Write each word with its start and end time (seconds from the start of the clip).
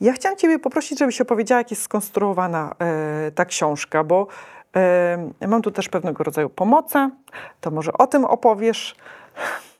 Ja 0.00 0.12
chciałam 0.12 0.38
Ciebie 0.38 0.58
poprosić, 0.58 0.98
żebyś 0.98 1.20
opowiedziała, 1.20 1.60
jak 1.60 1.70
jest 1.70 1.82
skonstruowana 1.82 2.74
e, 2.78 3.30
ta 3.34 3.44
książka, 3.44 4.04
bo 4.04 4.26
e, 4.76 5.46
mam 5.48 5.62
tu 5.62 5.70
też 5.70 5.88
pewnego 5.88 6.24
rodzaju 6.24 6.48
pomocę. 6.48 7.10
To 7.60 7.70
może 7.70 7.92
o 7.92 8.06
tym 8.06 8.24
opowiesz. 8.24 8.96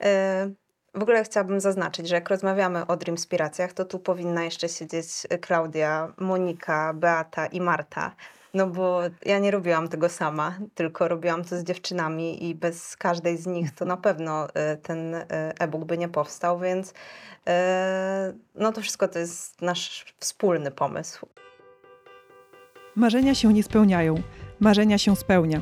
E, 0.01 0.51
w 0.95 1.03
ogóle 1.03 1.25
chciałabym 1.25 1.61
zaznaczyć, 1.61 2.09
że 2.09 2.15
jak 2.15 2.29
rozmawiamy 2.29 2.87
o 2.87 2.97
Dreamspiracjach, 2.97 3.73
to 3.73 3.85
tu 3.85 3.99
powinna 3.99 4.45
jeszcze 4.45 4.69
siedzieć 4.69 5.07
Klaudia, 5.41 6.13
Monika, 6.19 6.93
Beata 6.95 7.47
i 7.47 7.61
Marta. 7.61 8.13
No 8.57 8.67
bo 8.67 9.01
ja 9.27 9.39
nie 9.39 9.51
robiłam 9.51 9.89
tego 9.89 10.09
sama, 10.09 10.59
tylko 10.75 11.09
robiłam 11.09 11.45
to 11.45 11.59
z 11.59 11.65
dziewczynami 11.65 12.49
i 12.49 12.55
bez 12.55 12.97
każdej 12.97 13.37
z 13.37 13.47
nich 13.47 13.75
to 13.75 13.85
na 13.85 13.97
pewno 13.97 14.49
e, 14.55 14.77
ten 14.77 15.15
e, 15.15 15.25
e-book 15.61 15.85
by 15.85 15.99
nie 15.99 16.09
powstał, 16.09 16.59
więc 16.59 16.95
e, 17.47 18.33
no 18.55 18.73
to 18.73 18.81
wszystko 18.81 19.09
to 19.09 19.19
jest 19.19 19.63
nasz 19.63 20.15
wspólny 20.21 20.71
pomysł. 20.71 21.27
Marzenia 22.95 23.35
się 23.35 23.53
nie 23.53 23.63
spełniają, 23.63 24.15
marzenia 24.61 24.99
się 24.99 25.17
spełnia. 25.17 25.61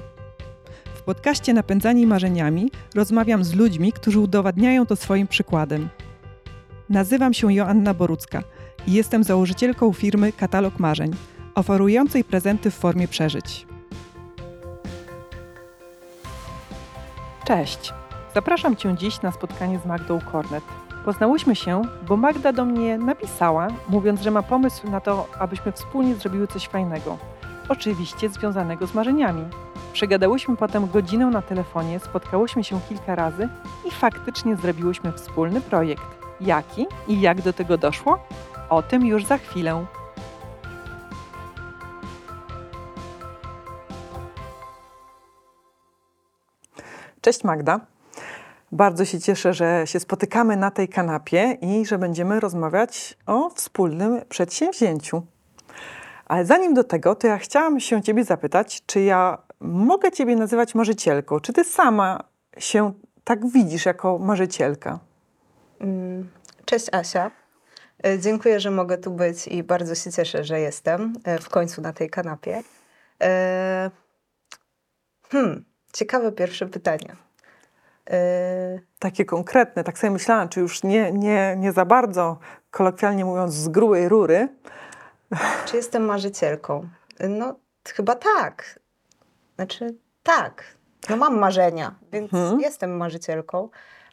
W 0.95 1.03
podcaście 1.03 1.55
Napędzani 1.55 2.07
Marzeniami 2.07 2.71
rozmawiam 2.95 3.45
z 3.45 3.55
ludźmi, 3.55 3.93
którzy 3.93 4.19
udowadniają 4.21 4.87
to 4.87 4.97
swoim 4.97 5.29
przykładem. 5.29 5.89
Nazywam 6.89 7.35
się 7.35 7.53
Joanna 7.53 7.95
Borucka 7.95 8.43
i 8.87 8.93
jestem 8.93 9.25
założycielką 9.25 9.93
firmy 9.93 10.33
Katalog 10.33 10.79
Marzeń– 10.79 11.11
oferującej 11.55 12.25
prezenty 12.25 12.71
w 12.71 12.75
formie 12.75 13.09
przeżyć. 13.09 13.67
Cześć! 17.47 17.93
Zapraszam 18.35 18.77
Cię 18.77 18.95
dziś 18.97 19.23
na 19.23 19.33
spotkanie 19.33 19.79
z 19.79 19.87
Magdą 19.87 20.21
Kornet. 20.33 20.65
Poznałyśmy 21.05 21.57
się, 21.57 21.83
bo 22.09 22.17
Magda 22.17 22.53
do 22.53 22.65
mnie 22.65 22.99
napisała, 22.99 23.69
mówiąc, 23.89 24.21
że 24.21 24.31
ma 24.31 24.43
pomysł 24.43 24.91
na 24.91 25.01
to, 25.01 25.29
abyśmy 25.39 25.73
wspólnie 25.73 26.15
zrobiły 26.15 26.47
coś 26.47 26.69
fajnego. 26.69 27.19
Oczywiście 27.69 28.29
związanego 28.29 28.87
z 28.87 28.95
marzeniami. 28.95 29.45
Przegadałyśmy 29.93 30.57
potem 30.57 30.89
godzinę 30.91 31.27
na 31.27 31.43
telefonie, 31.43 32.01
spotkałyśmy 32.01 32.65
się 32.65 32.81
kilka 32.89 33.15
razy 33.15 33.49
i 33.89 33.91
faktycznie 33.91 34.57
zrobiłyśmy 34.57 35.13
wspólny 35.13 35.61
projekt. 35.61 36.05
Jaki 36.41 36.87
i 37.09 37.21
jak 37.21 37.43
do 37.43 37.53
tego 37.53 37.79
doszło? 37.79 38.19
O 38.71 38.83
tym 38.83 39.07
już 39.07 39.25
za 39.25 39.39
chwilę. 39.39 39.87
Cześć 47.25 47.45
Magda. 47.45 47.81
Bardzo 48.73 49.05
się 49.05 49.21
cieszę, 49.21 49.55
że 49.55 49.83
się 49.87 50.01
spotykamy 50.01 50.57
na 50.57 50.71
tej 50.71 50.89
kanapie 50.89 51.59
i 51.61 51.87
że 51.87 51.99
będziemy 51.99 52.41
rozmawiać 52.41 53.19
o 53.27 53.51
wspólnym 53.51 54.21
przedsięwzięciu. 54.29 55.23
Ale 56.27 56.45
zanim 56.45 56.75
do 56.75 56.85
tego, 56.85 57.15
to 57.15 57.27
ja 57.27 57.39
chciałam 57.39 57.81
się 57.81 58.03
Ciebie 58.03 58.25
zapytać, 58.25 58.83
czy 58.87 59.01
ja 59.01 59.39
mogę 59.61 60.13
Ciebie 60.13 60.37
nazywać 60.37 60.75
marzycielką? 60.75 61.41
Czy 61.41 61.53
Ty 61.53 61.65
sama 61.65 62.25
się 62.59 62.93
tak 63.25 63.47
widzisz 63.47 63.87
jako 63.87 64.19
marzycielka? 64.19 64.99
Mm, 65.81 66.31
cześć 66.65 66.95
Asia. 66.95 67.31
E, 68.07 68.19
dziękuję, 68.19 68.61
że 68.61 68.71
mogę 68.71 68.99
tu 68.99 69.11
być 69.11 69.49
i 69.49 69.63
bardzo 69.63 69.95
się 69.95 70.13
cieszę, 70.13 70.45
że 70.45 70.61
jestem 70.61 71.13
e, 71.25 71.39
w 71.39 71.49
końcu 71.49 71.83
na 71.83 71.93
tej 71.93 72.11
kanapie. 72.11 72.63
E, 73.23 73.91
hmm, 75.31 75.65
Ciekawe 75.95 76.33
pierwsze 76.33 76.67
pytanie. 76.67 77.17
Yy... 78.11 78.17
Takie 78.99 79.25
konkretne, 79.25 79.85
tak 79.85 79.99
sobie 79.99 80.11
myślałam, 80.11 80.49
czy 80.49 80.61
już 80.61 80.83
nie, 80.83 81.13
nie, 81.13 81.55
nie 81.59 81.73
za 81.73 81.85
bardzo, 81.85 82.39
kolokwialnie 82.71 83.25
mówiąc, 83.25 83.55
z 83.55 83.69
grubej 83.69 84.09
rury. 84.09 84.49
Czy 85.67 85.77
jestem 85.77 86.05
marzycielką? 86.05 86.89
No, 87.29 87.55
chyba 87.89 88.15
tak. 88.15 88.81
Znaczy, 89.55 89.95
tak. 90.23 90.65
No, 91.11 91.17
mam 91.17 91.39
marzenia, 91.39 91.95
więc 92.13 92.31
hmm. 92.31 92.61
jestem 92.61 92.97
marzycielką, 92.97 93.69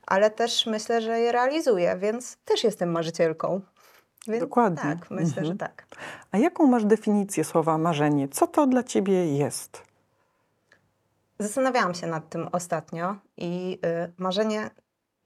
ale 0.08 0.30
też 0.30 0.66
myślę, 0.66 1.02
że 1.02 1.20
je 1.20 1.32
realizuję, 1.32 1.98
więc 2.00 2.38
też 2.46 2.64
jestem 2.64 2.92
marzycielką. 2.92 3.62
Więc 4.28 4.40
Dokładnie. 4.40 4.82
Tak, 4.82 5.12
myślę, 5.12 5.28
mhm. 5.28 5.46
że 5.46 5.56
tak. 5.56 5.86
A 6.32 6.38
jaką 6.38 6.68
masz 6.68 6.86
definicję 6.86 7.44
słowa 7.44 7.78
marzenie? 7.78 8.28
Co 8.30 8.48
to 8.48 8.68
dla 8.68 8.84
ciebie 8.84 9.38
jest? 9.38 9.91
Zastanawiałam 11.42 11.94
się 11.94 12.08
nad 12.08 12.30
tym 12.30 12.48
ostatnio 12.52 13.16
i 13.38 13.80
y, 13.86 14.14
marzenie. 14.18 14.70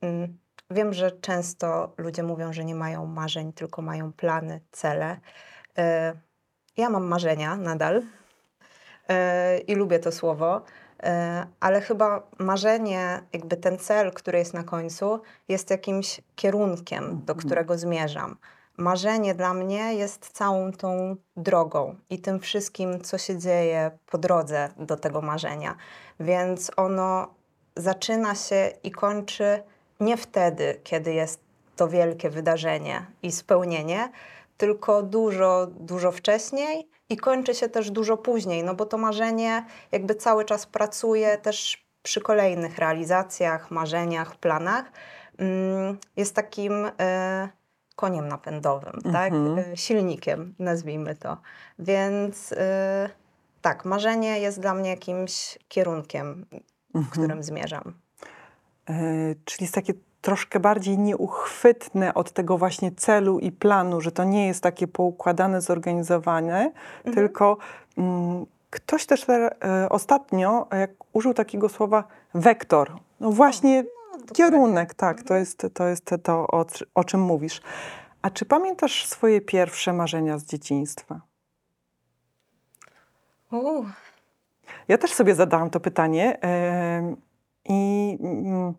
Y, 0.04 0.30
wiem, 0.70 0.94
że 0.94 1.12
często 1.12 1.94
ludzie 1.98 2.24
mówią, 2.24 2.54
że 2.54 2.66
nie 2.66 2.76
mają 2.76 3.06
marzeń, 3.06 3.54
tylko 3.54 3.82
mają 3.82 4.14
plany, 4.14 4.62
cele. 4.72 5.14
Y, 5.14 5.82
ja 6.78 6.90
mam 6.90 7.04
marzenia 7.04 7.56
nadal 7.56 7.98
y, 7.98 8.04
i 9.58 9.76
lubię 9.76 10.00
to 10.00 10.12
słowo, 10.12 10.62
ale 11.60 11.82
chyba 11.82 12.28
marzenie, 12.40 13.22
jakby 13.34 13.58
ten 13.58 13.78
cel, 13.78 14.14
który 14.14 14.38
jest 14.38 14.54
na 14.54 14.64
końcu, 14.64 15.22
jest 15.48 15.70
jakimś 15.70 16.22
kierunkiem, 16.36 17.04
do 17.04 17.34
mhm. 17.34 17.38
którego 17.38 17.78
zmierzam 17.78 18.38
marzenie 18.78 19.36
dla 19.36 19.54
mnie 19.54 19.94
jest 19.94 20.30
całą 20.30 20.72
tą 20.72 21.16
drogą 21.38 21.96
i 22.10 22.20
tym 22.20 22.40
wszystkim, 22.40 23.02
co 23.02 23.18
się 23.18 23.38
dzieje 23.38 23.92
po 24.06 24.18
drodze 24.18 24.70
do 24.78 24.96
tego 24.98 25.22
marzenia. 25.22 25.76
Więc 26.20 26.72
ono 26.78 27.34
zaczyna 27.76 28.36
się 28.36 28.72
i 28.84 28.92
kończy 28.92 29.64
nie 30.00 30.18
wtedy, 30.18 30.80
kiedy 30.84 31.14
jest 31.14 31.40
to 31.76 31.88
wielkie 31.88 32.30
wydarzenie 32.30 33.06
i 33.24 33.32
spełnienie, 33.32 34.12
tylko 34.58 35.04
dużo, 35.04 35.68
dużo 35.68 36.12
wcześniej 36.12 36.90
i 37.10 37.18
kończy 37.18 37.56
się 37.56 37.70
też 37.70 37.92
dużo 37.92 38.18
później, 38.18 38.64
no 38.64 38.76
bo 38.76 38.86
to 38.86 38.98
marzenie 38.98 39.66
jakby 39.92 40.16
cały 40.16 40.46
czas 40.46 40.66
pracuje 40.66 41.38
też 41.38 41.86
przy 42.04 42.22
kolejnych 42.22 42.78
realizacjach, 42.78 43.72
marzeniach, 43.72 44.36
planach. 44.36 44.92
Mm, 45.38 45.98
jest 46.18 46.36
takim. 46.36 46.92
Koniem 47.96 48.28
napędowym, 48.28 48.94
tak? 49.14 49.34
mhm. 49.34 49.56
tak? 49.56 49.66
silnikiem, 49.76 50.56
nazwijmy 50.60 51.16
to. 51.16 51.38
Więc 51.80 52.52
y, 52.52 52.56
tak, 53.62 53.86
marzenie 53.86 54.40
jest 54.40 54.60
dla 54.60 54.74
mnie 54.74 54.90
jakimś 54.90 55.60
kierunkiem, 55.68 56.46
w 56.94 56.98
mhm. 56.98 57.12
którym 57.12 57.44
zmierzam. 57.44 57.94
E, 58.90 58.94
czyli 59.46 59.64
jest 59.64 59.76
takie 59.76 59.94
troszkę 60.22 60.60
bardziej 60.60 60.98
nieuchwytne 60.98 62.14
od 62.14 62.32
tego 62.32 62.58
właśnie 62.58 62.92
celu 62.92 63.40
i 63.40 63.52
planu, 63.52 64.02
że 64.02 64.12
to 64.12 64.24
nie 64.24 64.48
jest 64.48 64.64
takie 64.64 64.88
poukładane, 64.88 65.62
zorganizowane, 65.62 66.72
mhm. 66.98 67.16
tylko 67.16 67.58
mm, 67.98 68.46
ktoś 68.70 69.06
też 69.06 69.26
e, 69.30 69.52
ostatnio 69.90 70.68
jak 70.72 70.92
użył 71.14 71.34
takiego 71.34 71.70
słowa 71.70 72.04
wektor. 72.34 72.92
No 73.20 73.32
właśnie 73.32 73.84
Kierunek, 74.34 74.94
tak, 74.94 75.24
to 75.24 75.36
jest 75.36 75.68
to, 75.74 75.88
jest 75.88 76.06
to 76.24 76.48
o, 76.48 76.66
o 76.96 77.04
czym 77.04 77.22
mówisz. 77.22 77.62
A 78.22 78.30
czy 78.30 78.46
pamiętasz 78.46 79.06
swoje 79.06 79.42
pierwsze 79.42 79.94
marzenia 79.94 80.38
z 80.38 80.46
dzieciństwa? 80.46 81.22
Uh. 83.52 83.86
Ja 84.88 84.98
też 84.98 85.14
sobie 85.14 85.36
zadałam 85.36 85.70
to 85.70 85.80
pytanie 85.80 86.40
i 87.66 88.10
yy, 88.22 88.74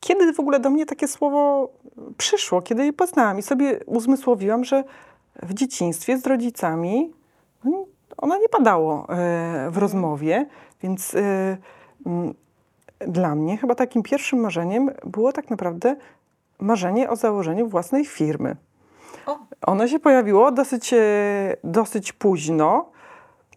kiedy 0.00 0.32
w 0.32 0.40
ogóle 0.40 0.60
do 0.60 0.70
mnie 0.70 0.86
takie 0.86 1.08
słowo 1.08 1.68
przyszło, 2.16 2.62
kiedy 2.62 2.84
je 2.84 2.92
poznałam 2.92 3.38
i 3.38 3.42
sobie 3.42 3.84
uzmysłowiłam, 3.86 4.64
że 4.64 4.84
w 5.42 5.54
dzieciństwie 5.54 6.18
z 6.18 6.26
rodzicami 6.26 7.12
no, 7.64 7.86
ono 8.16 8.38
nie 8.38 8.48
padało 8.48 8.98
yy, 9.00 9.06
w 9.06 9.18
mhm. 9.66 9.78
rozmowie, 9.78 10.46
więc 10.82 11.14
y, 11.14 11.56
mm, 12.06 12.34
dla 13.00 13.34
mnie 13.34 13.56
chyba 13.56 13.74
takim 13.74 14.02
pierwszym 14.02 14.38
marzeniem 14.38 14.90
było 15.04 15.32
tak 15.32 15.50
naprawdę 15.50 15.96
marzenie 16.58 17.10
o 17.10 17.16
założeniu 17.16 17.68
własnej 17.68 18.04
firmy. 18.04 18.56
O. 19.26 19.38
Ono 19.66 19.88
się 19.88 19.98
pojawiło 19.98 20.52
dosyć, 20.52 20.92
e, 20.92 20.98
dosyć 21.64 22.12
późno. 22.12 22.90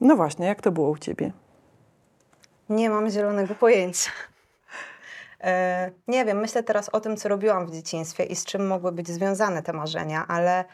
No 0.01 0.15
właśnie, 0.15 0.47
jak 0.47 0.61
to 0.61 0.71
było 0.71 0.89
u 0.89 0.97
ciebie? 0.97 1.31
Nie 2.69 2.89
mam 2.89 3.09
zielonego 3.09 3.55
pojęcia. 3.55 4.11
E, 5.43 5.91
nie 6.07 6.25
wiem, 6.25 6.39
myślę 6.39 6.63
teraz 6.63 6.89
o 6.89 6.99
tym, 6.99 7.17
co 7.17 7.29
robiłam 7.29 7.67
w 7.67 7.71
dzieciństwie 7.71 8.23
i 8.23 8.35
z 8.35 8.45
czym 8.45 8.67
mogły 8.67 8.91
być 8.91 9.07
związane 9.07 9.63
te 9.63 9.73
marzenia, 9.73 10.25
ale 10.27 10.65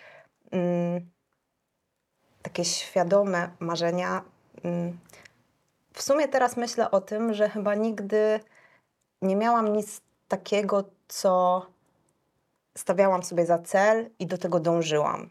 mm, 0.51 1.01
takie 2.41 2.65
świadome 2.65 3.49
marzenia. 3.59 4.21
Mm, 4.63 4.97
w 5.93 6.01
sumie 6.01 6.27
teraz 6.27 6.57
myślę 6.57 6.91
o 6.91 7.01
tym, 7.01 7.33
że 7.33 7.49
chyba 7.49 7.75
nigdy 7.75 8.39
nie 9.21 9.35
miałam 9.35 9.73
nic 9.73 10.01
takiego, 10.27 10.83
co 11.07 11.65
stawiałam 12.77 13.23
sobie 13.23 13.45
za 13.45 13.59
cel 13.59 14.09
i 14.19 14.27
do 14.27 14.37
tego 14.37 14.59
dążyłam. 14.59 15.29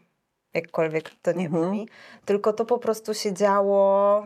Jakkolwiek 0.53 1.11
to 1.21 1.31
nie 1.31 1.45
mhm. 1.45 1.63
brzmi. 1.63 1.89
Tylko 2.25 2.53
to 2.53 2.65
po 2.65 2.77
prostu 2.77 3.13
się 3.13 3.33
działo 3.33 4.23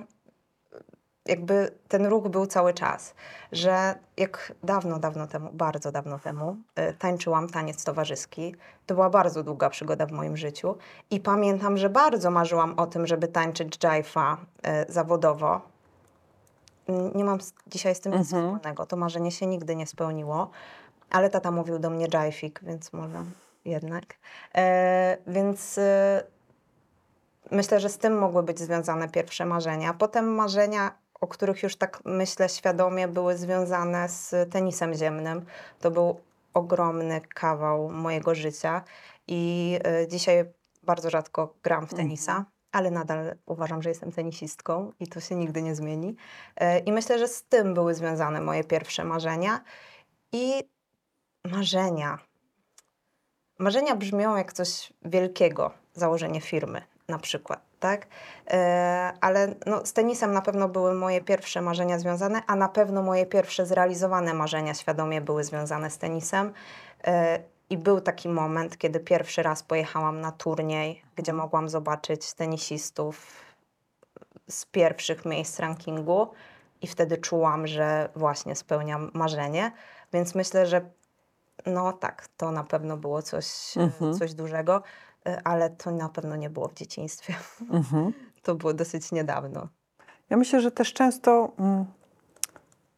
jakby 1.26 1.72
ten 1.88 2.06
ruch 2.06 2.28
był 2.30 2.46
cały 2.46 2.74
czas, 2.74 3.14
że 3.52 3.96
jak 4.18 4.54
dawno, 4.64 5.00
dawno 5.00 5.28
temu, 5.28 5.50
bardzo 5.54 5.92
dawno 5.92 6.20
temu 6.20 6.58
y, 6.80 6.94
tańczyłam 6.94 7.50
taniec 7.50 7.84
towarzyski. 7.84 8.56
To 8.86 8.94
była 8.94 9.10
bardzo 9.10 9.44
długa 9.44 9.70
przygoda 9.70 10.06
w 10.06 10.12
moim 10.12 10.38
życiu 10.38 10.76
i 11.10 11.20
pamiętam, 11.20 11.78
że 11.78 11.90
bardzo 11.90 12.32
marzyłam 12.32 12.80
o 12.80 12.88
tym, 12.88 13.08
żeby 13.08 13.28
tańczyć 13.28 13.78
dżajfa 13.78 14.38
y, 14.88 14.94
zawodowo. 14.94 15.71
Nie 17.16 17.24
mam 17.24 17.40
dzisiaj 17.68 17.96
z 17.96 18.00
tym 18.00 18.12
nic 18.12 18.34
Mhm. 18.34 18.44
wspólnego, 18.56 18.86
to 18.86 18.96
marzenie 18.96 19.32
się 19.32 19.48
nigdy 19.48 19.76
nie 19.76 19.88
spełniło, 19.88 20.50
ale 21.10 21.30
tata 21.30 21.52
mówił 21.52 21.80
do 21.80 21.90
mnie 21.90 22.08
dżajfik, 22.08 22.60
więc 22.64 22.94
może 22.94 23.24
jednak. 23.66 24.04
E, 24.56 25.18
więc 25.28 25.78
y, 25.78 25.82
myślę, 27.52 27.80
że 27.80 27.90
z 27.90 27.98
tym 27.98 28.18
mogły 28.18 28.44
być 28.44 28.60
związane 28.60 29.10
pierwsze 29.10 29.46
marzenia. 29.46 29.94
Potem 29.94 30.36
marzenia, 30.36 30.92
o 31.22 31.28
których 31.28 31.64
już 31.64 31.76
tak 31.76 32.00
myślę 32.06 32.50
świadomie, 32.50 33.08
były 33.08 33.38
związane 33.38 34.10
z 34.10 34.52
tenisem 34.52 34.94
ziemnym. 34.94 35.46
To 35.80 35.92
był 35.92 36.20
ogromny 36.54 37.22
kawał 37.22 37.90
mojego 37.90 38.36
życia 38.36 38.84
i 39.28 39.80
y, 40.04 40.08
dzisiaj 40.08 40.46
bardzo 40.84 41.10
rzadko 41.10 41.54
gram 41.64 41.88
w 41.88 41.94
tenisa. 41.94 42.46
Ale 42.72 42.92
nadal 42.92 43.36
uważam, 43.46 43.82
że 43.82 43.90
jestem 43.90 44.12
tenisistką 44.12 44.92
i 45.00 45.08
to 45.08 45.20
się 45.20 45.36
nigdy 45.36 45.62
nie 45.62 45.76
zmieni. 45.76 46.16
E, 46.56 46.80
I 46.80 46.92
myślę, 46.92 47.20
że 47.20 47.28
z 47.28 47.44
tym 47.44 47.74
były 47.74 47.94
związane 47.94 48.42
moje 48.42 48.64
pierwsze 48.64 49.04
marzenia. 49.04 49.62
I 50.32 50.64
marzenia. 51.46 52.20
Marzenia 53.60 53.96
brzmią 53.96 54.36
jak 54.36 54.54
coś 54.54 54.94
wielkiego, 55.02 55.72
założenie 55.94 56.42
firmy 56.42 56.82
na 57.08 57.20
przykład, 57.20 57.62
tak? 57.80 58.08
E, 58.48 59.14
ale 59.22 59.56
no, 59.66 59.86
z 59.86 59.94
tenisem 59.94 60.34
na 60.34 60.42
pewno 60.42 60.70
były 60.70 60.94
moje 60.94 61.22
pierwsze 61.22 61.62
marzenia 61.62 62.00
związane, 62.00 62.42
a 62.48 62.56
na 62.56 62.70
pewno 62.70 63.02
moje 63.02 63.26
pierwsze 63.26 63.66
zrealizowane 63.66 64.34
marzenia 64.34 64.74
świadomie 64.74 65.22
były 65.22 65.44
związane 65.44 65.90
z 65.90 65.98
tenisem. 65.98 66.54
I 67.72 67.78
był 67.78 68.02
taki 68.02 68.30
moment, 68.30 68.78
kiedy 68.78 69.00
pierwszy 69.00 69.44
raz 69.44 69.64
pojechałam 69.64 70.22
na 70.22 70.32
turniej, 70.32 71.02
gdzie 71.16 71.34
mogłam 71.34 71.70
zobaczyć 71.70 72.34
tenisistów 72.34 73.28
z 74.50 74.66
pierwszych 74.66 75.26
miejsc 75.26 75.60
rankingu 75.60 76.28
i 76.82 76.88
wtedy 76.88 77.18
czułam, 77.18 77.68
że 77.68 78.10
właśnie 78.16 78.56
spełniam 78.56 79.12
marzenie. 79.14 79.72
Więc 80.14 80.36
myślę, 80.36 80.66
że 80.66 80.90
no 81.66 81.94
tak, 81.94 82.28
to 82.38 82.52
na 82.52 82.64
pewno 82.64 82.98
było 82.98 83.22
coś, 83.22 83.78
Mhm. 83.78 84.14
coś 84.18 84.34
dużego, 84.34 84.84
e, 85.26 85.42
ale 85.44 85.70
to 85.70 85.92
na 85.92 86.10
pewno 86.10 86.36
nie 86.36 86.50
było 86.50 86.68
w 86.68 86.74
dzieciństwie. 86.74 87.36
Mhm. 87.70 88.14
To 88.44 88.56
było 88.56 88.74
dosyć 88.74 89.12
niedawno. 89.12 89.68
Ja 90.30 90.38
myślę, 90.38 90.62
że 90.62 90.72
też 90.72 90.94
często 90.94 91.52
mm, 91.60 91.86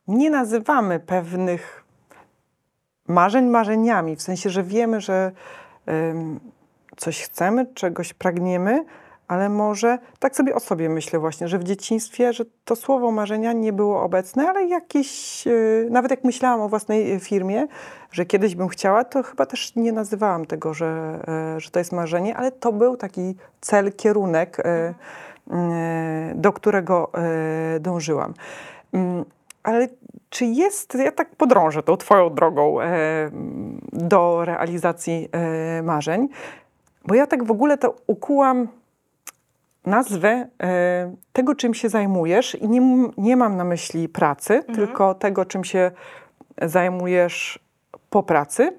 nie 0.07 0.29
nazywamy 0.29 0.99
pewnych 0.99 1.82
marzeń 3.07 3.45
marzeniami, 3.45 4.15
w 4.15 4.21
sensie, 4.21 4.49
że 4.49 4.63
wiemy, 4.63 5.01
że 5.01 5.31
coś 6.97 7.21
chcemy, 7.21 7.65
czegoś 7.73 8.13
pragniemy, 8.13 8.85
ale 9.27 9.49
może 9.49 9.97
tak 10.19 10.35
sobie 10.35 10.55
o 10.55 10.59
sobie 10.59 10.89
myślę 10.89 11.19
właśnie, 11.19 11.47
że 11.47 11.59
w 11.59 11.63
dzieciństwie, 11.63 12.33
że 12.33 12.45
to 12.65 12.75
słowo 12.75 13.11
marzenia 13.11 13.53
nie 13.53 13.73
było 13.73 14.03
obecne, 14.03 14.49
ale 14.49 14.67
jakieś, 14.67 15.45
yy, 15.45 15.87
nawet 15.91 16.11
jak 16.11 16.23
myślałam 16.23 16.61
o 16.61 16.69
własnej 16.69 17.19
firmie, 17.19 17.67
że 18.11 18.25
kiedyś 18.25 18.55
bym 18.55 18.67
chciała, 18.67 19.03
to 19.03 19.23
chyba 19.23 19.45
też 19.45 19.75
nie 19.75 19.91
nazywałam 19.91 20.45
tego, 20.45 20.73
że, 20.73 21.19
e, 21.27 21.59
że 21.59 21.71
to 21.71 21.79
jest 21.79 21.91
marzenie, 21.91 22.37
ale 22.37 22.51
to 22.51 22.71
był 22.71 22.97
taki 22.97 23.35
cel, 23.61 23.93
kierunek, 23.93 24.59
e, 24.59 24.93
e, 25.51 26.33
do 26.35 26.53
którego 26.53 27.11
e, 27.13 27.79
dążyłam. 27.79 28.33
Mm, 28.93 29.25
Ale 29.63 29.87
czy 30.33 30.45
jest, 30.45 30.95
ja 30.95 31.11
tak 31.11 31.35
podrążę 31.35 31.83
tą 31.83 31.97
Twoją 31.97 32.29
drogą 32.29 32.81
e, 32.81 32.85
do 33.91 34.45
realizacji 34.45 35.29
e, 35.31 35.83
marzeń, 35.83 36.27
bo 37.07 37.15
ja 37.15 37.27
tak 37.27 37.43
w 37.43 37.51
ogóle 37.51 37.77
to 37.77 37.95
ukułam 38.07 38.67
nazwę 39.85 40.47
e, 40.63 41.15
tego, 41.33 41.55
czym 41.55 41.73
się 41.73 41.89
zajmujesz 41.89 42.55
i 42.55 42.69
nie, 42.69 43.09
nie 43.17 43.37
mam 43.37 43.57
na 43.57 43.63
myśli 43.63 44.09
pracy, 44.09 44.63
tylko 44.75 45.13
tego, 45.13 45.45
czym 45.45 45.63
się 45.63 45.91
zajmujesz 46.61 47.59
po 48.09 48.23
pracy. 48.23 48.77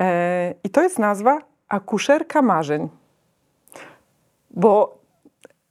E, 0.00 0.54
I 0.64 0.70
to 0.70 0.82
jest 0.82 0.98
nazwa 0.98 1.38
akuszerka 1.68 2.42
marzeń. 2.42 2.88
Bo 4.50 5.01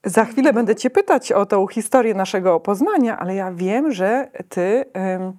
za 0.03 0.25
chwilę 0.25 0.53
będę 0.53 0.75
Cię 0.75 0.89
pytać 0.89 1.31
o 1.31 1.45
tą 1.45 1.68
historię 1.68 2.13
naszego 2.13 2.59
poznania, 2.59 3.19
ale 3.19 3.36
ja 3.36 3.51
wiem, 3.51 3.92
że 3.92 4.31
Ty 4.50 4.86
em, 4.94 5.33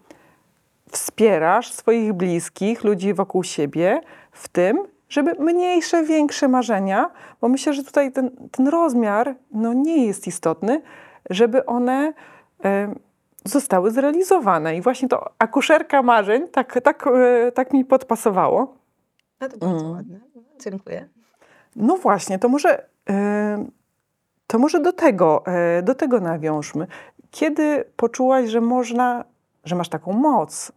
wspierasz 0.91 1.73
swoich 1.73 2.13
bliskich, 2.13 2.85
ludzi 2.85 3.15
wokół 3.15 3.43
siebie 3.45 4.01
w 4.33 4.49
tym, 4.49 4.83
żeby 5.09 5.35
mniejsze, 5.39 6.05
większe 6.05 6.49
marzenia, 6.49 7.11
bo 7.41 7.49
myślę, 7.49 7.75
że 7.75 7.85
tutaj 7.85 8.13
ten, 8.13 8.31
ten 8.51 8.69
rozmiar 8.69 9.35
no, 9.51 9.73
nie 9.73 10.07
jest 10.07 10.27
istotny, 10.27 10.83
żeby 11.31 11.67
one 11.67 12.13
em, 12.61 12.99
zostały 13.45 13.91
zrealizowane. 13.91 14.77
I 14.77 14.81
właśnie 14.83 15.09
to 15.09 15.31
akuszerka 15.39 16.03
marzeń 16.03 16.49
tak, 16.49 16.81
tak, 16.81 17.07
e, 17.07 17.53
tak 17.53 17.73
mi 17.73 17.85
podpasowało. 17.85 18.77
No 19.41 19.49
to 19.49 19.59
bardzo 19.59 19.81
Mm. 19.81 19.93
ładne. 19.93 20.21
Dziękuję. 20.61 21.09
No 21.77 21.97
właśnie, 21.97 22.39
to 22.39 22.49
może, 22.49 22.87
e, 23.11 23.67
to 24.53 24.59
może 24.59 24.81
do, 24.81 24.93
tego, 24.93 25.43
e, 25.47 25.83
do 25.83 25.95
tego 25.95 26.21
nawiążmy. 26.21 26.87
Kiedy 27.31 27.85
poczułaś, 27.97 28.49
że 28.49 28.61
można, 28.61 29.25
że 29.65 29.77
masz 29.77 29.89
taką 29.89 30.13
moc, 30.13 30.73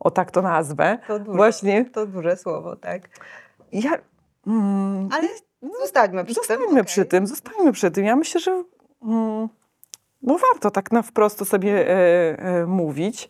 o 0.00 0.10
tak 0.10 0.30
to 0.30 0.42
nazwę, 0.42 0.98
To 1.06 1.18
duże, 1.18 1.36
właśnie, 1.36 1.84
to 1.84 2.06
duże 2.06 2.36
słowo, 2.36 2.76
tak. 2.76 3.02
ja... 3.72 3.90
Mm, 4.46 5.08
Ale 5.12 5.28
zostańmy 5.80 6.24
przy 6.24 6.34
tym. 6.34 6.44
Zostańmy 6.44 6.84
przy 6.84 7.00
okej. 7.00 7.10
tym, 7.10 7.26
zostańmy 7.26 7.72
przy 7.72 7.90
tym. 7.90 8.04
Ja 8.04 8.16
myślę, 8.16 8.40
że 8.40 8.64
mm, 9.02 9.48
no 10.22 10.38
warto 10.52 10.70
tak 10.70 10.92
na 10.92 11.02
wprost 11.02 11.48
sobie 11.48 11.88
e, 11.88 12.38
e, 12.38 12.66
mówić, 12.66 13.28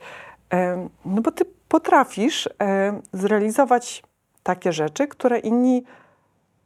e, 0.53 0.89
no 1.05 1.23
bo 1.23 1.31
ty 1.31 1.45
potrafisz 1.69 2.49
e, 2.63 3.01
zrealizować 3.13 4.03
takie 4.43 4.73
rzeczy, 4.73 5.09
które 5.09 5.39
inni, 5.39 5.85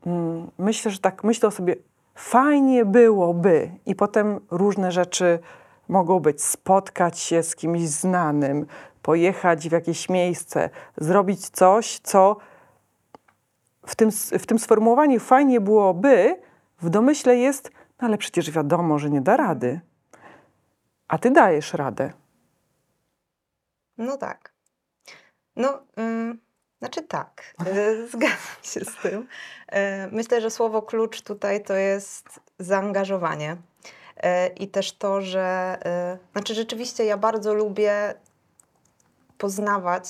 mm, 0.07 0.51
myślę, 0.59 0.91
że 0.91 0.99
tak 0.99 1.25
myślą 1.25 1.51
sobie, 1.51 1.77
fajnie 2.15 2.85
byłoby 2.85 3.71
i 3.87 3.95
potem 3.95 4.41
różne 4.51 4.93
rzeczy 4.93 5.39
mogą 5.89 6.21
być, 6.21 6.43
spotkać 6.43 7.19
się 7.19 7.43
z 7.43 7.57
kimś 7.57 7.81
znanym, 7.81 8.67
pojechać 9.03 9.69
w 9.69 9.73
jakieś 9.73 10.09
miejsce, 10.09 10.71
zrobić 10.97 11.49
coś, 11.49 11.99
co 11.99 12.37
w 13.87 13.95
tym, 13.97 14.11
w 14.39 14.47
tym 14.47 14.59
sformułowaniu 14.59 15.21
fajnie 15.21 15.61
byłoby, 15.61 16.41
w 16.81 16.91
domyśle 16.91 17.37
jest, 17.37 17.71
no 18.01 18.09
ale 18.09 18.19
przecież 18.19 18.51
wiadomo, 18.51 18.99
że 18.99 19.11
nie 19.11 19.21
da 19.21 19.37
rady. 19.37 19.81
A 21.09 21.19
ty 21.19 21.31
dajesz 21.31 21.75
radę. 21.75 22.13
No 23.99 24.17
tak. 24.17 24.55
No, 25.57 25.83
ym, 25.99 26.41
znaczy 26.85 27.03
tak, 27.03 27.55
y, 27.67 28.09
zgadzam 28.13 28.63
się 28.63 28.81
z 28.81 28.97
tym. 29.03 29.21
Y, 29.23 29.77
myślę, 30.13 30.41
że 30.41 30.51
słowo 30.51 30.83
klucz 30.83 31.23
tutaj 31.23 31.63
to 31.63 31.75
jest 31.75 32.41
zaangażowanie. 32.59 33.53
Y, 33.53 34.47
I 34.57 34.69
też 34.69 34.93
to, 34.93 35.21
że. 35.21 35.79
Znaczy, 36.33 36.55
rzeczywiście 36.55 37.05
ja 37.05 37.17
bardzo 37.17 37.55
lubię 37.55 38.15
poznawać 39.39 40.05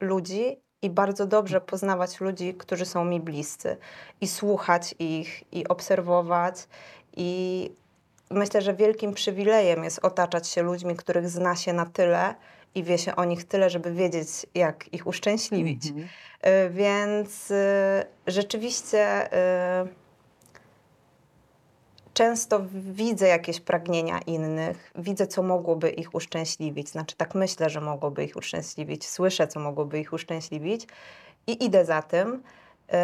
ludzi 0.00 0.60
i 0.82 0.90
bardzo 0.90 1.26
dobrze 1.26 1.60
poznawać 1.60 2.20
ludzi, 2.20 2.54
którzy 2.54 2.86
są 2.86 3.04
mi 3.04 3.20
bliscy. 3.20 3.76
I 4.20 4.28
słuchać 4.28 4.94
ich, 4.98 5.52
i 5.52 5.68
obserwować. 5.68 6.68
I 7.16 7.70
myślę, 8.30 8.62
że 8.62 8.74
wielkim 8.74 9.14
przywilejem 9.14 9.84
jest 9.84 9.98
otaczać 10.02 10.48
się 10.48 10.62
ludźmi, 10.62 10.96
których 10.96 11.28
zna 11.28 11.56
się 11.56 11.72
na 11.72 11.86
tyle 11.86 12.34
i 12.74 12.82
wie 12.84 12.98
się 12.98 13.16
o 13.16 13.24
nich 13.24 13.44
tyle, 13.44 13.70
żeby 13.70 13.92
wiedzieć, 13.92 14.28
jak 14.54 14.94
ich 14.94 15.06
uszczęśliwić. 15.06 15.86
Y, 15.86 16.70
Więc 16.70 17.50
y, 17.50 17.54
rzeczywiście 18.26 19.32
y, 19.82 19.88
często 22.14 22.60
widzę 22.74 23.28
jakieś 23.28 23.60
pragnienia 23.60 24.18
innych, 24.26 24.92
widzę, 24.94 25.26
co 25.26 25.42
mogłoby 25.42 25.90
ich 25.90 26.14
uszczęśliwić. 26.14 26.88
Znaczy, 26.88 27.16
tak 27.16 27.34
myślę, 27.34 27.70
że 27.70 27.80
mogłoby 27.80 28.24
ich 28.24 28.36
uszczęśliwić, 28.36 29.08
słyszę, 29.08 29.48
co 29.48 29.60
mogłoby 29.60 30.00
ich 30.00 30.12
uszczęśliwić 30.12 30.86
i 31.46 31.64
idę 31.64 31.84
za 31.84 32.02
tym. 32.02 32.34
Y, 32.34 32.94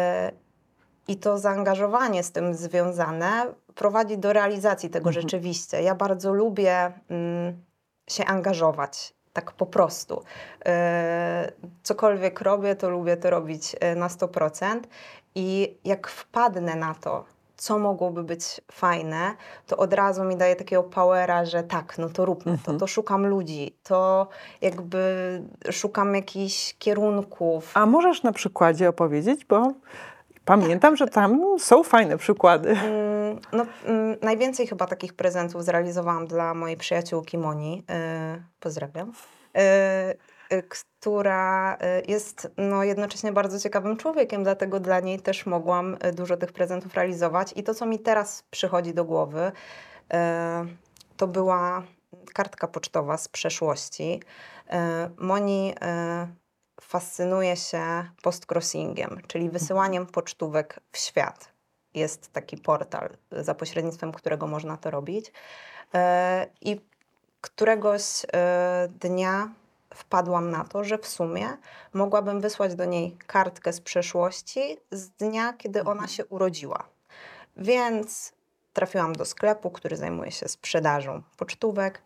I 1.07 1.17
to 1.17 1.37
zaangażowanie 1.37 2.23
z 2.23 2.31
tym 2.31 2.53
związane 2.53 3.53
prowadzi 3.75 4.17
do 4.17 4.33
realizacji 4.33 4.89
tego 4.89 5.09
Mhm. 5.09 5.21
rzeczywiście. 5.21 5.81
Ja 5.81 5.95
bardzo 5.95 6.33
lubię 6.33 6.91
mm, 7.09 7.63
się 8.09 8.25
angażować, 8.25 9.14
tak 9.35 9.51
po 9.51 9.65
prostu. 9.65 10.23
E, 10.65 11.51
cokolwiek 11.83 12.41
robię, 12.41 12.75
to 12.75 12.89
lubię 12.89 13.17
to 13.17 13.29
robić 13.29 13.75
e, 13.79 13.95
na 13.95 14.07
100%. 14.07 14.79
I 15.35 15.77
jak 15.85 16.07
wpadnę 16.07 16.75
na 16.75 16.95
to, 16.95 17.25
co 17.57 17.79
mogłoby 17.79 18.23
być 18.23 18.61
fajne, 18.71 19.35
to 19.67 19.77
od 19.77 19.93
razu 19.93 20.23
mi 20.23 20.35
daje 20.35 20.55
takiego 20.55 20.83
powera, 20.83 21.45
że 21.45 21.63
tak, 21.63 21.97
no 21.97 22.09
to 22.09 22.25
róbmy 22.25 22.51
Mhm. 22.51 22.77
to, 22.77 22.79
to 22.79 22.87
szukam 22.87 23.25
ludzi, 23.27 23.75
to 23.83 24.27
jakby 24.61 25.41
szukam 25.71 26.15
jakichś 26.15 26.75
kierunków. 26.79 27.71
A 27.73 27.85
możesz 27.85 28.23
na 28.23 28.31
przykładzie 28.31 28.89
opowiedzieć, 28.89 29.45
bo 29.45 29.71
pamiętam, 30.45 30.95
że 30.95 31.07
tam 31.07 31.41
są 31.59 31.83
fajne 31.83 32.17
przykłady. 32.17 32.75
No, 33.51 33.65
mm, 33.85 34.17
najwięcej 34.21 34.67
chyba 34.67 34.85
takich 34.85 35.13
prezentów 35.13 35.63
zrealizowałam 35.63 36.27
dla 36.27 36.53
mojej 36.53 36.77
przyjaciółki 36.77 37.37
Moni. 37.37 37.83
y, 38.37 38.43
pozdrawiam. 38.59 39.11
y, 39.57 40.55
y, 40.55 40.63
która 40.63 41.75
y, 41.75 42.11
jest 42.11 42.51
no, 42.57 42.83
jednocześnie 42.83 43.31
bardzo 43.31 43.59
ciekawym 43.59 43.97
człowiekiem, 43.97 44.43
dlatego 44.43 44.79
dla 44.79 44.99
niej 44.99 45.19
też 45.19 45.45
mogłam 45.45 45.97
y, 46.05 46.11
dużo 46.11 46.37
tych 46.37 46.51
prezentów 46.53 46.93
realizować. 46.93 47.53
I 47.55 47.63
to, 47.63 47.73
co 47.73 47.85
mi 47.85 47.99
teraz 47.99 48.43
przychodzi 48.51 48.93
do 48.93 49.05
głowy, 49.05 49.51
to 51.17 51.27
była 51.27 51.83
kartka 52.33 52.67
pocztowa 52.67 53.17
z 53.17 53.27
przeszłości. 53.27 54.21
Moni 55.17 55.73
fascynuje 56.81 57.55
się 57.55 57.81
postcrossingiem, 58.21 59.21
czyli 59.27 59.49
wysyłaniem 59.49 60.05
pocztówek 60.05 60.79
w 60.91 60.97
świat 60.97 61.54
jest 61.95 62.33
taki 62.33 62.57
portal, 62.57 63.09
za 63.31 63.55
pośrednictwem 63.55 64.11
którego 64.11 64.47
można 64.47 64.77
to 64.77 64.91
robić. 64.91 65.31
E, 65.93 66.47
I 66.61 66.81
któregoś 67.41 68.03
e, 68.33 68.87
dnia 68.99 69.49
wpadłam 69.93 70.51
na 70.51 70.63
to, 70.63 70.83
że 70.83 70.97
w 70.97 71.07
sumie 71.07 71.57
mogłabym 71.93 72.41
wysłać 72.41 72.75
do 72.75 72.85
niej 72.85 73.17
kartkę 73.27 73.73
z 73.73 73.81
przeszłości 73.81 74.77
z 74.91 75.09
dnia, 75.09 75.53
kiedy 75.53 75.83
ona 75.83 76.07
się 76.07 76.25
urodziła. 76.25 76.83
Więc 77.57 78.33
trafiłam 78.73 79.13
do 79.13 79.25
sklepu, 79.25 79.71
który 79.71 79.97
zajmuje 79.97 80.31
się 80.31 80.47
sprzedażą 80.47 81.21
pocztówek. 81.37 82.01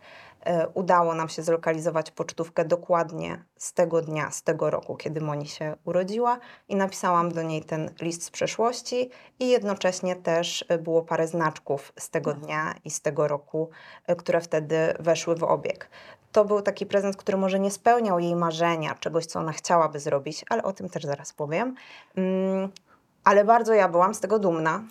E, 0.46 0.68
Udało 0.68 1.16
nam 1.16 1.30
się 1.30 1.44
zlokalizować 1.44 2.12
pocztówkę 2.12 2.66
dokładnie 2.66 3.44
z 3.58 3.74
tego 3.74 4.02
dnia, 4.02 4.32
z 4.32 4.44
tego 4.44 4.70
roku, 4.70 4.96
kiedy 4.96 5.22
Moni 5.22 5.48
się 5.48 5.76
urodziła 5.86 6.40
i 6.68 6.76
napisałam 6.76 7.32
do 7.32 7.44
niej 7.44 7.64
ten 7.64 7.92
list 8.02 8.24
z 8.24 8.32
przeszłości 8.32 9.10
i 9.40 9.50
jednocześnie 9.50 10.16
też 10.16 10.66
e, 10.68 10.78
było 10.78 11.02
parę 11.02 11.28
znaczków 11.28 11.94
z 12.00 12.10
tego 12.10 12.34
dnia 12.34 12.76
i 12.86 12.92
z 12.92 13.02
tego 13.02 13.28
roku, 13.28 13.70
e, 14.08 14.16
które 14.16 14.42
wtedy 14.42 14.78
weszły 15.00 15.36
w 15.36 15.44
obieg. 15.44 15.90
To 16.32 16.46
był 16.46 16.62
taki 16.62 16.86
prezent, 16.86 17.18
który 17.18 17.38
może 17.38 17.60
nie 17.60 17.72
spełniał 17.72 18.20
jej 18.20 18.36
marzenia, 18.36 18.96
czegoś, 18.96 19.26
co 19.26 19.40
ona 19.40 19.52
chciałaby 19.52 20.00
zrobić, 20.00 20.46
ale 20.50 20.64
o 20.64 20.74
tym 20.74 20.90
też 20.90 21.04
zaraz 21.04 21.34
powiem. 21.34 21.76
Mm, 22.16 22.70
ale 23.24 23.46
bardzo 23.46 23.74
ja 23.74 23.90
byłam 23.90 24.14
z 24.14 24.20
tego 24.20 24.40
dumna. 24.40 24.84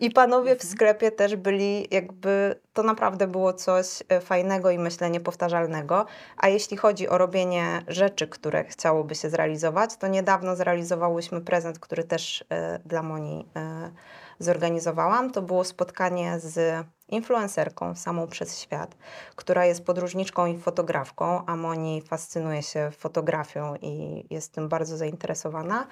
I, 0.00 0.10
panowie 0.10 0.56
w 0.56 0.62
sklepie 0.62 1.10
też 1.10 1.36
byli, 1.36 1.88
jakby 1.90 2.60
to 2.72 2.82
naprawdę 2.82 3.26
było 3.26 3.52
coś 3.52 3.86
e, 4.08 4.20
fajnego 4.20 4.70
i 4.70 4.78
myślę 4.78 5.10
niepowtarzalnego. 5.10 6.06
A 6.36 6.48
jeśli 6.48 6.76
chodzi 6.76 7.08
o 7.08 7.18
robienie 7.18 7.82
rzeczy, 7.88 8.28
które 8.28 8.64
chciałoby 8.64 9.14
się 9.14 9.30
zrealizować, 9.30 9.96
to 9.96 10.08
niedawno 10.08 10.56
zrealizowałyśmy 10.56 11.40
prezent, 11.40 11.78
który 11.78 12.04
też 12.04 12.44
e, 12.50 12.78
dla 12.84 13.02
Moni 13.02 13.46
e, 13.56 13.90
zorganizowałam. 14.38 15.30
To 15.30 15.42
było 15.42 15.64
spotkanie 15.64 16.40
z 16.40 16.86
influencerką 17.08 17.94
samą 17.94 18.26
przez 18.26 18.60
świat, 18.60 18.96
która 19.36 19.64
jest 19.64 19.84
podróżniczką 19.84 20.46
i 20.46 20.58
fotografką, 20.58 21.46
a 21.46 21.56
Moni 21.56 22.02
fascynuje 22.02 22.62
się 22.62 22.90
fotografią 22.98 23.74
i 23.82 24.24
jest 24.30 24.52
tym 24.52 24.68
bardzo 24.68 24.96
zainteresowana. 24.96 25.86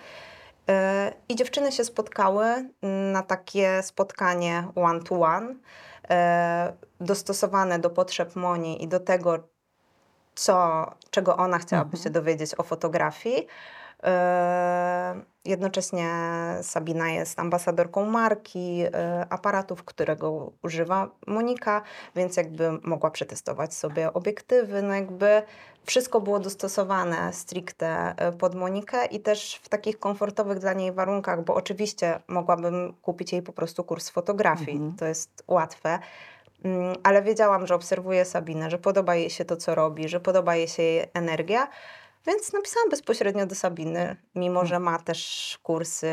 E, 0.69 1.13
I 1.29 1.37
dziewczyny 1.37 1.73
się 1.73 1.85
spotkały 1.85 2.45
na 3.13 3.23
takie 3.23 3.83
spotkanie 3.83 4.69
one-to-one, 4.75 5.55
e, 6.11 6.73
dostosowane 7.01 7.79
do 7.79 7.91
potrzeb 7.91 8.37
Moni 8.37 8.85
i 8.85 8.89
do 8.89 9.01
tego, 9.01 9.39
co, 10.35 10.87
czego 11.11 11.37
ona 11.37 11.59
chciałaby 11.59 11.97
się 11.97 12.11
dowiedzieć 12.11 12.59
o 12.59 12.63
fotografii. 12.63 13.47
E, 14.05 15.23
Jednocześnie 15.45 16.11
Sabina 16.63 17.11
jest 17.11 17.39
ambasadorką 17.39 18.07
marki, 18.07 18.83
e, 18.83 19.27
aparatów, 19.31 19.85
którego 19.85 20.53
używa 20.63 21.11
Monika, 21.27 21.83
więc 22.17 22.37
jakby 22.37 22.73
mogła 22.83 23.11
przetestować 23.11 23.75
sobie 23.75 24.13
obiektywy. 24.13 24.83
No 24.83 24.95
jakby 24.95 25.43
wszystko 25.85 26.21
było 26.21 26.41
dostosowane 26.41 27.33
stricte 27.33 28.15
e, 28.17 28.33
pod 28.33 28.55
Monikę 28.55 29.07
i 29.07 29.21
też 29.21 29.61
w 29.63 29.69
takich 29.69 29.99
komfortowych 29.99 30.59
dla 30.59 30.73
niej 30.73 30.93
warunkach, 30.93 31.45
bo 31.45 31.55
oczywiście 31.55 32.21
mogłabym 32.29 32.95
kupić 33.03 33.33
jej 33.33 33.43
po 33.43 33.53
prostu 33.53 33.85
kurs 33.85 34.11
fotografii. 34.11 34.77
Mhm. 34.77 34.97
To 34.97 35.07
jest 35.07 35.45
łatwe. 35.49 35.99
Mm, 36.65 36.97
Ale 37.03 37.23
wiedziałam, 37.23 37.67
że 37.67 37.75
obserwuję 37.75 38.25
Sabinę, 38.25 38.71
że 38.71 38.79
podoba 38.79 39.15
jej 39.15 39.31
się 39.31 39.45
to, 39.45 39.57
co 39.57 39.75
robi, 39.75 40.09
że 40.09 40.21
podoba 40.21 40.57
jej 40.57 40.69
się 40.69 40.83
jej 40.83 41.07
energia, 41.15 41.69
więc 42.27 42.53
napisałam 42.53 42.91
bezpośrednio 42.91 43.47
do 43.47 43.55
Sabiny, 43.55 44.17
mimo 44.35 44.67
że 44.67 44.79
ma 44.79 44.99
też 44.99 45.59
kursy 45.63 46.09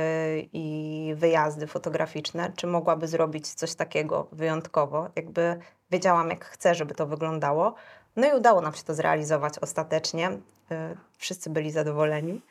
i 0.53 1.13
wyjazdy 1.17 1.67
fotograficzne, 1.67 2.51
czy 2.55 2.67
mogłaby 2.67 3.07
zrobić 3.07 3.53
coś 3.53 3.75
takiego 3.75 4.27
wyjątkowo. 4.31 5.09
Jakby 5.15 5.59
wiedziałam, 5.91 6.29
jak 6.29 6.45
chcę, 6.45 6.75
żeby 6.75 6.95
to 6.95 7.07
wyglądało. 7.07 7.75
No 8.15 8.27
i 8.27 8.37
udało 8.37 8.61
nam 8.61 8.73
się 8.73 8.83
to 8.83 8.93
zrealizować 8.93 9.59
ostatecznie. 9.59 10.29
Y, 10.29 10.97
Wszyscy 11.17 11.49
byli 11.49 11.71
zadowoleni. 11.71 12.41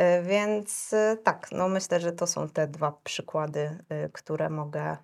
Y, 0.00 0.22
Więc 0.22 0.92
y, 0.92 1.18
tak, 1.24 1.48
no 1.52 1.68
myślę, 1.68 2.00
że 2.00 2.12
to 2.12 2.26
są 2.26 2.48
te 2.48 2.66
dwa 2.66 2.92
przykłady, 3.04 3.78
które 4.12 4.50
mogę 4.50 4.96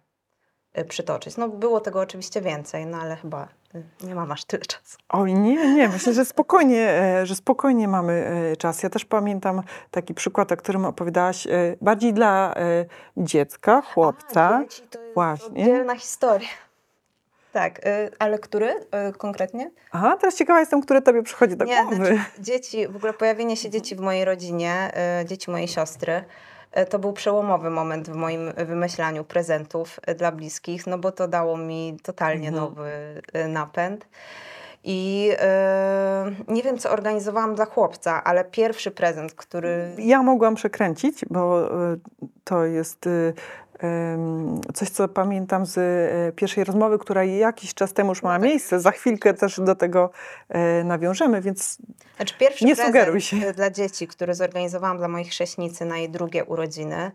przytoczyć. 0.84 1.36
No 1.36 1.48
było 1.48 1.80
tego 1.80 2.00
oczywiście 2.00 2.40
więcej, 2.40 2.86
no 2.86 2.98
ale 2.98 3.16
chyba 3.16 3.48
y, 3.74 4.06
nie 4.06 4.14
mam 4.14 4.32
aż 4.32 4.44
tyle 4.44 4.62
czasu. 4.62 4.98
Oj, 5.08 5.34
nie, 5.34 5.74
nie, 5.74 5.88
myślę, 5.88 6.12
że 6.12 6.24
spokojnie, 6.24 6.90
e, 6.90 7.26
że 7.26 7.36
spokojnie 7.36 7.88
mamy 7.88 8.12
e, 8.52 8.56
czas. 8.56 8.82
Ja 8.82 8.90
też 8.90 9.04
pamiętam 9.04 9.62
taki 9.90 10.14
przykład, 10.14 10.52
o 10.52 10.56
którym 10.56 10.84
opowiadałaś, 10.84 11.46
e, 11.46 11.50
bardziej 11.80 12.12
dla 12.12 12.54
dziecka, 13.16 13.82
chłopca. 13.82 14.56
A, 14.56 14.62
dzieci 14.62 14.82
to 14.90 15.00
jest 15.00 15.14
Właśnie. 15.14 15.62
oddzielna 15.62 15.96
historia. 15.96 16.48
Tak, 17.56 17.86
y, 17.86 18.10
ale 18.18 18.38
który 18.38 18.70
y, 18.70 19.12
konkretnie? 19.18 19.70
Aha, 19.92 20.16
teraz 20.20 20.36
ciekawa 20.36 20.60
jestem, 20.60 20.82
które 20.82 21.02
tobie 21.02 21.22
przychodzi 21.22 21.56
do 21.56 21.64
Nie, 21.64 21.82
głowy. 21.82 21.96
znaczy, 21.96 22.20
dzieci, 22.38 22.88
w 22.88 22.96
ogóle 22.96 23.12
pojawienie 23.12 23.56
się 23.56 23.70
dzieci 23.70 23.96
w 23.96 24.00
mojej 24.00 24.24
rodzinie, 24.24 24.92
y, 25.22 25.24
dzieci 25.24 25.50
mojej 25.50 25.68
siostry, 25.68 26.12
y, 26.12 26.24
to 26.90 26.98
był 26.98 27.12
przełomowy 27.12 27.70
moment 27.70 28.10
w 28.10 28.14
moim 28.14 28.52
wymyślaniu 28.52 29.24
prezentów 29.24 30.00
y, 30.10 30.14
dla 30.14 30.32
bliskich, 30.32 30.86
no 30.86 30.98
bo 30.98 31.12
to 31.12 31.28
dało 31.28 31.56
mi 31.56 31.96
totalnie 32.02 32.48
Mhm. 32.48 32.64
nowy 32.64 32.90
y, 33.36 33.48
napęd. 33.48 34.06
I 34.84 35.30
y, 36.48 36.52
nie 36.52 36.62
wiem, 36.62 36.78
co 36.78 36.90
organizowałam 36.90 37.54
dla 37.54 37.64
chłopca, 37.64 38.24
ale 38.24 38.44
pierwszy 38.44 38.90
prezent, 38.90 39.34
który 39.34 39.90
Ja 39.98 40.22
mogłam 40.22 40.54
przekręcić, 40.54 41.24
bo 41.30 41.70
e, 41.92 41.96
to 42.44 42.64
jest 42.64 43.06
e, 43.06 43.10
coś, 44.74 44.90
co 44.90 45.08
pamiętam 45.08 45.66
z 45.66 45.78
e, 45.78 46.32
pierwszej 46.32 46.64
rozmowy, 46.64 46.98
która 46.98 47.24
jakiś 47.24 47.74
czas 47.74 47.92
temu 47.92 48.10
już 48.10 48.22
miała 48.22 48.38
miejsce. 48.38 48.80
Za 48.80 48.90
chwilkę 48.90 49.34
też 49.34 49.60
do 49.60 49.74
tego 49.74 50.10
e, 50.48 50.84
nawiążemy, 50.84 51.40
więc 51.40 51.78
Znaczy 52.16 52.34
pierwszy 52.38 52.64
Nie 52.64 52.76
sugeruj 52.76 53.20
się. 53.20 53.36
y, 53.36 53.52
dla 53.52 53.70
dzieci, 53.70 54.06
który 54.08 54.34
zorganizowałam 54.34 54.98
dla 54.98 55.08
moich 55.08 55.28
chrześnicy 55.28 55.84
na 55.84 55.98
jej 55.98 56.10
drugie 56.10 56.44
urodziny. 56.44 57.12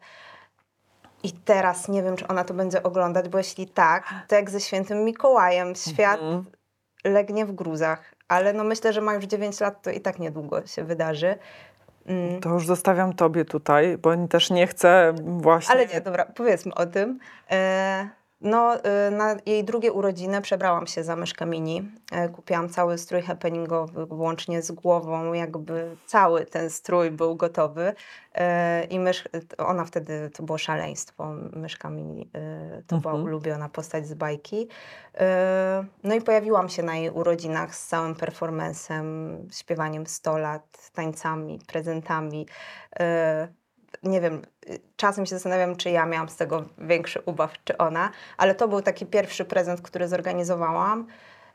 I 1.24 1.32
teraz 1.32 1.88
nie 1.88 2.04
wiem, 2.04 2.16
czy 2.16 2.28
ona 2.28 2.44
to 2.44 2.54
będzie 2.54 2.84
oglądać, 2.84 3.30
bo 3.30 3.38
jeśli 3.38 3.68
tak, 3.68 4.04
to 4.28 4.36
jak 4.36 4.50
ze 4.50 4.60
świętym 4.60 5.04
Mikołajem, 5.06 5.76
świat 5.76 6.20
Mhm. 6.22 6.46
legnie 7.04 7.46
w 7.46 7.52
gruzach. 7.52 8.16
Ale 8.28 8.54
no 8.54 8.64
myślę, 8.64 8.94
że 8.94 9.02
ma 9.02 9.14
już 9.14 9.26
9 9.26 9.60
lat, 9.60 9.82
to 9.82 9.92
i 9.92 10.02
tak 10.02 10.20
niedługo 10.20 10.66
się 10.68 10.84
wydarzy. 10.84 11.36
Mm. 12.06 12.42
to 12.42 12.50
już 12.50 12.68
zostawiam 12.68 13.14
tobie 13.14 13.46
tutaj, 13.46 13.98
bo 13.98 14.28
też 14.28 14.50
nie 14.50 14.68
chcę 14.68 15.14
właśnie... 15.24 15.76
Ale 15.76 15.88
nie, 15.88 16.02
dobra, 16.02 16.26
powiedzmy 16.26 16.74
o 16.74 16.86
tym. 16.86 17.20
E, 17.52 18.10
no, 18.42 18.84
e, 18.84 19.12
na 19.12 19.36
jej 19.46 19.64
drugie 19.64 19.92
urodziny 19.92 20.42
przebrałam 20.42 20.88
się 20.88 21.04
za 21.04 21.16
myszkę 21.16 21.46
mini. 21.46 21.92
E, 22.12 22.30
kupiłam 22.30 22.70
cały 22.70 22.98
strój 22.98 23.22
happeningowy, 23.22 24.06
łącznie 24.10 24.62
z 24.62 24.72
głową, 24.72 25.34
jakby 25.34 25.96
cały 26.06 26.46
ten 26.46 26.70
strój 26.70 27.12
był 27.12 27.36
gotowy. 27.36 27.94
E, 28.36 28.84
I 28.84 29.00
mysz, 29.00 29.24
ona 29.58 29.86
wtedy, 29.86 30.30
to 30.34 30.44
było 30.44 30.58
szaleństwo, 30.58 31.34
myszka 31.54 31.90
mini, 31.90 32.30
e, 32.36 32.84
to 32.88 32.98
była 32.98 33.14
Mhm. 33.14 33.24
ulubiona 33.30 33.70
postać 33.70 34.08
z 34.08 34.14
bajki. 34.14 34.68
No 36.04 36.16
i 36.16 36.22
pojawiłam 36.22 36.70
się 36.70 36.84
na 36.84 36.96
jej 36.96 37.10
urodzinach 37.10 37.76
z 37.76 37.88
całym 37.88 38.16
performancem, 38.16 39.38
śpiewaniem 39.52 40.08
100 40.08 40.38
lat, 40.38 40.92
tańcami, 40.94 41.60
prezentami. 41.68 42.48
Nie 44.04 44.22
wiem, 44.22 44.42
y, 44.70 44.80
czasem 44.96 45.26
się 45.26 45.36
zastanawiam, 45.36 45.76
czy 45.76 45.90
ja 45.90 46.06
miałam 46.06 46.30
z 46.30 46.36
tego 46.36 46.66
większy 46.78 47.22
ubaw, 47.26 47.54
czy 47.64 47.78
ona, 47.78 48.12
ale 48.38 48.56
to 48.56 48.68
był 48.68 48.82
taki 48.82 49.06
pierwszy 49.06 49.46
prezent, 49.46 49.82
który 49.82 50.08
zorganizowałam. 50.08 51.08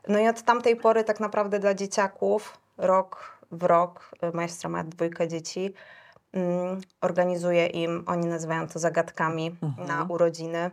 No 0.07 0.19
i 0.19 0.27
od 0.27 0.41
tamtej 0.41 0.75
pory 0.75 1.03
tak 1.03 1.19
naprawdę 1.19 1.59
dla 1.59 1.73
dzieciaków, 1.73 2.57
rok 2.77 3.37
w 3.51 3.63
rok, 3.63 4.11
y, 4.23 4.35
moja 4.35 4.47
siostra 4.47 4.69
ma 4.69 4.83
dwójkę 4.83 5.27
dzieci, 5.27 5.73
Mm, 6.33 6.81
Organizuję 7.01 7.67
im, 7.67 8.03
oni 8.07 8.27
nazywają 8.27 8.67
to 8.67 8.79
zagadkami 8.79 9.55
Mhm. 9.61 9.87
na 9.87 10.05
urodziny. 10.09 10.71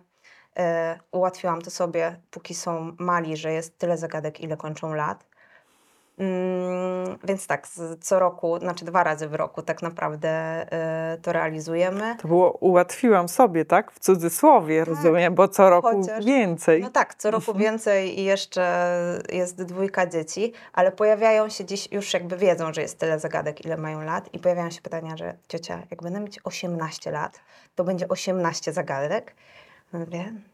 E, 0.57 0.99
Ułatwiłam 1.13 1.63
to 1.63 1.71
sobie, 1.71 2.21
póki 2.31 2.55
są 2.55 2.93
mali, 2.99 3.37
że 3.37 3.53
jest 3.53 3.79
tyle 3.79 3.99
zagadek, 3.99 4.41
ile 4.41 4.57
kończą 4.57 4.95
lat. 4.95 5.27
Mm, 6.19 7.19
Więc 7.25 7.47
tak, 7.47 7.69
co 8.01 8.19
roku, 8.19 8.59
znaczy 8.59 8.85
dwa 8.85 9.05
razy 9.05 9.29
w 9.29 9.35
roku 9.35 9.63
tak 9.63 9.83
naprawdę 9.83 10.29
e, 10.73 11.19
to 11.23 11.33
realizujemy. 11.33 12.17
To 12.23 12.29
było 12.29 12.51
ułatwiłam 12.53 13.29
sobie, 13.29 13.65
tak? 13.65 13.93
W 13.93 13.99
cudzysłowie, 13.99 14.85
rozumiem, 14.85 15.35
bo 15.35 15.49
co 15.49 15.71
roku 15.71 15.89
chociaż- 15.89 16.25
więcej. 16.25 16.83
No 16.83 16.91
tak, 16.91 17.15
co 17.15 17.31
roku 17.31 17.55
więcej 17.55 18.21
i 18.21 18.25
jeszcze 18.25 18.97
jest 19.33 19.63
dwójka 19.63 20.07
dzieci, 20.07 20.53
ale 20.73 20.93
pojawiają 20.93 21.49
się 21.49 21.65
dziś, 21.65 21.93
już 21.93 22.15
jakby 22.15 22.37
wiedzą, 22.37 22.73
że 22.73 22.83
jest 22.83 22.99
tyle 22.99 23.19
zagadek, 23.19 23.65
ile 23.65 23.77
mają 23.77 24.01
lat 24.03 24.35
i 24.35 24.39
pojawiają 24.39 24.71
się 24.71 24.81
pytania, 24.83 25.17
że 25.17 25.35
ciocia, 25.49 25.83
jak 25.91 26.03
będę 26.03 26.21
mieć 26.21 26.41
18 26.45 27.11
lat, 27.11 27.41
to 27.75 27.85
będzie 27.85 28.09
18 28.09 28.73
zagadek. 28.73 29.35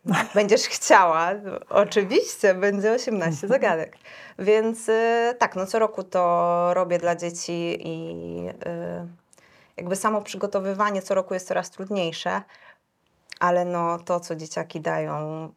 No, 0.04 0.14
będziesz 0.34 0.62
chciała, 0.62 1.30
oczywiście, 1.68 2.54
będzie 2.54 2.92
18 2.92 3.48
zagadek. 3.48 3.96
Więc 4.38 4.88
y, 4.88 5.34
tak, 5.38 5.56
no 5.56 5.66
co 5.66 5.78
roku 5.78 6.02
to 6.02 6.74
robię 6.74 6.98
dla 6.98 7.16
dzieci 7.16 7.78
i 7.88 8.48
y, 8.48 9.08
jakby 9.76 9.96
samo 9.96 10.22
przygotowywanie 10.22 11.02
co 11.02 11.14
roku 11.14 11.34
jest 11.34 11.48
coraz 11.48 11.70
trudniejsze, 11.70 12.42
ale 13.40 13.64
no 13.64 13.98
to, 13.98 14.20
co 14.20 14.36
dzieciaki 14.36 14.80
dają 14.80 15.46
y, 15.46 15.50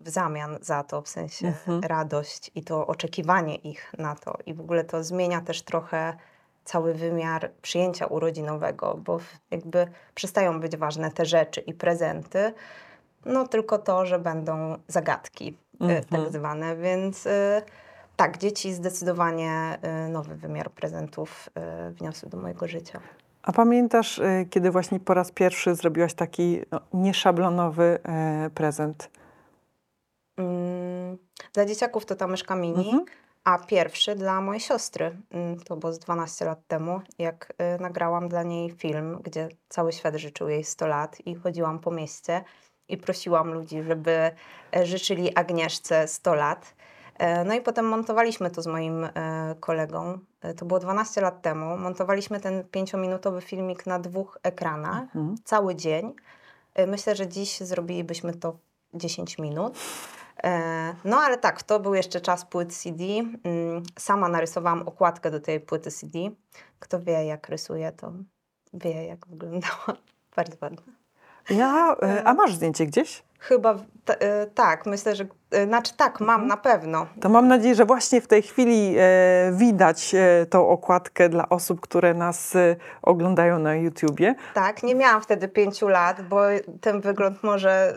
w 0.00 0.08
zamian 0.08 0.58
za 0.60 0.84
to, 0.84 1.02
w 1.02 1.08
sensie 1.08 1.46
Mhm. 1.46 1.80
radość 1.80 2.50
i 2.54 2.64
to 2.64 2.86
oczekiwanie 2.86 3.54
ich 3.54 3.92
na 3.98 4.14
to 4.14 4.38
i 4.46 4.54
w 4.54 4.60
ogóle 4.60 4.84
to 4.84 5.04
zmienia 5.04 5.40
też 5.40 5.62
trochę 5.62 6.16
cały 6.64 6.94
wymiar 6.94 7.50
przyjęcia 7.62 8.06
urodzinowego, 8.06 8.98
bo 9.04 9.18
jakby 9.50 9.86
przestają 10.14 10.60
być 10.60 10.76
ważne 10.76 11.10
te 11.10 11.24
rzeczy 11.26 11.60
i 11.60 11.74
prezenty, 11.74 12.54
no 13.26 13.48
tylko 13.48 13.78
to, 13.78 14.06
że 14.06 14.18
będą 14.18 14.78
zagadki 14.88 15.48
y, 15.48 15.84
Mhm. 15.84 16.04
tak 16.04 16.32
zwane, 16.32 16.76
więc 16.76 17.26
y, 17.26 17.62
tak, 18.16 18.38
dzieci 18.38 18.74
zdecydowanie 18.74 19.78
y, 20.06 20.08
nowy 20.08 20.34
wymiar 20.36 20.70
prezentów 20.70 21.48
wniosły 21.92 22.28
do 22.28 22.36
mojego 22.38 22.68
życia. 22.68 23.00
A 23.42 23.52
pamiętasz, 23.52 24.20
kiedy 24.50 24.70
właśnie 24.70 25.00
po 25.00 25.14
raz 25.14 25.32
pierwszy 25.32 25.74
zrobiłaś 25.74 26.14
taki 26.14 26.60
no, 26.70 26.80
nieszablonowy 26.92 27.98
e, 28.04 28.50
prezent? 28.54 29.10
Mm, 30.38 31.18
Dla 31.52 31.64
dzieciaków 31.66 32.06
to 32.06 32.14
ta 32.16 32.26
myszka 32.26 32.56
mini, 32.56 32.86
Mhm. 32.88 33.04
a 33.44 33.58
pierwszy 33.58 34.14
dla 34.14 34.40
mojej 34.40 34.60
siostry. 34.60 35.16
Mm, 35.30 35.58
To 35.60 35.76
było 35.76 35.92
z 35.92 35.98
12 35.98 36.44
lat 36.44 36.58
temu, 36.68 37.00
jak 37.18 37.52
nagrałam 37.80 38.28
dla 38.28 38.42
niej 38.42 38.70
film, 38.70 39.18
gdzie 39.24 39.48
cały 39.68 39.92
świat 39.92 40.14
życzył 40.16 40.48
jej 40.48 40.64
100 40.64 40.86
lat 40.86 41.26
i 41.26 41.34
chodziłam 41.34 41.78
po 41.78 41.90
mieście 41.90 42.44
i 42.88 42.96
prosiłam 42.96 43.52
ludzi, 43.54 43.82
żeby 43.82 44.30
e, 44.76 44.86
życzyli 44.86 45.34
Agnieszce 45.36 46.08
100 46.08 46.34
lat. 46.34 46.74
E, 47.18 47.44
No 47.44 47.54
i 47.54 47.60
potem 47.60 47.88
montowaliśmy 47.88 48.50
to 48.50 48.62
z 48.62 48.66
moim 48.66 49.04
e, 49.04 49.10
kolegą. 49.60 50.18
To 50.56 50.64
było 50.66 50.80
12 50.80 51.20
lat 51.20 51.42
temu. 51.42 51.76
Montowaliśmy 51.78 52.40
ten 52.40 52.64
pięciominutowy 52.64 53.40
filmik 53.40 53.86
na 53.86 53.98
dwóch 53.98 54.38
ekranach 54.42 55.02
Mhm. 55.02 55.34
cały 55.44 55.74
dzień. 55.74 56.14
Myślę, 56.86 57.16
że 57.16 57.28
dziś 57.28 57.60
zrobilibyśmy 57.60 58.34
to 58.34 58.52
w 58.52 58.58
10 58.98 59.38
minut. 59.38 59.78
No 61.04 61.16
ale 61.16 61.38
tak, 61.38 61.62
to 61.62 61.80
był 61.80 61.94
jeszcze 61.94 62.20
czas 62.20 62.44
płyt 62.44 62.76
CD. 62.76 63.04
Mm, 63.04 63.82
Sama 63.98 64.28
narysowałam 64.28 64.82
okładkę 64.88 65.30
do 65.30 65.40
tej 65.40 65.60
płyty 65.60 65.90
CD. 65.90 66.18
Kto 66.78 67.00
wie, 67.00 67.24
jak 67.24 67.48
rysuje, 67.48 67.92
to 67.92 68.12
wie, 68.74 69.04
jak 69.04 69.26
wyglądała. 69.26 69.86
Bardzo 70.36 70.56
ładna. 70.62 70.82
Ja, 71.50 71.96
e, 72.02 72.24
a 72.24 72.34
masz 72.34 72.54
zdjęcie 72.54 72.86
gdzieś? 72.86 73.22
Chyba 73.38 73.74
ta, 74.04 74.14
e, 74.14 74.46
tak, 74.46 74.86
myślę, 74.86 75.16
że. 75.16 75.24
e, 75.50 75.66
Znaczy 75.66 75.92
tak, 75.96 76.20
mam 76.20 76.46
na 76.46 76.56
pewno. 76.56 77.06
To 77.20 77.28
mam 77.28 77.48
nadzieję, 77.48 77.74
że 77.74 77.84
właśnie 77.84 78.20
w 78.20 78.26
tej 78.26 78.42
chwili 78.42 78.94
e, 78.98 79.02
widać 79.52 80.14
e, 80.14 80.46
tą 80.46 80.68
okładkę 80.68 81.28
dla 81.28 81.48
osób, 81.48 81.80
które 81.80 82.14
nas 82.14 82.56
e, 82.56 82.76
oglądają 83.02 83.58
na 83.58 83.74
YouTubie. 83.74 84.34
Tak, 84.54 84.82
nie 84.82 84.94
miałam 84.94 85.22
wtedy 85.22 85.48
pięciu 85.48 85.88
lat, 85.88 86.22
bo 86.22 86.40
ten 86.80 87.00
wygląd 87.00 87.42
może 87.42 87.94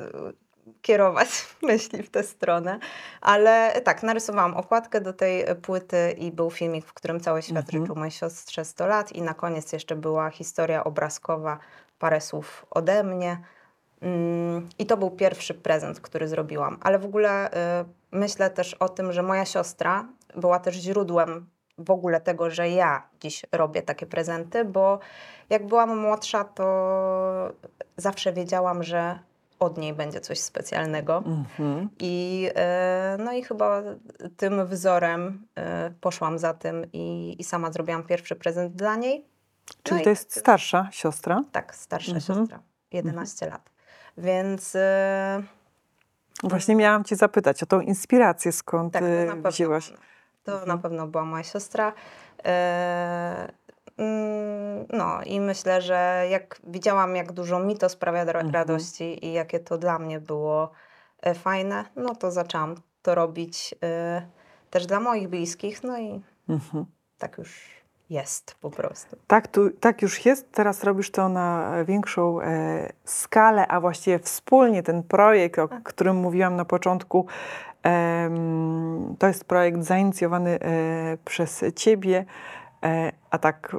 kierować 0.82 1.28
myśli 1.62 2.04
w 2.04 2.10
tę 2.10 2.24
stronę, 2.24 2.80
ale 3.22 3.82
tak, 3.84 4.04
narysowałam 4.04 4.54
okładkę 4.54 5.02
do 5.02 5.14
tej 5.14 5.46
płyty 5.62 6.12
i 6.18 6.32
był 6.32 6.52
filmik, 6.52 6.86
w 6.86 6.94
którym 6.94 7.20
cały 7.20 7.42
świat 7.42 7.58
Mhm. 7.66 7.82
życzył 7.84 7.96
mojej 7.96 8.12
siostrze 8.12 8.66
100 8.66 8.88
lat 8.88 9.12
i 9.12 9.22
na 9.22 9.34
koniec 9.34 9.74
jeszcze 9.74 9.96
była 9.96 10.30
historia 10.30 10.84
obrazkowa, 10.84 11.58
parę 12.00 12.22
słów 12.22 12.66
ode 12.70 13.04
mnie. 13.04 13.38
Mm, 14.02 14.70
I 14.80 14.86
to 14.86 14.98
był 14.98 15.12
pierwszy 15.12 15.54
prezent, 15.54 16.00
który 16.02 16.28
zrobiłam. 16.28 16.78
Ale 16.82 17.00
w 17.00 17.06
ogóle 17.06 17.52
y, 17.52 17.86
myślę 18.12 18.50
też 18.50 18.74
o 18.74 18.90
tym, 18.90 19.14
że 19.14 19.24
moja 19.24 19.46
siostra 19.46 20.08
była 20.36 20.60
też 20.60 20.76
źródłem 20.76 21.50
w 21.78 21.92
ogóle 21.92 22.22
tego, 22.22 22.50
że 22.50 22.70
ja 22.70 23.04
dziś 23.22 23.46
robię 23.52 23.82
takie 23.82 24.06
prezenty, 24.06 24.66
bo 24.66 25.00
jak 25.50 25.68
byłam 25.68 25.98
młodsza, 25.98 26.44
to 26.44 26.66
zawsze 27.98 28.34
wiedziałam, 28.34 28.84
że 28.84 29.20
od 29.60 29.78
niej 29.78 29.94
będzie 29.94 30.22
coś 30.22 30.40
specjalnego. 30.40 31.24
Mhm. 31.26 31.90
I, 32.00 32.50
e, 32.56 33.18
no 33.20 33.34
i 33.34 33.44
chyba 33.44 33.82
tym 34.38 34.66
wzorem 34.66 35.48
e, 35.56 35.92
poszłam 36.02 36.40
za 36.40 36.54
tym 36.54 36.86
i, 36.94 37.36
i 37.40 37.44
sama 37.44 37.72
zrobiłam 37.72 38.04
pierwszy 38.04 38.36
prezent 38.36 38.76
dla 38.76 38.96
niej. 38.96 39.26
Czyli 39.84 40.02
i 40.02 40.04
to 40.04 40.10
jest 40.10 40.40
starsza 40.40 40.88
siostra? 40.92 41.44
Tak, 41.52 41.76
starsza 41.76 42.12
Mhm. 42.16 42.22
siostra, 42.40 42.60
11 42.92 43.50
lat. 43.50 43.70
Więc 44.18 44.76
e, 44.76 45.44
Właśnie 46.44 46.76
miałam 46.76 47.04
cię 47.04 47.16
zapytać 47.16 47.64
o 47.64 47.66
tą 47.66 47.82
inspirację, 47.82 48.52
skąd 48.52 48.94
tak, 48.94 49.04
to 49.04 49.10
na 49.36 49.42
pewno, 49.44 49.80
to 50.44 50.52
na 50.54 50.60
Mhm. 50.62 50.80
pewno 50.80 51.08
była 51.08 51.26
moja 51.26 51.44
siostra. 51.44 51.94
E, 52.46 53.52
mm, 53.98 54.86
no 54.94 55.22
i 55.24 55.40
myślę, 55.42 55.82
że 55.82 56.26
jak 56.30 56.60
widziałam, 56.64 57.16
jak 57.16 57.32
dużo 57.32 57.60
mi 57.60 57.78
to 57.78 57.90
sprawia 57.90 58.24
ra- 58.26 58.32
Mhm. 58.40 58.54
radości 58.54 59.26
i 59.26 59.34
jakie 59.34 59.60
to 59.60 59.78
dla 59.78 60.00
mnie 60.00 60.20
było 60.20 60.72
e, 61.22 61.34
fajne, 61.36 61.86
no 61.96 62.16
to 62.16 62.32
zaczęłam 62.32 62.76
to 63.02 63.16
robić 63.16 63.76
też 64.70 64.86
dla 64.86 65.00
moich 65.00 65.28
bliskich, 65.28 65.84
no 65.84 65.98
i 65.98 66.22
Mhm. 66.50 66.86
tak 67.18 67.38
już 67.38 67.79
jest 68.10 68.56
po 68.62 68.70
prostu. 68.70 69.18
Tak, 69.28 69.48
tu, 69.48 69.70
tak 69.70 70.02
już 70.02 70.26
jest. 70.26 70.52
Teraz 70.52 70.84
robisz 70.84 71.12
to 71.12 71.30
na 71.30 71.72
większą 71.86 72.42
e, 72.42 72.94
skalę, 73.06 73.68
a 73.68 73.80
właściwie 73.82 74.20
wspólnie 74.20 74.84
ten 74.84 75.04
projekt, 75.04 75.60
o 75.60 75.68
Tak. 75.68 75.84
którym 75.84 76.16
mówiłam 76.16 76.56
na 76.56 76.66
początku, 76.66 77.26
em, 77.84 79.16
to 79.20 79.28
jest 79.28 79.46
projekt 79.46 79.84
zainicjowany 79.84 80.60
e, 80.60 81.18
przez 81.26 81.66
Ciebie, 81.76 82.26
e, 82.84 83.12
a 83.32 83.38
tak 83.38 83.76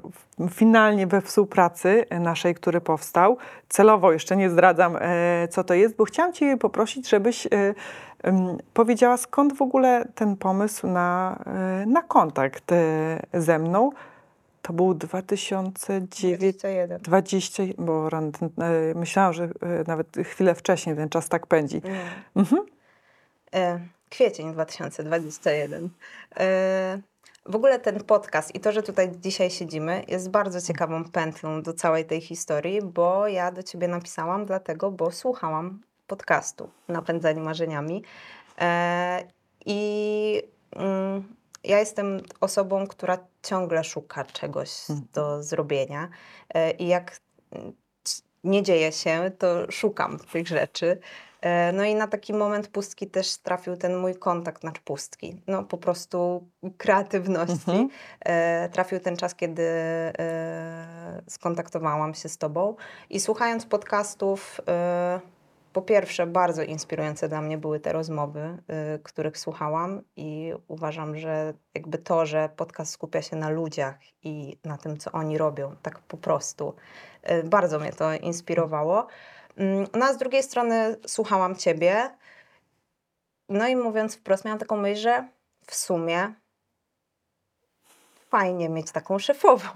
finalnie 0.50 1.06
we 1.06 1.20
współpracy 1.20 2.04
naszej, 2.20 2.54
który 2.54 2.80
powstał. 2.80 3.36
Celowo 3.68 4.12
jeszcze 4.12 4.36
nie 4.36 4.50
zdradzam, 4.50 4.96
e, 5.00 5.48
co 5.48 5.64
to 5.64 5.74
jest, 5.74 5.96
bo 5.96 6.04
chciałam 6.04 6.32
Cię 6.32 6.56
poprosić, 6.56 7.08
żebyś 7.08 7.46
e, 7.46 7.50
powiedziała, 8.74 9.16
skąd 9.16 9.56
w 9.56 9.62
ogóle 9.62 10.04
ten 10.14 10.36
pomysł 10.36 10.86
na, 10.86 11.38
e, 11.46 11.86
na 11.86 12.02
kontakt 12.02 12.72
e, 12.72 12.76
ze 13.32 13.58
mną. 13.58 13.90
To 14.62 14.72
był 14.72 14.94
2009, 14.94 16.38
21. 16.38 16.98
20, 17.00 17.62
bo 17.78 18.08
ran- 18.08 18.32
ten, 18.32 18.50
e, 18.58 18.94
myślałam, 18.94 19.32
że 19.32 19.44
e, 19.44 19.48
nawet 19.86 20.16
chwilę 20.24 20.54
wcześniej 20.54 20.96
ten 20.96 21.08
czas 21.08 21.28
tak 21.28 21.46
pędzi. 21.46 21.80
Nie. 21.84 22.00
Mhm. 22.36 22.66
E, 23.54 23.80
Kwiecień 24.10 24.52
2021. 24.52 25.88
E, 26.36 27.00
W 27.46 27.56
ogóle 27.56 27.78
ten 27.78 28.04
podcast 28.04 28.54
i 28.54 28.60
to, 28.60 28.72
że 28.72 28.82
tutaj 28.82 29.10
dzisiaj 29.20 29.50
siedzimy, 29.50 30.04
jest 30.08 30.30
bardzo 30.30 30.60
ciekawą 30.60 31.04
pętlą 31.04 31.62
do 31.62 31.72
całej 31.72 32.04
tej 32.04 32.20
historii, 32.20 32.82
bo 32.82 33.28
ja 33.28 33.52
do 33.52 33.62
ciebie 33.62 33.88
napisałam 33.88 34.46
dlatego, 34.46 34.90
bo 34.90 35.10
słuchałam 35.10 35.80
podcastu 36.06 36.70
Napędzani 36.88 37.40
Marzeniami. 37.40 38.04
E, 38.60 39.24
I 39.66 40.42
mm, 40.76 41.24
ja 41.64 41.78
jestem 41.78 42.20
osobą, 42.40 42.86
która 42.86 43.18
ciągle 43.42 43.85
szuka 43.85 44.24
czegoś 44.24 44.70
do 45.12 45.42
zrobienia. 45.42 46.09
E, 46.55 46.70
I 46.70 46.87
jak 46.87 47.20
mm, 47.53 47.72
nie 48.44 48.62
dzieje 48.62 48.92
się, 48.92 49.31
to 49.38 49.70
szukam 49.70 50.18
tych 50.33 50.48
rzeczy. 50.48 51.00
E, 51.40 51.72
No 51.72 51.85
i 51.85 51.94
na 51.94 52.07
taki 52.07 52.33
moment 52.33 52.68
pustki 52.68 53.07
też 53.07 53.37
trafił 53.37 53.76
ten 53.76 53.96
mój 53.96 54.14
kontakt, 54.14 54.61
znaczy 54.61 54.81
pustki, 54.85 55.42
no 55.46 55.64
po 55.64 55.79
prostu 55.79 56.48
kreatywności. 56.79 57.70
Mhm. 57.70 57.88
E, 58.20 58.68
trafił 58.68 59.00
ten 59.00 59.16
czas, 59.16 59.35
kiedy 59.35 59.62
skontaktowałam 61.29 62.14
się 62.14 62.29
z 62.29 62.38
Tobą 62.38 62.76
i 63.11 63.20
słuchając 63.20 63.66
podcastów, 63.66 64.61
po 65.72 65.83
pierwsze 65.83 66.26
bardzo 66.26 66.62
inspirujące 66.62 67.28
dla 67.28 67.42
mnie 67.42 67.59
były 67.59 67.80
te 67.80 67.92
rozmowy, 67.92 68.40
e, 68.68 68.98
których 68.98 69.38
słuchałam 69.38 70.02
i 70.16 70.52
uważam, 70.68 71.16
że 71.18 71.54
jakby 71.74 71.98
to, 71.98 72.26
że 72.26 72.48
podcast 72.56 72.92
skupia 72.92 73.22
się 73.22 73.37
na 73.37 73.48
ludziach 73.48 73.98
i 74.22 74.59
na 74.64 74.78
tym, 74.78 74.98
co 74.98 75.12
oni 75.12 75.38
robią, 75.38 75.76
tak 75.83 75.98
po 75.98 76.16
prostu, 76.16 76.74
y, 77.30 77.42
bardzo 77.44 77.78
mnie 77.78 77.92
to 77.92 78.14
inspirowało. 78.14 79.06
Mm, 79.56 79.87
No 79.94 80.06
a 80.06 80.12
z 80.12 80.18
drugiej 80.18 80.42
strony 80.42 80.96
słuchałam 81.06 81.56
ciebie, 81.56 82.11
no 83.48 83.68
i 83.68 83.76
mówiąc 83.76 84.16
wprost, 84.16 84.44
miałam 84.44 84.59
taką 84.59 84.76
myśl, 84.76 85.00
że 85.02 85.28
w 85.66 85.74
sumie 85.74 86.35
fajnie 88.30 88.68
mieć 88.68 88.92
taką 88.92 89.18
szefową. 89.18 89.68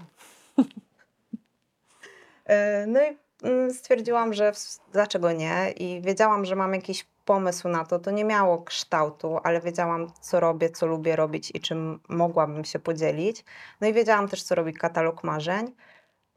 E, 2.45 2.85
No 2.93 3.03
i 3.03 3.24
stwierdziłam, 3.73 4.33
że 4.33 4.51
dlaczego 4.93 5.31
nie 5.31 5.71
i 5.71 6.01
wiedziałam, 6.01 6.45
że 6.45 6.55
mam 6.55 6.73
jakiś 6.73 7.07
pomysł 7.25 7.69
na 7.69 7.85
to. 7.85 7.99
To 7.99 8.11
nie 8.11 8.25
miało 8.25 8.57
kształtu, 8.57 9.39
ale 9.43 9.61
wiedziałam, 9.61 10.07
co 10.21 10.39
robię, 10.39 10.69
co 10.69 10.85
lubię 10.85 11.15
robić 11.15 11.51
i 11.55 11.59
czym 11.59 11.99
mogłabym 12.09 12.65
się 12.65 12.79
podzielić. 12.79 13.45
No 13.81 13.87
i 13.87 13.93
wiedziałam 13.93 14.27
też, 14.27 14.43
co 14.43 14.55
robi 14.55 14.73
katalog 14.73 15.23
marzeń. 15.23 15.71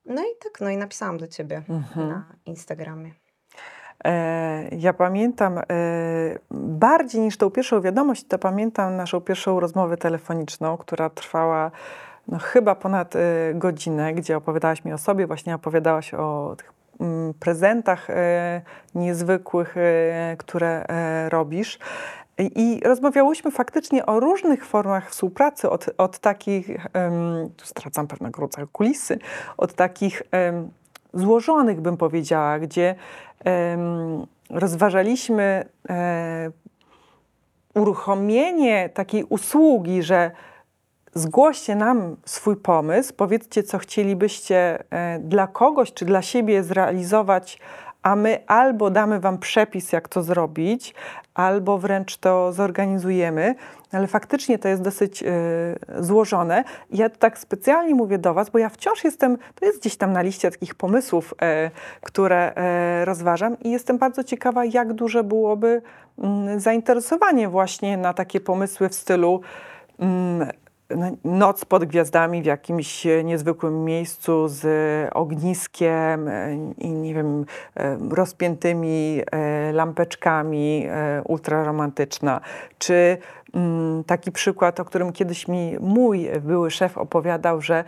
No 0.07 0.23
i 0.23 0.35
tak, 0.45 0.61
no 0.61 0.71
i 0.71 0.77
napisałam 0.77 1.19
do 1.19 1.27
ciebie 1.29 1.63
Mhm. 1.69 2.09
na 2.09 2.25
Instagramie. 2.47 3.13
E, 4.05 4.69
Ja 4.73 4.93
pamiętam 4.93 5.59
e, 5.59 5.65
bardziej 6.51 7.21
niż 7.21 7.37
tą 7.37 7.51
pierwszą 7.51 7.81
wiadomość, 7.81 8.25
to 8.29 8.39
pamiętam 8.39 8.97
naszą 8.97 9.21
pierwszą 9.21 9.61
rozmowę 9.61 9.97
telefoniczną, 9.97 10.77
która 10.77 11.11
trwała 11.11 11.71
no, 12.29 12.39
chyba 12.39 12.75
ponad 12.75 13.17
e, 13.17 13.21
godzinę, 13.55 14.15
gdzie 14.15 14.37
opowiadałaś 14.37 14.85
mi 14.85 14.93
o 14.93 14.99
sobie, 14.99 15.27
właśnie 15.27 15.55
opowiadałaś 15.55 16.15
o 16.15 16.55
tych 16.59 16.67
mm, 16.67 16.78
prezentach 17.41 18.11
e, 18.11 18.63
niezwykłych, 18.95 19.77
e, 19.77 20.37
które 20.39 20.87
e, 20.89 21.29
robisz. 21.29 21.79
I 22.39 22.81
rozmawiałyśmy 22.85 23.51
faktycznie 23.51 24.07
o 24.07 24.21
różnych 24.21 24.67
formach 24.67 25.11
współpracy, 25.11 25.71
od, 25.71 25.87
od 25.99 26.19
takich, 26.19 26.69
em, 26.93 27.51
tu 27.57 27.67
stracam 27.67 28.07
pewnego 28.07 28.41
rodzaju 28.41 28.69
kulisy, 28.73 29.19
od 29.57 29.75
takich 29.75 30.23
em, 30.31 30.71
złożonych, 31.15 31.81
bym 31.81 31.97
powiedziała, 31.97 32.59
gdzie 32.59 32.95
em, 33.45 34.27
rozważaliśmy 34.51 35.65
uruchomienie 37.75 38.89
takiej 38.89 39.25
usługi, 39.25 40.03
że 40.03 40.31
zgłoście 41.15 41.77
nam 41.77 42.17
swój 42.25 42.57
pomysł, 42.57 43.15
powiedzcie, 43.17 43.63
co 43.63 43.79
chcielibyście 43.79 44.85
e, 44.91 45.19
dla 45.19 45.47
kogoś 45.47 45.93
czy 45.93 46.05
dla 46.05 46.23
siebie 46.23 46.63
zrealizować, 46.63 47.59
a 48.03 48.17
my 48.17 48.39
albo 48.47 48.91
damy 48.91 49.21
wam 49.21 49.39
przepis, 49.39 49.93
jak 49.93 50.09
to 50.09 50.23
zrobić, 50.23 50.95
albo 51.35 51.79
wręcz 51.79 52.17
to 52.17 52.53
zorganizujemy. 52.53 53.55
Ale 53.93 54.07
faktycznie 54.07 54.59
to 54.59 54.69
jest 54.69 54.83
dosyć 54.83 55.23
e, 55.23 55.27
złożone. 55.99 56.65
Ja 56.91 57.11
tak 57.11 57.39
specjalnie 57.39 57.95
mówię 57.95 58.19
do 58.19 58.35
Was, 58.35 58.51
bo 58.51 58.59
ja 58.59 58.69
wciąż 58.69 59.05
jestem, 59.05 59.39
to 59.55 59.67
jest 59.67 59.81
gdzieś 59.81 59.97
tam 59.97 60.13
na 60.13 60.23
liście 60.23 60.51
takich 60.51 60.75
pomysłów, 60.75 61.35
e, 61.43 61.71
które 62.03 62.55
e, 62.55 63.05
rozważam 63.05 63.59
i 63.59 63.71
jestem 63.71 63.99
bardzo 63.99 64.25
ciekawa, 64.25 64.65
jak 64.65 64.93
duże 64.93 65.25
byłoby 65.25 65.83
mm, 66.19 66.61
zainteresowanie 66.61 67.49
właśnie 67.49 67.97
na 67.97 68.15
takie 68.15 68.41
pomysły 68.41 68.89
w 68.89 68.95
stylu 68.95 69.41
mm, 69.99 70.49
noc 71.25 71.65
pod 71.65 71.85
gwiazdami 71.85 72.43
w 72.43 72.47
jakimś 72.47 73.07
e, 73.07 73.25
niezwykłym 73.25 73.85
miejscu 73.85 74.49
z 74.49 74.67
ogniskiem 75.15 76.29
e, 76.29 76.55
i 76.79 76.91
nie 76.91 77.15
wiem, 77.15 77.45
e, 77.77 77.99
rozpiętymi 78.11 79.23
e, 79.33 79.73
lampeczkami, 79.73 80.87
e, 80.89 81.23
ultraromantyczna. 81.23 82.41
Czy 82.79 83.19
mm, 83.55 84.05
taki 84.05 84.33
przykład, 84.33 84.81
o 84.81 84.85
którym 84.85 85.13
kiedyś 85.13 85.49
mi 85.49 85.77
mój 85.81 86.29
były 86.41 86.71
szef 86.71 86.99
opowiadał, 86.99 87.61
że 87.61 87.85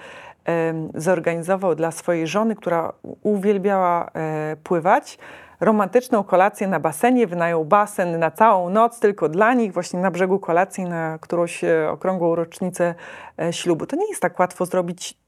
zorganizował 0.95 1.75
dla 1.75 1.91
swojej 1.91 2.27
żony, 2.27 2.57
która 2.57 2.93
uwielbiała 3.23 4.11
e, 4.15 4.57
pływać, 4.65 5.19
romantyczną 5.61 6.25
kolację 6.25 6.69
na 6.69 6.81
basenie, 6.81 7.27
wynajął 7.27 7.65
basen 7.65 8.19
na 8.19 8.31
całą 8.31 8.71
noc 8.71 9.01
tylko 9.01 9.29
dla 9.29 9.55
nich, 9.55 9.73
właśnie 9.73 10.01
na 10.01 10.11
brzegu 10.11 10.39
kolacji 10.39 10.85
na 10.85 11.19
którąś 11.21 11.65
e, 11.65 11.91
okrągłą 11.91 12.35
rocznicę 12.35 12.95
e, 13.39 13.53
ślubu. 13.53 13.87
To 13.87 13.97
nie 13.97 14.09
jest 14.09 14.23
tak 14.23 14.39
łatwo 14.39 14.67
zrobić 14.67 15.19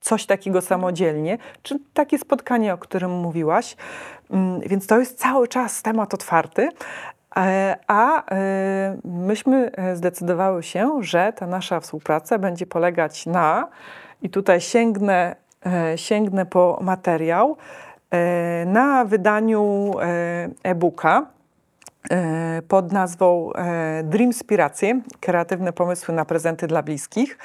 coś 0.00 0.26
takiego 0.26 0.60
samodzielnie, 0.60 1.38
czy 1.62 1.78
takie 1.94 2.18
spotkanie, 2.18 2.74
o 2.74 2.78
którym 2.78 3.10
mówiłaś. 3.10 3.76
Mm, 4.30 4.60
Więc 4.60 4.86
to 4.86 4.98
jest 4.98 5.18
cały 5.18 5.48
czas 5.48 5.82
temat 5.82 6.14
otwarty. 6.14 6.68
E, 7.36 7.76
A 7.86 8.22
myśmy 9.04 9.70
zdecydowały 9.94 10.62
się, 10.62 10.98
że 11.00 11.32
ta 11.36 11.46
nasza 11.46 11.80
współpraca 11.80 12.38
będzie 12.38 12.66
polegać 12.66 13.26
na, 13.26 13.68
i 14.22 14.30
tutaj 14.30 14.60
sięgnę, 14.60 15.36
sięgnę 15.96 16.46
po 16.46 16.78
materiał, 16.82 17.56
na 18.66 19.04
wydaniu 19.04 19.92
e, 20.00 20.50
e-booka 20.62 21.26
e, 22.10 22.62
pod 22.68 22.92
nazwą 22.92 23.52
e, 23.52 24.02
Dreamspiracje, 24.04 25.00
kreatywne 25.20 25.72
pomysły 25.72 26.14
na 26.14 26.24
prezenty 26.24 26.66
dla 26.66 26.82
bliskich. 26.82 27.38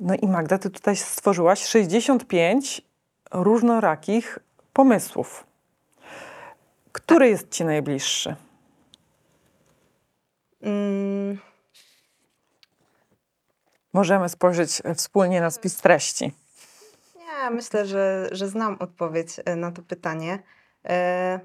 No 0.00 0.14
i 0.14 0.28
Magda, 0.28 0.58
ty 0.58 0.70
tutaj 0.70 0.96
stworzyłaś 0.96 1.64
65 1.64 2.82
różnorakich 3.32 4.38
pomysłów. 4.72 5.46
Który 6.92 7.28
jest 7.28 7.50
ci 7.50 7.64
najbliższy? 7.64 8.36
Mm, 10.62 11.38
Możemy 13.92 14.28
spojrzeć 14.28 14.82
e, 14.84 14.94
wspólnie 14.94 15.40
na 15.40 15.50
spis 15.50 15.76
treści. 15.76 16.32
Nie, 17.42 17.50
myślę, 17.50 17.86
że, 17.86 18.28
że 18.32 18.48
znam 18.48 18.76
odpowiedź 18.80 19.40
e, 19.44 19.56
na 19.56 19.72
to 19.72 19.82
pytanie. 19.82 20.38
E, 20.84 21.40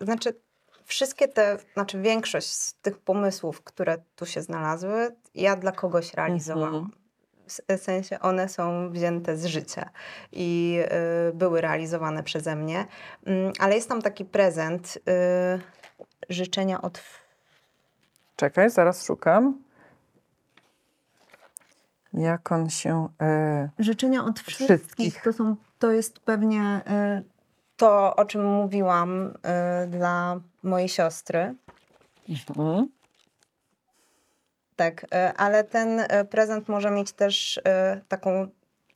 Znaczy, 0.00 0.40
wszystkie 0.84 1.28
te, 1.28 1.58
znaczy 1.74 2.00
większość 2.02 2.52
z 2.52 2.74
tych 2.74 2.98
pomysłów, 2.98 3.62
które 3.62 3.98
tu 4.16 4.26
się 4.26 4.42
znalazły, 4.42 5.16
ja 5.34 5.56
dla 5.56 5.72
kogoś 5.72 6.14
realizowałam. 6.14 6.74
Mhm. 6.74 6.90
W 7.78 7.82
sensie 7.82 8.20
one 8.20 8.48
są 8.48 8.90
wzięte 8.90 9.36
z 9.36 9.44
życia 9.44 9.90
i 10.32 10.80
były 11.34 11.60
realizowane 11.60 12.22
przeze 12.22 12.56
mnie. 12.56 12.86
Mm, 13.26 13.52
ale 13.58 13.74
jest 13.74 13.88
tam 13.88 14.02
taki 14.02 14.24
prezent, 14.24 14.98
y, 14.98 15.60
życzenia 16.28 16.82
od 16.82 17.02
Czekaj, 18.36 18.70
zaraz 18.70 19.06
szukam. 19.06 19.65
Jak 22.16 22.52
on 22.52 22.70
się. 22.70 23.08
E, 23.22 23.68
Życzenia 23.78 24.24
od 24.24 24.40
wszystkich. 24.40 24.66
Wszystkich. 24.66 25.22
To, 25.22 25.32
są, 25.32 25.56
to 25.78 25.90
jest 25.92 26.18
pewnie 26.18 26.80
y, 27.20 27.22
to, 27.76 28.16
o 28.16 28.24
czym 28.24 28.44
mówiłam 28.44 29.26
y, 29.26 29.86
dla 29.86 30.40
mojej 30.62 30.88
siostry. 30.88 31.54
mm, 32.58 32.88
Tak, 34.76 35.04
y, 35.04 35.08
ale 35.36 35.64
ten 35.64 36.00
y, 36.00 36.06
prezent 36.30 36.68
może 36.68 36.90
mieć 36.90 37.12
też 37.12 37.56
y, 37.56 37.62
taką 38.08 38.48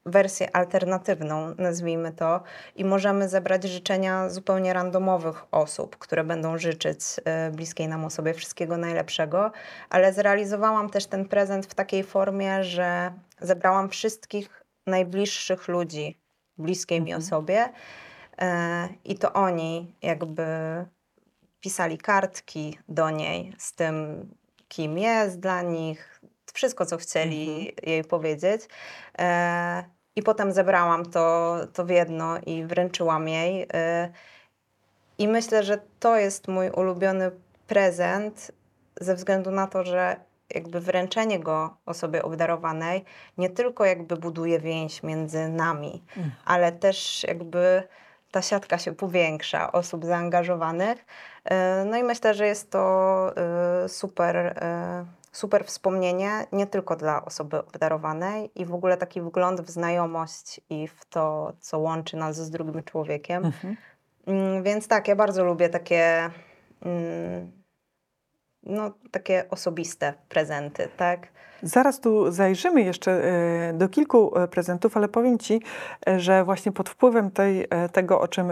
wersję 0.07 0.57
alternatywną, 0.57 1.55
nazwijmy 1.59 2.13
to, 2.13 2.43
i 2.77 2.85
możemy 2.85 3.29
zebrać 3.29 3.65
życzenia 3.65 4.29
zupełnie 4.29 4.73
randomowych 4.73 5.45
osób, 5.51 5.97
które 5.99 6.25
będą 6.25 6.59
życzyć 6.59 7.01
y, 7.49 7.51
bliskiej 7.51 7.89
nam 7.89 8.05
osobie 8.05 8.35
wszystkiego 8.35 8.77
najlepszego, 8.77 9.53
ale 9.91 10.13
zrealizowałam 10.13 10.91
też 10.91 11.07
ten 11.07 11.29
prezent 11.29 11.67
w 11.67 11.75
takiej 11.75 12.05
formie, 12.05 12.65
że 12.65 13.13
zebrałam 13.41 13.89
wszystkich 13.89 14.65
najbliższych 14.87 15.69
ludzi 15.69 16.21
bliskiej 16.59 17.01
mi 17.01 17.13
Mhm. 17.13 17.23
osobie 17.23 17.69
e, 18.39 18.89
i 19.05 19.19
to 19.19 19.33
oni 19.33 19.95
jakby 20.03 20.45
pisali 21.61 21.99
kartki 21.99 22.79
do 22.89 23.11
niej 23.11 23.55
z 23.59 23.73
tym, 23.73 24.29
kim 24.69 24.99
jest 24.99 25.41
dla 25.41 25.63
nich, 25.63 26.20
wszystko, 26.53 26.87
co 26.87 26.97
chcieli 26.97 27.73
jej 27.83 28.05
powiedzieć. 28.05 28.63
E, 29.19 29.85
I 30.17 30.23
potem 30.23 30.53
zebrałam 30.53 31.07
to, 31.11 31.57
to 31.73 31.85
w 31.85 31.89
jedno 31.91 32.39
i 32.47 32.65
wręczyłam 32.65 33.29
jej. 33.29 33.67
E, 33.75 34.11
I 35.19 35.29
myślę, 35.29 35.63
że 35.63 35.79
to 36.01 36.17
jest 36.17 36.49
mój 36.49 36.71
ulubiony 36.71 37.31
prezent 37.67 38.53
ze 39.01 39.15
względu 39.15 39.51
na 39.51 39.67
to, 39.67 39.85
że 39.85 40.17
jakby 40.55 40.81
wręczenie 40.81 41.41
go 41.41 41.77
osobie 41.87 42.23
obdarowanej 42.23 43.05
nie 43.39 43.51
tylko 43.51 43.85
jakby 43.85 44.17
buduje 44.17 44.61
więź 44.61 45.03
między 45.03 45.49
nami, 45.49 46.03
Mm. 46.17 46.31
ale 46.45 46.73
też 46.73 47.25
jakby 47.29 47.83
ta 48.31 48.43
siatka 48.43 48.79
się 48.79 48.95
powiększa 48.95 49.73
osób 49.73 50.05
zaangażowanych. 50.05 51.05
E, 51.45 51.85
No 51.85 51.97
i 51.97 52.03
myślę, 52.03 52.35
że 52.35 52.47
jest 52.47 52.71
to 52.71 53.33
e, 53.85 53.89
super, 53.89 54.37
e, 54.37 55.05
super 55.33 55.65
wspomnienie 55.65 56.47
nie 56.53 56.67
tylko 56.67 56.97
dla 56.97 57.25
osoby 57.25 57.59
obdarowanej 57.59 58.51
i 58.55 58.65
w 58.67 58.75
ogóle 58.75 58.97
taki 58.97 59.21
wgląd 59.21 59.61
w 59.61 59.71
znajomość 59.71 60.61
i 60.71 60.89
w 60.89 61.05
to, 61.05 61.53
co 61.61 61.79
łączy 61.79 62.17
nas 62.17 62.37
z 62.37 62.51
drugim 62.51 62.83
człowiekiem. 62.83 63.45
mhm. 63.45 63.77
Mm, 64.27 64.63
Więc 64.63 64.89
tak, 64.89 65.09
ja 65.09 65.17
bardzo 65.17 65.45
lubię 65.45 65.69
takie, 65.69 66.31
mm, 66.83 67.51
no, 68.63 68.91
takie 69.11 69.45
osobiste 69.51 70.15
prezenty, 70.29 70.89
tak? 70.97 71.29
Zaraz 71.63 72.01
tu 72.01 72.33
zajrzymy 72.33 72.83
jeszcze 72.83 73.13
e, 73.13 73.73
do 73.73 73.89
kilku 73.89 74.39
e, 74.39 74.49
prezentów, 74.49 74.97
ale 74.97 75.09
powiem 75.09 75.39
Ci, 75.39 75.61
e, 76.09 76.21
że 76.21 76.45
właśnie 76.45 76.73
pod 76.73 76.89
wpływem 76.89 77.31
tej, 77.31 77.69
tego, 77.93 78.21
o 78.21 78.29
czym 78.29 78.49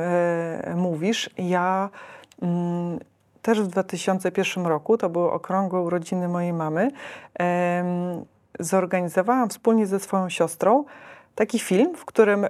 mówisz, 0.74 1.30
ja 1.38 1.90
mm, 2.42 2.98
też 3.42 3.60
w 3.60 3.66
2001 3.66 4.66
roku, 4.66 4.98
to 4.98 5.08
były 5.08 5.32
okrągłe 5.32 5.80
urodziny 5.80 6.28
mojej 6.28 6.52
mamy, 6.52 6.90
zorganizowałam 8.60 9.48
wspólnie 9.48 9.86
ze 9.86 10.00
swoją 10.00 10.28
siostrą 10.28 10.84
taki 11.34 11.58
film, 11.58 11.94
w 11.96 12.04
którym 12.04 12.46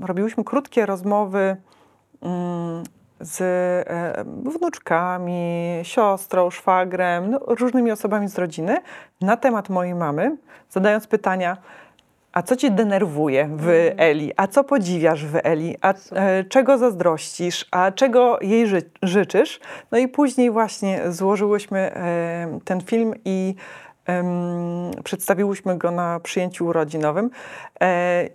robiłyśmy 0.00 0.44
krótkie 0.44 0.86
rozmowy 0.86 1.56
mm, 2.22 2.82
z 3.20 3.88
wnuczkami, 4.26 5.80
siostrą, 5.82 6.50
szwagrem, 6.50 7.30
no, 7.30 7.38
różnymi 7.46 7.90
osobami 7.90 8.28
z 8.28 8.38
rodziny 8.38 8.76
na 9.20 9.36
temat 9.36 9.68
mojej 9.68 9.94
mamy, 9.94 10.36
zadając 10.70 11.06
pytania, 11.06 11.56
a 12.36 12.42
co 12.42 12.56
cię 12.56 12.70
denerwuje 12.70 13.48
w 13.56 13.92
Eli, 13.96 14.32
a 14.36 14.46
co 14.46 14.64
podziwiasz 14.64 15.24
w 15.24 15.36
Eli, 15.42 15.76
a 15.80 15.94
e, 16.12 16.44
czego 16.44 16.78
zazdrościsz, 16.78 17.66
a 17.70 17.92
czego 17.92 18.38
jej 18.40 18.66
ży 18.66 18.82
życzysz. 19.02 19.60
No 19.90 19.98
i 19.98 20.08
później 20.08 20.50
właśnie 20.50 21.00
złożyłyśmy 21.08 21.78
e, 21.78 22.58
ten 22.64 22.80
film 22.80 23.14
i 23.24 23.54
em, 24.06 24.26
przedstawiłyśmy 25.04 25.78
go 25.78 25.90
na 25.90 26.20
przyjęciu 26.20 26.66
urodzinowym. 26.66 27.30
E, 27.82 28.28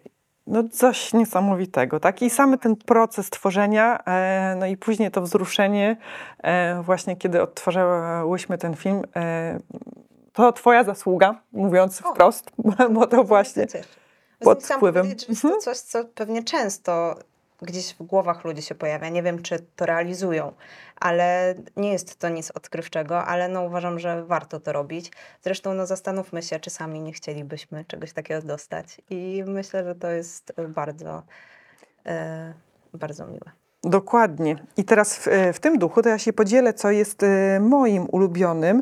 no 0.47 0.63
coś 0.71 1.13
niesamowitego, 1.13 1.99
tak? 1.99 2.21
I 2.21 2.29
sam 2.29 2.57
ten 2.57 2.75
proces 2.75 3.29
tworzenia, 3.29 3.99
e, 4.05 4.55
no 4.59 4.65
i 4.65 4.77
później 4.77 5.11
to 5.11 5.21
wzruszenie, 5.21 5.97
e, 6.43 6.81
właśnie 6.83 7.15
kiedy 7.15 7.41
odtwarzałyśmy 7.41 8.57
ten 8.57 8.75
film, 8.75 9.01
e, 9.15 9.59
to 10.33 10.51
twoja 10.51 10.83
zasługa, 10.83 11.41
mówiąc 11.51 12.01
O. 12.05 12.11
wprost, 12.13 12.51
bo 12.93 13.07
to 13.07 13.23
właśnie 13.23 13.67
Cieszę. 13.67 13.87
pod 14.39 14.63
wpływem. 14.63 15.07
to 15.41 15.57
coś, 15.57 15.77
co 15.77 16.05
pewnie 16.05 16.43
często 16.43 17.15
gdzieś 17.61 17.93
w 17.93 18.03
głowach 18.03 18.45
ludzi 18.45 18.61
się 18.61 18.75
pojawia. 18.75 19.09
Nie 19.09 19.23
wiem, 19.23 19.41
czy 19.41 19.59
to 19.75 19.85
realizują, 19.85 20.53
ale 20.95 21.55
nie 21.77 21.91
jest 21.91 22.19
to 22.19 22.29
nic 22.29 22.51
odkrywczego, 22.51 23.25
ale 23.25 23.47
no 23.47 23.63
uważam, 23.63 23.99
że 23.99 24.25
warto 24.25 24.59
to 24.59 24.71
robić. 24.73 25.11
Zresztą 25.41 25.73
no 25.73 25.85
zastanówmy 25.85 26.41
się, 26.41 26.59
czy 26.59 26.69
sami 26.69 27.01
nie 27.01 27.13
chcielibyśmy 27.13 27.85
czegoś 27.85 28.13
takiego 28.13 28.41
dostać. 28.41 29.01
I 29.09 29.43
myślę, 29.47 29.83
że 29.83 29.95
to 29.95 30.09
jest 30.11 30.53
e, 30.57 30.67
bardzo, 30.67 31.23
e, 32.05 32.53
bardzo 32.93 33.25
miłe. 33.27 33.51
Dokładnie. 33.83 34.55
I 34.77 34.83
teraz 34.83 35.15
w, 35.17 35.27
w 35.53 35.59
tym 35.59 35.77
duchu 35.79 36.01
to 36.01 36.09
ja 36.09 36.17
się 36.17 36.33
podzielę, 36.33 36.73
co 36.73 36.91
jest 36.91 37.23
e, 37.23 37.59
moim 37.59 38.07
ulubionym. 38.11 38.81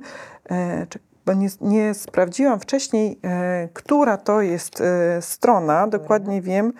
E, 0.51 0.85
czek- 0.89 1.08
Bo 1.29 1.33
nie, 1.33 1.47
nie 1.61 1.93
sprawdziłam 1.93 2.59
wcześniej, 2.59 3.19
e, 3.23 3.69
która 3.73 4.17
to 4.17 4.41
jest 4.41 4.81
e, 4.81 5.21
strona. 5.21 5.87
Dokładnie 5.87 6.41
wiem, 6.41 6.73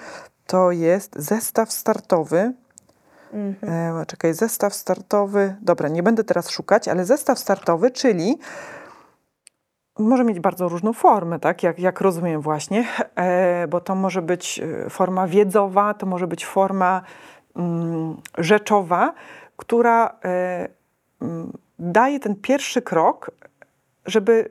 to 0.48 0.72
jest 0.72 1.16
zestaw 1.16 1.72
startowy. 1.72 2.54
E, 3.64 4.06
czekaj, 4.08 4.34
zestaw 4.34 4.74
startowy. 4.74 5.56
Dobra, 5.62 5.90
nie 5.90 6.04
będę 6.04 6.24
teraz 6.24 6.50
szukać, 6.50 6.88
ale 6.88 7.06
zestaw 7.06 7.40
startowy, 7.40 7.92
czyli 7.92 8.38
może 10.00 10.24
mieć 10.24 10.40
bardzo 10.40 10.70
różną 10.70 10.94
formę, 10.94 11.40
tak? 11.40 11.64
Jak, 11.64 11.80
jak 11.80 12.02
rozumiem 12.02 12.42
właśnie, 12.42 12.88
e, 13.16 13.68
bo 13.68 13.82
to 13.82 13.96
może 13.96 14.22
być 14.22 14.60
e, 14.86 14.90
forma 14.90 15.28
wiedzowa, 15.28 15.94
to 15.94 16.06
może 16.06 16.28
być 16.28 16.46
forma 16.46 17.02
mm, 17.56 18.18
rzeczowa, 18.38 19.14
która 19.58 20.20
e, 20.26 20.70
mm, 21.22 21.52
daje 21.80 22.20
ten 22.20 22.36
pierwszy 22.36 22.82
krok, 22.82 23.32
żeby 24.10 24.50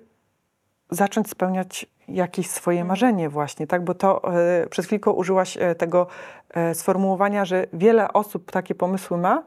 zacząć 0.90 1.30
spełniać 1.30 1.86
jakieś 2.08 2.50
swoje 2.50 2.84
marzenie 2.84 3.28
właśnie, 3.28 3.66
tak? 3.66 3.84
Bo 3.84 3.94
to 3.94 4.34
e, 4.34 4.66
przed 4.66 4.86
chwilką 4.86 5.10
użyłaś 5.10 5.56
e, 5.56 5.74
tego 5.74 6.06
e, 6.50 6.74
sformułowania, 6.74 7.44
że 7.44 7.66
wiele 7.72 8.12
osób 8.12 8.50
takie 8.50 8.74
pomysły 8.74 9.18
ma, 9.18 9.42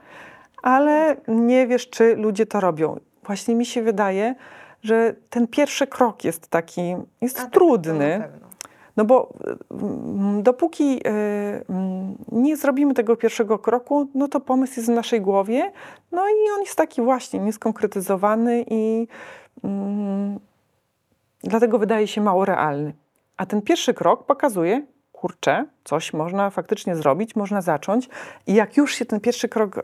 ale 0.64 1.16
nie 1.28 1.68
wiesz, 1.68 1.90
czy 1.90 2.16
ludzie 2.16 2.46
to 2.46 2.60
robią. 2.60 3.00
Właśnie 3.26 3.56
mi 3.56 3.66
się 3.66 3.82
wydaje, 3.82 4.36
że 4.84 5.16
ten 5.30 5.48
pierwszy 5.48 5.88
krok 5.88 6.24
jest 6.24 6.48
taki, 6.48 6.96
jest 7.22 7.40
A 7.40 7.42
tak, 7.42 7.52
trudny. 7.52 8.30
No 8.98 9.06
bo 9.06 9.34
mm, 9.72 10.44
dopóki 10.44 11.02
mm, 11.04 12.16
nie 12.32 12.58
zrobimy 12.58 12.94
tego 12.94 13.16
pierwszego 13.16 13.60
kroku, 13.60 14.08
no 14.16 14.28
to 14.28 14.40
pomysł 14.40 14.74
jest 14.78 14.90
w 14.90 14.96
naszej 14.96 15.22
głowie, 15.22 15.72
no 16.12 16.22
i 16.30 16.52
on 16.56 16.62
jest 16.62 16.76
taki 16.76 17.02
właśnie 17.02 17.40
nieskonkretyzowany 17.40 18.66
i 18.70 19.08
dlatego 21.44 21.80
wydaje 21.80 22.08
się 22.08 22.22
mało 22.22 22.46
realny. 22.46 22.94
A 23.38 23.46
ten 23.46 23.62
pierwszy 23.62 23.94
krok 23.94 24.26
pokazuje, 24.26 24.86
kurczę, 25.22 25.66
coś 25.84 26.14
można 26.14 26.50
faktycznie 26.50 26.96
zrobić, 26.96 27.36
można 27.36 27.62
zacząć 27.62 28.10
i 28.48 28.54
jak 28.54 28.78
już 28.78 28.96
się 28.96 29.06
ten 29.06 29.20
pierwszy 29.20 29.50
krok 29.50 29.78
e, 29.78 29.84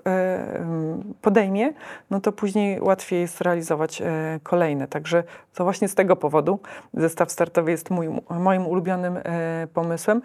podejmie, 1.21 1.73
no 2.09 2.19
to 2.21 2.31
później 2.31 2.81
łatwiej 2.81 3.21
jest 3.21 3.41
realizować 3.41 4.01
e, 4.01 4.39
kolejne. 4.43 4.87
Także 4.87 5.23
to 5.53 5.63
właśnie 5.63 5.87
z 5.87 5.95
tego 5.95 6.15
powodu 6.15 6.59
zestaw 6.93 7.31
startowy 7.31 7.71
jest 7.71 7.89
mój, 7.89 8.09
moim 8.29 8.67
ulubionym 8.67 9.17
e, 9.17 9.67
pomysłem. 9.73 10.21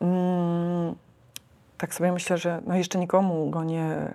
Mm, 0.00 0.94
tak 1.78 1.94
sobie 1.94 2.12
myślę, 2.12 2.38
że 2.38 2.62
no 2.66 2.76
jeszcze 2.76 2.98
nikomu 2.98 3.50
go 3.50 3.64
nie 3.64 4.12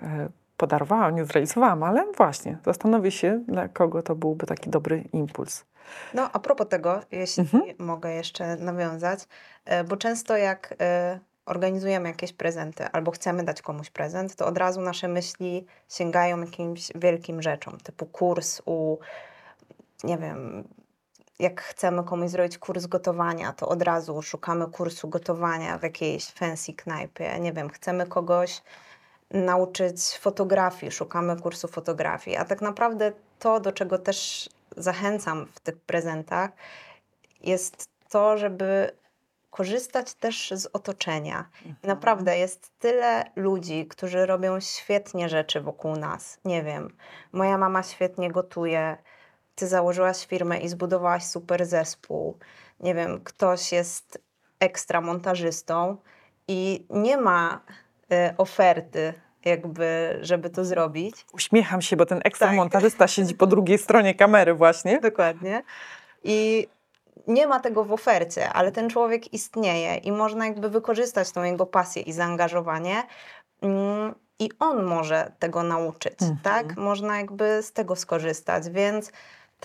podarowałam, 0.57 1.15
nie 1.15 1.25
zrealizowałam, 1.25 1.83
ale 1.83 2.05
właśnie 2.17 2.57
zastanowię 2.65 3.11
się, 3.11 3.43
dla 3.47 3.67
kogo 3.67 4.03
to 4.03 4.15
byłby 4.15 4.45
taki 4.45 4.69
dobry 4.69 5.03
impuls. 5.13 5.65
No, 6.13 6.29
a 6.33 6.39
propos 6.39 6.67
tego, 6.69 7.01
jeśli 7.11 7.41
Mhm. 7.41 7.63
mogę 7.79 8.13
jeszcze 8.13 8.55
nawiązać, 8.55 9.27
e, 9.65 9.83
bo 9.83 9.97
często 9.97 10.37
jak 10.37 10.75
e, 10.81 11.19
organizujemy 11.45 12.09
jakieś 12.09 12.33
prezenty 12.33 12.85
albo 12.91 13.11
chcemy 13.11 13.43
dać 13.43 13.61
komuś 13.61 13.89
prezent, 13.89 14.35
to 14.35 14.45
od 14.45 14.57
razu 14.57 14.81
nasze 14.81 15.07
myśli 15.07 15.65
sięgają 15.89 16.41
jakimś 16.41 16.91
wielkim 16.95 17.41
rzeczom, 17.41 17.77
typu 17.77 18.05
kurs 18.05 18.61
u, 18.65 18.97
nie 20.03 20.17
wiem, 20.17 20.63
jak 21.39 21.61
chcemy 21.61 22.03
komuś 22.03 22.29
zrobić 22.29 22.57
kurs 22.57 22.85
gotowania, 22.85 23.53
to 23.53 23.67
od 23.67 23.81
razu 23.81 24.21
szukamy 24.21 24.67
kursu 24.67 25.07
gotowania 25.07 25.77
w 25.77 25.83
jakiejś 25.83 26.25
fancy 26.25 26.73
knajpie. 26.73 27.39
Nie 27.39 27.53
wiem, 27.53 27.69
chcemy 27.69 28.07
kogoś 28.07 28.61
nauczyć 29.31 30.17
fotografii, 30.17 30.91
szukamy 30.91 31.41
kursu 31.41 31.67
fotografii. 31.67 32.37
A 32.37 32.45
tak 32.45 32.61
naprawdę 32.61 33.11
to, 33.39 33.59
do 33.59 33.71
czego 33.71 33.97
też 33.97 34.49
zachęcam 34.77 35.45
w 35.53 35.59
tych 35.59 35.77
prezentach, 35.79 36.51
jest 37.41 37.89
to, 38.09 38.37
żeby 38.37 38.91
korzystać 39.49 40.13
też 40.13 40.51
z 40.55 40.69
otoczenia. 40.73 41.49
I 41.83 41.87
Naprawdę 41.87 42.37
jest 42.37 42.71
tyle 42.79 43.23
ludzi, 43.35 43.87
którzy 43.87 44.25
robią 44.25 44.59
świetnie 44.59 45.29
rzeczy 45.29 45.61
wokół 45.61 45.95
nas. 45.95 46.39
Nie 46.45 46.63
wiem, 46.63 46.97
moja 47.31 47.57
mama 47.57 47.83
świetnie 47.83 48.31
gotuje, 48.31 48.97
ty 49.55 49.67
założyłaś 49.67 50.25
firmę 50.25 50.57
i 50.57 50.69
zbudowałaś 50.69 51.23
super 51.23 51.65
zespół. 51.65 52.37
Nie 52.79 52.95
wiem, 52.95 53.23
ktoś 53.23 53.71
jest 53.71 54.21
ekstra 54.59 55.01
montażystą 55.01 55.97
i 56.47 56.85
nie 56.89 57.17
ma 57.17 57.61
oferty, 58.37 59.13
jakby, 59.45 60.17
żeby 60.21 60.49
to 60.49 60.65
zrobić. 60.65 61.25
Uśmiecham 61.33 61.81
się, 61.81 61.95
bo 61.95 62.05
ten 62.05 62.21
ekstra 62.23 62.47
Tak. 62.47 62.55
montażysta 62.55 63.07
siedzi 63.07 63.35
po 63.35 63.47
drugiej 63.47 63.77
stronie 63.77 64.15
kamery 64.15 64.53
właśnie. 64.53 64.99
Dokładnie. 64.99 65.63
I 66.23 66.67
nie 67.27 67.47
ma 67.47 67.59
tego 67.59 67.83
w 67.83 67.93
ofercie, 67.93 68.49
ale 68.49 68.71
ten 68.71 68.89
człowiek 68.89 69.33
istnieje 69.33 69.95
i 69.95 70.11
można 70.11 70.45
jakby 70.47 70.69
wykorzystać 70.69 71.31
tą 71.31 71.43
jego 71.43 71.65
pasję 71.65 72.01
i 72.01 72.13
zaangażowanie. 72.13 73.03
mm, 73.61 74.15
I 74.39 74.49
on 74.59 74.83
może 74.83 75.31
tego 75.39 75.63
nauczyć, 75.63 76.21
Mhm. 76.21 76.39
tak? 76.43 76.77
Można 76.77 77.17
jakby 77.17 77.63
z 77.63 77.71
tego 77.71 77.95
skorzystać, 77.95 78.69
więc 78.69 79.11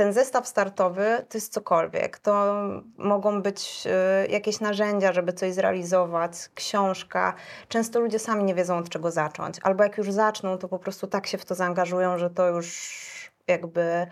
ten 0.00 0.12
zestaw 0.12 0.48
startowy 0.48 1.24
to 1.28 1.38
jest 1.38 1.52
cokolwiek. 1.52 2.18
To 2.18 2.54
mogą 2.98 3.42
być 3.42 3.82
y, 4.26 4.30
jakieś 4.30 4.60
narzędzia, 4.60 5.12
żeby 5.12 5.32
coś 5.32 5.52
zrealizować, 5.54 6.32
książka. 6.54 7.34
Często 7.68 8.00
ludzie 8.00 8.18
sami 8.18 8.44
nie 8.44 8.54
wiedzą 8.54 8.78
od 8.78 8.88
czego 8.88 9.10
zacząć, 9.10 9.56
albo 9.62 9.82
jak 9.84 9.98
już 9.98 10.12
zaczną, 10.12 10.58
to 10.58 10.68
po 10.68 10.78
prostu 10.78 11.06
tak 11.06 11.26
się 11.26 11.38
w 11.38 11.44
to 11.44 11.54
zaangażują, 11.54 12.18
że 12.18 12.30
to 12.30 12.48
już 12.48 13.00
jakby 13.46 14.06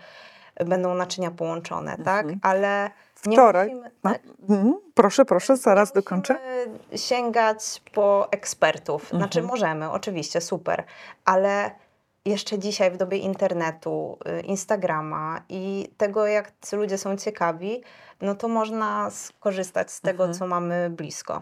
będą 0.65 0.93
naczynia 0.93 1.31
połączone, 1.31 1.97
tak? 2.05 2.21
Mhm. 2.25 2.39
Ale 2.43 2.91
nie 3.25 3.37
Wczoraj- 3.37 3.67
musimy, 3.69 3.91
No, 4.03 4.11
tak, 4.11 4.21
mhm, 4.49 4.73
proszę, 4.93 5.25
proszę, 5.25 5.57
zaraz 5.57 5.91
dokończę. 5.91 6.35
sięgać 6.95 7.81
po 7.93 8.27
ekspertów. 8.31 9.09
Znaczy 9.09 9.39
Mhm. 9.39 9.45
możemy, 9.45 9.91
oczywiście, 9.91 10.41
super, 10.41 10.83
ale 11.25 11.71
jeszcze 12.29 12.59
dzisiaj 12.59 12.91
w 12.91 12.97
dobie 12.97 13.17
internetu, 13.17 14.17
y, 14.39 14.41
Instagrama 14.41 15.41
i 15.49 15.89
tego, 15.97 16.27
jak 16.27 16.51
ci 16.69 16.75
ludzie 16.75 16.97
są 16.97 17.17
ciekawi, 17.17 17.83
no 18.21 18.35
to 18.35 18.47
można 18.47 19.09
skorzystać 19.09 19.91
z 19.91 20.01
tego, 20.01 20.23
Mhm. 20.23 20.39
co 20.39 20.47
mamy 20.47 20.89
blisko. 20.89 21.41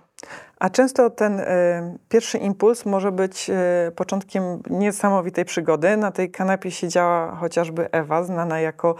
A 0.59 0.69
często 0.69 1.09
ten 1.09 1.39
e, 1.39 1.97
pierwszy 2.09 2.37
impuls 2.37 2.85
może 2.85 3.11
być 3.11 3.49
e, 3.49 3.91
początkiem 3.95 4.43
niesamowitej 4.69 5.45
przygody. 5.45 5.97
Na 5.97 6.11
tej 6.11 6.31
kanapie 6.31 6.71
siedziała 6.71 7.35
chociażby 7.35 7.91
Ewa, 7.91 8.23
znana 8.23 8.59
jako 8.59 8.95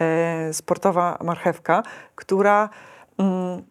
e, 0.00 0.52
sportowa 0.52 1.18
marchewka, 1.24 1.82
która 2.14 2.68
mm, 3.18 3.62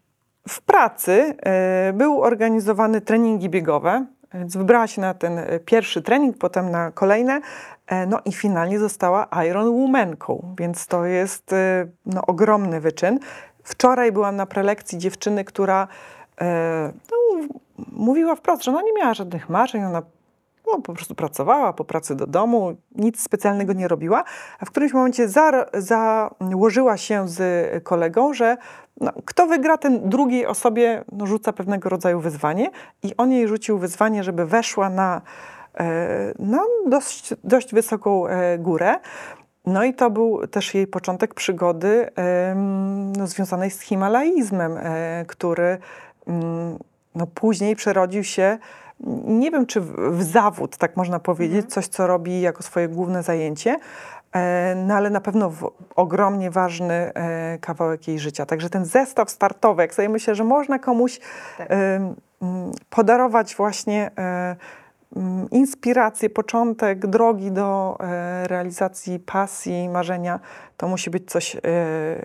w 0.50 0.62
pracy 0.62 1.36
e, 1.44 1.94
były 1.94 2.22
organizowane 2.22 3.02
treningi 3.02 3.50
biegowe. 3.50 4.06
Więc 4.34 4.58
wybrała 4.58 4.88
się 4.88 5.02
na 5.02 5.14
ten 5.14 5.40
e, 5.40 5.60
pierwszy 5.60 6.02
trening, 6.02 6.38
potem 6.38 6.72
na 6.72 6.92
kolejne, 6.92 7.42
e, 7.88 8.06
no 8.06 8.20
i 8.26 8.32
finalnie 8.32 8.80
została 8.80 9.28
Iron 9.50 9.82
Womanką, 9.82 10.56
więc 10.60 10.88
to 10.88 11.06
jest 11.06 11.54
e, 11.54 11.88
no, 12.06 12.26
ogromny 12.26 12.82
wyczyn. 12.82 13.20
Wczoraj 13.64 14.12
byłam 14.12 14.36
na 14.36 14.46
prelekcji 14.46 14.98
dziewczyny, 14.98 15.44
która 15.46 15.88
no, 17.12 17.48
mówiła 17.92 18.36
wprost, 18.36 18.64
że 18.64 18.72
ona 18.72 18.82
nie 18.82 18.94
miała 18.94 19.14
żadnych 19.14 19.50
marzeń, 19.50 19.84
ona 19.84 20.02
no, 20.68 20.82
po 20.82 20.94
prostu 20.94 21.16
pracowała 21.16 21.74
po 21.74 21.84
pracy 21.84 22.16
do 22.16 22.28
domu, 22.28 22.76
nic 22.96 23.24
specjalnego 23.24 23.74
nie 23.74 23.88
robiła, 23.88 24.24
a 24.60 24.66
w 24.66 24.72
którymś 24.72 24.94
momencie 24.94 25.30
za, 25.30 25.66
założyła 25.74 26.98
się 26.98 27.28
z 27.28 27.44
kolegą, 27.84 28.34
że 28.34 28.58
no, 29.02 29.12
kto 29.26 29.48
wygra, 29.48 29.78
ten 29.78 30.10
drugiej 30.10 30.46
osobie 30.46 31.04
no, 31.12 31.26
rzuca 31.28 31.54
pewnego 31.54 31.90
rodzaju 31.90 32.20
wyzwanie 32.20 32.72
i 33.04 33.18
on 33.18 33.32
jej 33.32 33.48
rzucił 33.48 33.78
wyzwanie, 33.78 34.24
żeby 34.24 34.46
weszła 34.46 34.90
na, 34.90 35.22
e, 35.80 36.34
na 36.40 36.60
dość, 36.88 37.34
dość 37.44 37.74
wysoką 37.74 38.28
e, 38.28 38.58
górę. 38.58 39.00
No 39.66 39.84
i 39.84 39.94
to 39.94 40.10
był 40.10 40.48
też 40.48 40.74
jej 40.74 40.88
początek 40.88 41.34
przygody 41.34 42.10
no, 43.18 43.28
związanej 43.28 43.72
z 43.72 43.82
himalaizmem, 43.82 44.78
e, 44.78 45.26
który 45.28 45.78
mm, 46.28 46.78
no, 47.16 47.28
później 47.28 47.76
przerodził 47.76 48.24
się, 48.24 48.58
nie 49.26 49.52
wiem 49.52 49.66
czy 49.66 49.82
w, 49.82 50.24
zawód, 50.24 50.78
tak 50.78 50.98
można 50.98 51.20
powiedzieć, 51.20 51.74
coś 51.74 51.88
co 51.88 52.08
robi 52.08 52.42
jako 52.42 52.64
swoje 52.64 52.88
główne 52.88 53.24
zajęcie, 53.24 53.80
e, 54.34 54.76
no 54.76 54.94
ale 54.94 55.10
na 55.10 55.22
pewno 55.22 55.50
w, 55.50 55.72
ogromnie 55.96 56.52
ważny 56.52 56.94
e, 56.94 57.58
kawałek 57.62 58.08
jej 58.08 58.20
życia. 58.20 58.46
Także 58.46 58.70
ten 58.70 58.86
zestaw 58.86 59.30
startowy, 59.30 59.82
jak 59.82 59.94
sobie 59.94 60.10
myślę, 60.10 60.36
że 60.36 60.44
można 60.44 60.80
komuś 60.80 61.20
Tak. 61.58 61.68
mm, 61.72 62.16
podarować 62.90 63.56
właśnie 63.56 64.12
e, 64.18 64.56
inspirację, 65.52 66.30
początek 66.30 67.08
drogi 67.08 67.52
do 67.52 67.98
e, 68.00 68.48
realizacji 68.48 69.20
pasji, 69.20 69.90
marzenia, 69.90 70.40
to 70.78 70.88
musi 70.88 71.10
być 71.10 71.32
coś 71.32 71.56
e, 71.56 71.60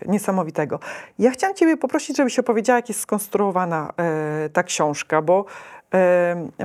niesamowitego. 0.06 0.78
Ja 1.18 1.30
chciałam 1.30 1.56
Ciebie 1.56 1.76
poprosić, 1.76 2.16
żebyś 2.16 2.38
opowiedziała, 2.38 2.78
jak 2.78 2.88
jest 2.88 3.00
skonstruowana 3.00 3.92
e, 3.96 4.48
ta 4.48 4.62
książka, 4.62 5.22
bo 5.22 5.44
e, 5.44 5.75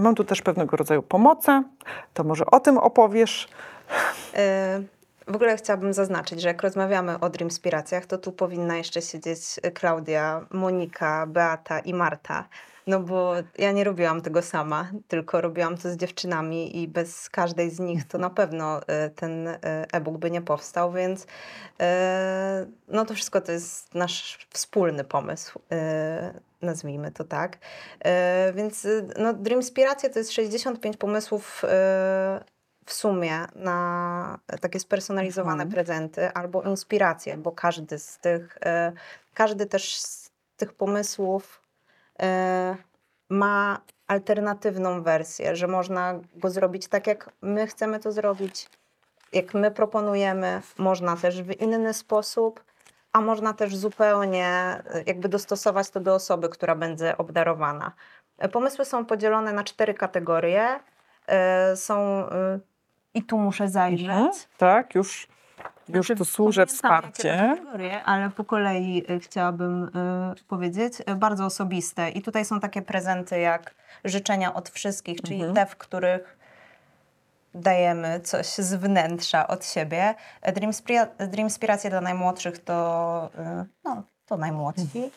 mam 0.01 0.15
tu 0.15 0.23
też 0.23 0.41
pewnego 0.41 0.77
rodzaju 0.77 1.03
pomocę, 1.03 1.63
to 2.13 2.23
może 2.23 2.45
o 2.45 2.59
tym 2.59 2.77
opowiesz. 2.77 3.47
Y, 4.33 5.01
W 5.27 5.35
ogóle 5.35 5.57
chciałabym 5.57 5.93
zaznaczyć, 5.93 6.41
że 6.41 6.47
jak 6.47 6.61
rozmawiamy 6.61 7.19
o 7.19 7.29
Dreamspiracjach, 7.29 8.05
to 8.05 8.17
tu 8.17 8.31
powinna 8.31 8.77
jeszcze 8.77 9.01
siedzieć 9.01 9.39
Klaudia, 9.73 10.45
Monika, 10.51 11.25
Beata 11.27 11.79
i 11.79 11.93
Marta. 11.93 12.47
No 12.87 12.99
bo 12.99 13.33
ja 13.57 13.71
nie 13.71 13.83
robiłam 13.83 14.21
tego 14.21 14.41
sama, 14.41 14.91
tylko 15.07 15.41
robiłam 15.41 15.77
to 15.77 15.89
z 15.91 15.97
dziewczynami 15.97 16.81
i 16.81 16.87
bez 16.87 17.29
każdej 17.29 17.69
z 17.69 17.79
nich 17.79 18.07
to 18.07 18.17
na 18.17 18.29
pewno 18.29 18.81
y, 18.81 19.09
ten 19.15 19.47
y, 19.47 19.59
e-book 19.91 20.17
by 20.17 20.31
nie 20.31 20.41
powstał, 20.41 20.91
więc 20.91 21.27
no 22.87 23.05
to 23.05 23.13
wszystko 23.13 23.41
to 23.41 23.51
jest 23.51 23.95
nasz 23.95 24.47
wspólny 24.49 25.03
pomysł, 25.03 25.59
nazwijmy 26.61 27.11
to 27.11 27.23
tak. 27.23 27.55
Y, 27.55 28.53
Więc 28.53 28.85
y, 28.85 29.07
no, 29.17 29.33
Dreamspiracje 29.33 30.09
to 30.09 30.19
jest 30.19 30.31
65 30.31 30.97
pomysłów 30.97 31.63
y, 31.63 31.67
w 32.85 32.93
sumie 32.93 33.45
na 33.55 34.39
takie 34.61 34.79
spersonalizowane 34.79 35.63
Mhm. 35.63 35.71
prezenty 35.71 36.31
albo 36.33 36.61
inspiracje, 36.63 37.37
bo 37.37 37.51
każdy 37.51 37.99
z 37.99 38.17
tych, 38.17 38.57
e, 38.65 38.91
każdy 39.33 39.65
też 39.65 39.95
z 39.95 40.31
tych 40.57 40.73
pomysłów 40.73 41.61
e, 42.19 42.75
ma 43.29 43.81
alternatywną 44.07 45.03
wersję, 45.03 45.55
że 45.55 45.67
można 45.67 46.19
go 46.35 46.49
zrobić 46.49 46.87
tak, 46.87 47.07
jak 47.07 47.29
my 47.41 47.67
chcemy 47.67 47.99
to 47.99 48.11
zrobić, 48.11 48.69
jak 49.33 49.53
my 49.53 49.71
proponujemy, 49.71 50.61
można 50.77 51.17
też 51.17 51.41
w 51.43 51.61
inny 51.61 51.93
sposób, 51.93 52.63
a 53.13 53.21
można 53.21 53.53
też 53.53 53.75
zupełnie 53.75 54.47
e, 54.47 55.03
jakby 55.05 55.29
dostosować 55.29 55.89
to 55.89 55.99
do 55.99 56.15
osoby, 56.15 56.49
która 56.49 56.75
będzie 56.75 57.17
obdarowana. 57.17 57.91
E, 58.37 58.49
Pomysły 58.49 58.85
są 58.85 59.05
podzielone 59.05 59.53
na 59.53 59.63
cztery 59.63 59.93
kategorie. 59.93 60.79
E, 61.27 61.75
Są 61.75 62.23
i 63.13 63.23
tu 63.23 63.37
muszę 63.37 63.67
zajrzeć. 63.69 64.07
Mhm, 64.09 64.31
tak, 64.57 64.95
już, 64.95 65.27
już 65.89 66.07
Znaczy, 66.07 66.25
tu 66.35 66.49
jakie 66.49 66.65
wsparcie. 66.65 67.55
kategorie, 67.55 68.03
Ale 68.03 68.29
po 68.29 68.43
kolei 68.43 69.05
chciałabym 69.19 69.83
y, 69.83 70.43
powiedzieć, 70.47 70.93
bardzo 71.15 71.45
osobiste. 71.45 72.09
I 72.09 72.21
tutaj 72.21 72.45
są 72.45 72.59
takie 72.59 72.81
prezenty 72.81 73.39
jak 73.39 73.75
życzenia 74.05 74.53
od 74.53 74.69
wszystkich, 74.69 75.21
czyli 75.21 75.35
Mhm. 75.35 75.53
te, 75.55 75.65
w 75.65 75.75
których 75.75 76.37
dajemy 77.53 78.19
coś 78.19 78.47
z 78.47 78.73
wnętrza 78.75 79.47
od 79.47 79.65
siebie. 79.65 80.15
Dreamspira- 80.43 81.27
Dreamspiracje 81.27 81.89
dla 81.89 82.01
najmłodszych 82.01 82.63
to, 82.63 83.29
y, 83.61 83.65
no, 83.83 84.03
to 84.25 84.37
najmłodsi. 84.37 85.11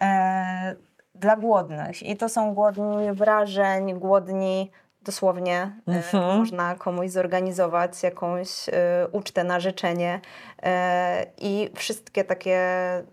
E, 0.00 0.74
dla 1.14 1.36
głodnych. 1.36 2.02
I 2.02 2.16
to 2.16 2.28
są 2.28 2.54
głodni 2.54 3.12
wrażeń, 3.12 3.94
głodni 3.98 4.70
dosłownie. 5.02 5.72
e, 5.88 5.92
Mhm. 5.92 6.38
Można 6.38 6.74
komuś 6.74 7.10
zorganizować 7.10 8.02
jakąś 8.02 8.68
e, 8.68 8.72
ucztę 9.12 9.44
na 9.44 9.60
życzenie. 9.60 10.20
E, 10.62 11.26
I 11.38 11.70
wszystkie 11.74 12.24
takie 12.24 12.58
e, 12.58 13.04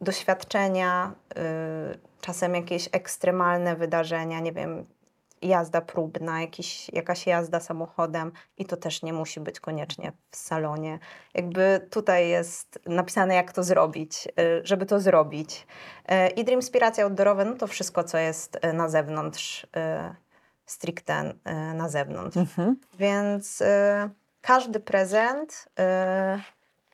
doświadczenia, 0.00 1.12
czasem 2.20 2.54
jakieś 2.54 2.88
ekstremalne 2.92 3.76
wydarzenia, 3.76 4.40
nie 4.40 4.52
wiem, 4.52 4.86
jazda 5.42 5.80
próbna, 5.80 6.40
jakiś, 6.40 6.88
jakaś 6.88 7.26
jazda 7.26 7.60
samochodem 7.60 8.32
i 8.58 8.64
to 8.64 8.76
też 8.76 9.02
nie 9.02 9.12
musi 9.12 9.40
być 9.40 9.60
koniecznie 9.60 10.12
w 10.30 10.36
salonie. 10.36 10.98
Jakby 11.34 11.88
tutaj 11.90 12.28
jest 12.28 12.78
napisane, 12.86 13.34
jak 13.34 13.52
to 13.52 13.62
zrobić, 13.62 14.28
y, 14.40 14.60
żeby 14.64 14.86
to 14.86 15.00
zrobić. 15.00 15.66
Y, 16.10 16.28
I 16.28 16.44
Dreamspiracja 16.44 17.04
outdoorowe, 17.04 17.44
no 17.44 17.56
to 17.56 17.66
wszystko, 17.66 18.04
co 18.04 18.18
jest 18.18 18.64
y, 18.64 18.72
na 18.72 18.88
zewnątrz, 18.88 19.66
stricte 20.66 21.34
na 21.74 21.88
zewnątrz. 21.88 22.36
Mhm. 22.36 22.76
Więc 22.98 23.62
każdy 24.40 24.80
prezent 24.80 25.68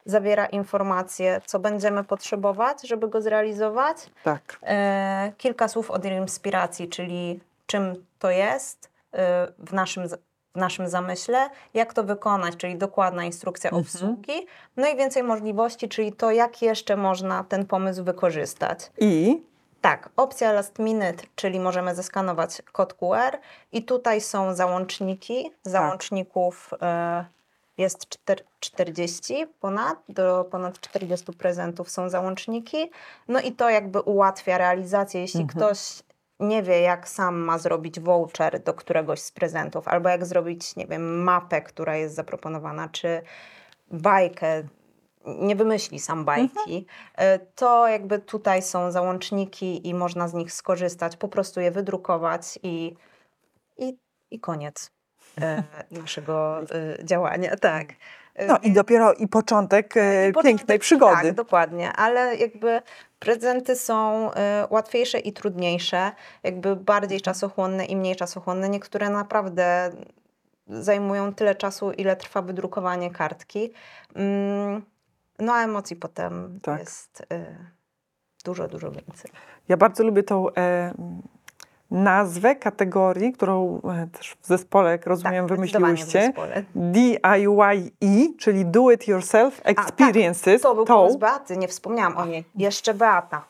zawiera 0.08 0.46
informację, 0.46 1.40
co 1.46 1.58
będziemy 1.58 2.04
potrzebować, 2.04 2.88
żeby 2.88 3.08
go 3.08 3.22
zrealizować. 3.22 3.96
Tak. 4.24 4.58
E, 4.62 5.32
kilka 5.36 5.68
słów 5.68 5.90
o 5.90 5.98
inspiracji, 5.98 6.88
czyli 6.88 7.40
czym 7.66 8.04
to 8.18 8.30
jest 8.30 8.90
e, 9.12 9.52
w 9.58 9.72
naszym, 9.72 10.08
w 10.54 10.56
naszym 10.60 10.88
zamyśle, 10.88 11.50
jak 11.74 11.94
to 11.94 12.04
wykonać, 12.04 12.56
czyli 12.56 12.76
dokładna 12.76 13.24
instrukcja 13.24 13.70
Mhm. 13.70 13.82
obsługi, 13.86 14.46
no 14.76 14.88
i 14.88 14.96
więcej 14.96 15.22
możliwości, 15.22 15.88
czyli 15.88 16.12
to, 16.12 16.30
jak 16.30 16.62
jeszcze 16.62 16.96
można 16.96 17.44
ten 17.44 17.66
pomysł 17.66 18.04
wykorzystać. 18.04 18.90
I 18.98 19.42
Tak, 19.80 20.08
opcja 20.16 20.52
last 20.52 20.78
minute, 20.78 21.24
czyli 21.34 21.60
możemy 21.60 21.94
zeskanować 21.94 22.62
kod 22.72 22.94
QR 22.94 23.38
i 23.72 23.82
tutaj 23.82 24.20
są 24.20 24.54
załączniki. 24.54 25.52
Załączników 25.62 26.70
e, 26.82 27.24
jest 27.78 28.08
czter- 28.08 28.42
40 28.60 29.46
ponad, 29.60 29.98
do 30.08 30.44
ponad 30.50 30.80
40 30.80 31.32
prezentów 31.32 31.90
są 31.90 32.08
załączniki. 32.08 32.90
No 33.28 33.40
i 33.40 33.52
to 33.52 33.70
jakby 33.70 34.00
ułatwia 34.00 34.58
realizację, 34.58 35.20
jeśli 35.20 35.40
Mhm. 35.40 35.58
ktoś 35.58 35.78
nie 36.40 36.62
wie, 36.62 36.80
jak 36.80 37.08
sam 37.08 37.38
ma 37.38 37.58
zrobić 37.58 38.00
voucher 38.00 38.62
do 38.62 38.74
któregoś 38.74 39.20
z 39.20 39.32
prezentów, 39.32 39.88
albo 39.88 40.08
jak 40.08 40.26
zrobić, 40.26 40.76
nie 40.76 40.86
wiem, 40.86 41.22
mapę, 41.22 41.62
która 41.62 41.96
jest 41.96 42.14
zaproponowana, 42.14 42.88
czy 42.88 43.22
bajkę, 43.90 44.62
nie 45.26 45.56
wymyśli 45.56 45.98
sam 45.98 46.24
bajki, 46.24 46.86
e, 47.14 47.38
to 47.38 47.88
jakby 47.88 48.18
tutaj 48.18 48.62
są 48.62 48.90
załączniki 48.90 49.88
i 49.88 49.94
można 49.94 50.28
z 50.28 50.34
nich 50.34 50.52
skorzystać, 50.52 51.16
po 51.16 51.28
prostu 51.28 51.60
je 51.60 51.70
wydrukować 51.70 52.58
i, 52.62 52.94
i, 53.78 53.98
i 54.30 54.40
koniec 54.40 54.90
e, 55.40 55.62
naszego 56.00 56.60
e, 56.60 57.04
działania, 57.04 57.56
tak. 57.56 57.88
No 58.46 58.58
i 58.62 58.72
dopiero 58.72 59.14
i 59.14 59.28
początek 59.28 59.96
e, 59.96 60.28
i 60.28 60.32
początek- 60.32 60.42
pięknej 60.42 60.78
przygody. 60.78 61.22
Tak, 61.22 61.34
dokładnie, 61.34 61.92
ale 61.92 62.36
jakby 62.36 62.82
prezenty 63.18 63.76
są 63.76 64.30
e, 64.32 64.66
łatwiejsze 64.70 65.18
i 65.18 65.32
trudniejsze, 65.32 66.12
jakby 66.42 66.76
bardziej 66.76 67.20
czasochłonne 67.20 67.84
i 67.84 67.96
mniej 67.96 68.16
czasochłonne. 68.16 68.68
Niektóre 68.68 69.10
naprawdę 69.10 69.90
zajmują 70.66 71.34
tyle 71.34 71.54
czasu, 71.54 71.92
ile 71.92 72.16
trwa 72.16 72.42
wydrukowanie 72.42 73.10
kartki. 73.10 73.72
Mm, 74.14 74.82
No 75.40 75.52
a 75.54 75.62
emocji 75.64 75.96
potem 75.96 76.60
Tak. 76.62 76.80
jest 76.80 77.20
y, 77.32 77.56
dużo, 78.44 78.68
dużo 78.68 78.90
więcej. 78.90 79.30
Ja 79.68 79.76
bardzo 79.76 80.04
lubię 80.04 80.22
tą 80.22 80.54
e, 80.54 80.94
nazwę 81.90 82.56
kategorii, 82.56 83.32
którą 83.32 83.80
e, 83.84 84.06
też 84.12 84.36
w 84.40 84.46
zespole, 84.46 84.90
jak 84.90 85.06
rozumiem, 85.06 85.48
Tak, 85.48 85.58
zdecydowanie 85.58 85.94
w 85.94 85.98
wymyśliłyście. 85.98 86.32
DIYE, 86.76 88.28
czyli 88.38 88.66
Do 88.66 88.90
It 88.90 89.08
Yourself 89.08 89.60
Experiences. 89.64 90.62
To 90.62 90.74
był 90.74 90.84
Tą 90.84 90.94
pomysł 90.94 91.18
Beaty, 91.18 91.56
nie 91.56 91.68
wspomniałam 91.68 92.16
o 92.16 92.26
niej. 92.26 92.44
Jeszcze 92.56 92.94
Beata. 92.94 93.44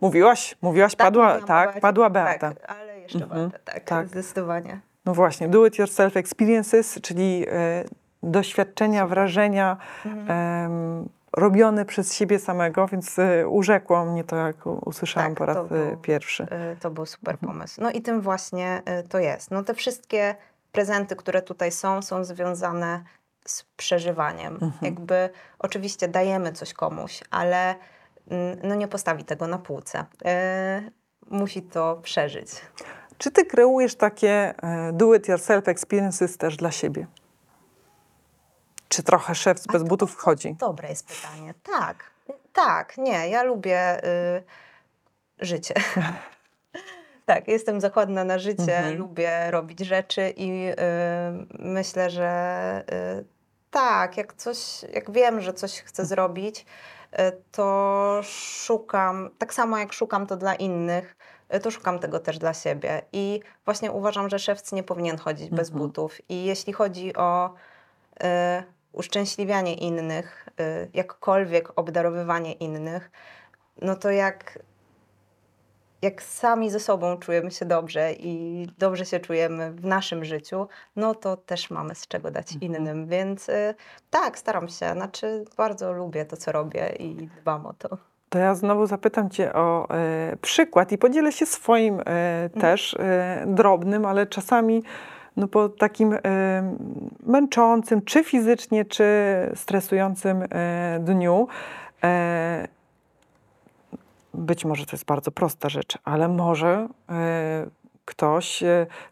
mówiłaś, 0.00 0.56
mówiłaś, 0.62 0.96
padła, 0.96 1.24
mówiłam 1.24 1.44
o 1.44 1.46
tak, 1.46 1.66
Beacie. 1.68 1.80
padła 1.80 2.10
Beata. 2.10 2.52
Tak, 2.54 2.76
ale 2.80 2.98
jeszcze 3.00 3.24
Mhm, 3.24 3.48
Beata, 3.50 3.72
tak, 3.72 3.84
tak. 3.84 4.08
zdecydowanie. 4.08 4.80
No 5.04 5.14
właśnie, 5.14 5.48
Do 5.48 5.66
It 5.66 5.78
Yourself 5.78 6.16
Experiences, 6.16 6.98
czyli 7.02 7.44
e, 7.48 7.84
doświadczenia, 8.22 9.06
wrażenia 9.06 9.76
Mhm. 10.06 11.08
Robione 11.36 11.84
przez 11.84 12.14
siebie 12.14 12.38
samego, 12.38 12.86
więc 12.86 13.18
e, 13.18 13.48
urzekło 13.48 14.04
mnie 14.04 14.24
to, 14.24 14.36
jak 14.36 14.66
usłyszałam 14.66 15.30
Tak, 15.30 15.38
po 15.38 15.46
raz 15.46 15.56
to 15.56 15.64
e, 15.64 15.68
było- 15.68 15.96
pierwszy. 15.96 16.42
Y, 16.42 16.76
To 16.80 16.90
był 16.90 17.06
super 17.06 17.34
Mhm. 17.34 17.52
pomysł. 17.52 17.80
No 17.80 17.90
i 17.90 18.02
tym 18.02 18.20
właśnie 18.20 18.82
y, 19.04 19.08
to 19.08 19.18
jest. 19.18 19.50
No 19.50 19.62
te 19.64 19.74
wszystkie 19.74 20.34
prezenty, 20.72 21.16
które 21.16 21.42
tutaj 21.42 21.72
są, 21.72 22.02
są 22.02 22.24
związane 22.24 23.02
z 23.46 23.64
przeżywaniem. 23.76 24.52
Mhm. 24.54 24.72
Jakby 24.82 25.30
oczywiście 25.58 26.08
dajemy 26.08 26.52
coś 26.52 26.72
komuś, 26.74 27.20
ale 27.30 27.74
mm, 28.30 28.58
no 28.62 28.74
nie 28.74 28.88
postawi 28.88 29.24
tego 29.24 29.46
na 29.46 29.58
półce. 29.58 30.04
Y, 30.86 30.90
Musi 31.30 31.62
to 31.62 32.00
przeżyć. 32.02 32.48
Czy 33.18 33.30
ty 33.30 33.44
kreujesz 33.46 33.94
takie 33.94 34.30
e, 34.62 34.92
Do 34.92 35.14
It 35.14 35.28
Yourself 35.28 35.68
Experiences 35.68 36.36
też 36.38 36.56
dla 36.56 36.70
siebie? 36.70 37.06
Czy 38.88 39.02
trochę 39.02 39.34
szef 39.34 39.66
bez 39.66 39.82
butów 39.82 40.12
wchodzi? 40.12 40.54
Dobre 40.54 40.88
jest 40.88 41.06
pytanie. 41.06 41.54
Tak, 41.62 42.10
tak, 42.52 42.98
nie, 42.98 43.28
ja 43.28 43.42
lubię 43.42 44.04
y, 44.04 44.42
życie. 45.38 45.74
tak, 47.26 47.48
jestem 47.48 47.80
zakładna 47.80 48.24
na 48.24 48.38
życie, 48.38 48.76
Mhm. 48.78 48.96
lubię 48.96 49.50
robić 49.50 49.80
rzeczy 49.80 50.32
i 50.36 50.68
y, 50.70 50.74
myślę, 51.58 52.10
że 52.10 52.84
y, 53.20 53.24
tak, 53.70 54.16
jak 54.16 54.32
coś, 54.34 54.82
jak 54.92 55.10
wiem, 55.10 55.40
że 55.40 55.52
coś 55.52 55.80
chcę 55.80 56.06
zrobić, 56.06 56.66
y, 57.12 57.16
to 57.52 58.20
szukam, 58.22 59.30
tak 59.38 59.54
samo 59.54 59.78
jak 59.78 59.92
szukam 59.92 60.26
to 60.26 60.36
dla 60.36 60.54
innych, 60.54 61.16
y, 61.54 61.60
to 61.60 61.70
szukam 61.70 61.98
tego 61.98 62.20
też 62.20 62.38
dla 62.38 62.54
siebie. 62.54 63.02
I 63.12 63.40
właśnie 63.64 63.92
uważam, 63.92 64.28
że 64.28 64.38
szewc 64.38 64.72
nie 64.72 64.82
powinien 64.82 65.18
chodzić 65.18 65.50
bez 65.50 65.68
Mhm. 65.68 65.78
butów. 65.86 66.30
I 66.30 66.44
jeśli 66.44 66.72
chodzi 66.72 67.16
o 67.16 67.54
y, 68.22 68.26
uszczęśliwianie 68.92 69.74
innych, 69.74 70.48
y, 70.60 70.90
jakkolwiek 70.94 71.72
obdarowywanie 71.76 72.52
innych, 72.52 73.10
no 73.82 73.96
to 73.96 74.10
jak, 74.10 74.58
jak 76.02 76.22
sami 76.22 76.70
ze 76.70 76.80
sobą 76.80 77.16
czujemy 77.16 77.50
się 77.50 77.64
dobrze 77.64 78.12
i 78.12 78.66
dobrze 78.78 79.04
się 79.04 79.20
czujemy 79.20 79.72
w 79.72 79.84
naszym 79.84 80.24
życiu, 80.24 80.68
no 80.96 81.14
to 81.14 81.36
też 81.36 81.70
mamy 81.70 81.94
z 81.94 82.08
czego 82.08 82.30
dać 82.30 82.52
Mhm. 82.52 82.72
innym. 82.72 83.06
Więc 83.06 83.48
y, 83.48 83.74
tak, 84.10 84.38
staram 84.38 84.68
się. 84.68 84.92
Znaczy, 84.92 85.44
bardzo 85.56 85.92
lubię 85.92 86.24
to, 86.24 86.36
co 86.36 86.52
robię 86.52 86.92
i 86.98 87.14
dbam 87.40 87.66
o 87.66 87.72
to. 87.72 87.88
To 88.28 88.38
ja 88.38 88.54
znowu 88.54 88.86
zapytam 88.86 89.30
Cię 89.30 89.52
o 89.52 89.90
e, 89.90 90.36
przykład 90.42 90.92
i 90.92 90.98
podzielę 90.98 91.32
się 91.32 91.46
swoim 91.46 92.00
e, 92.06 92.50
też 92.60 92.94
e, 92.94 93.44
drobnym, 93.46 94.04
ale 94.06 94.26
czasami 94.26 94.82
no, 95.38 95.48
po 95.48 95.68
takim 95.68 96.18
męczącym, 97.26 98.02
czy 98.02 98.24
fizycznie, 98.24 98.84
czy 98.84 99.04
stresującym 99.54 100.42
e, 100.42 100.98
dniu. 101.00 101.48
E, 102.04 102.68
być 104.34 104.64
może 104.64 104.86
to 104.86 104.92
jest 104.92 105.04
bardzo 105.04 105.30
prosta 105.30 105.68
rzecz, 105.68 105.98
ale 106.04 106.28
może 106.28 106.88
e, 107.08 107.66
ktoś 108.04 108.62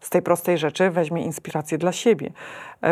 z 0.01 0.09
tej 0.09 0.21
prostej 0.21 0.57
rzeczy 0.57 0.89
weźmie 0.89 1.23
inspirację 1.23 1.77
dla 1.77 1.91
siebie. 1.91 2.31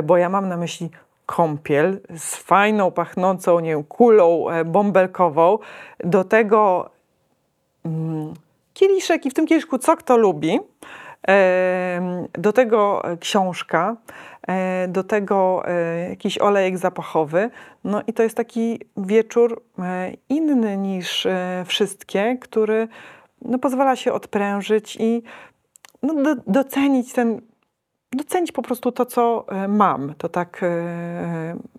Bo 0.03 0.17
ja 0.17 0.29
mam 0.29 0.49
na 0.49 0.57
myśli 0.57 0.89
kąpiel 1.25 2.01
z 2.17 2.36
fajną, 2.36 2.91
pachnącą, 2.91 3.59
nie 3.59 3.69
wiem, 3.69 3.83
kulą 3.83 4.45
bąbelkową. 4.65 5.59
Do 5.99 6.23
tego 6.23 6.89
mm, 7.86 8.33
kieliszek 8.73 9.25
i 9.25 9.29
w 9.29 9.33
tym 9.33 9.47
kieliszku 9.47 9.77
co 9.77 9.97
kto 9.97 10.17
lubi. 10.17 10.59
Do 12.34 12.53
tego 12.53 13.03
e, 13.03 13.17
książka, 13.17 13.95
e, 14.47 14.88
do 14.88 15.03
tego 15.03 15.63
e, 15.67 16.09
jakiś 16.09 16.38
olejek 16.38 16.78
zapachowy. 16.78 17.49
No 17.84 18.01
i 18.07 18.13
to 18.13 18.23
jest 18.23 18.38
taki 18.38 18.80
wieczór 18.97 19.63
inny 20.30 20.78
niż 20.78 21.28
wszystkie, 21.65 22.38
który 22.41 22.88
no, 23.41 23.59
pozwala 23.59 23.95
się 23.95 24.13
odprężyć 24.13 24.97
i 24.99 25.23
no, 26.03 26.23
do, 26.23 26.36
docenić 26.47 27.13
ten, 27.13 27.41
docenić 28.13 28.51
po 28.51 28.61
prostu 28.61 28.91
to, 28.91 29.05
co 29.05 29.45
mam. 29.67 30.13
To 30.17 30.30
tak 30.30 30.61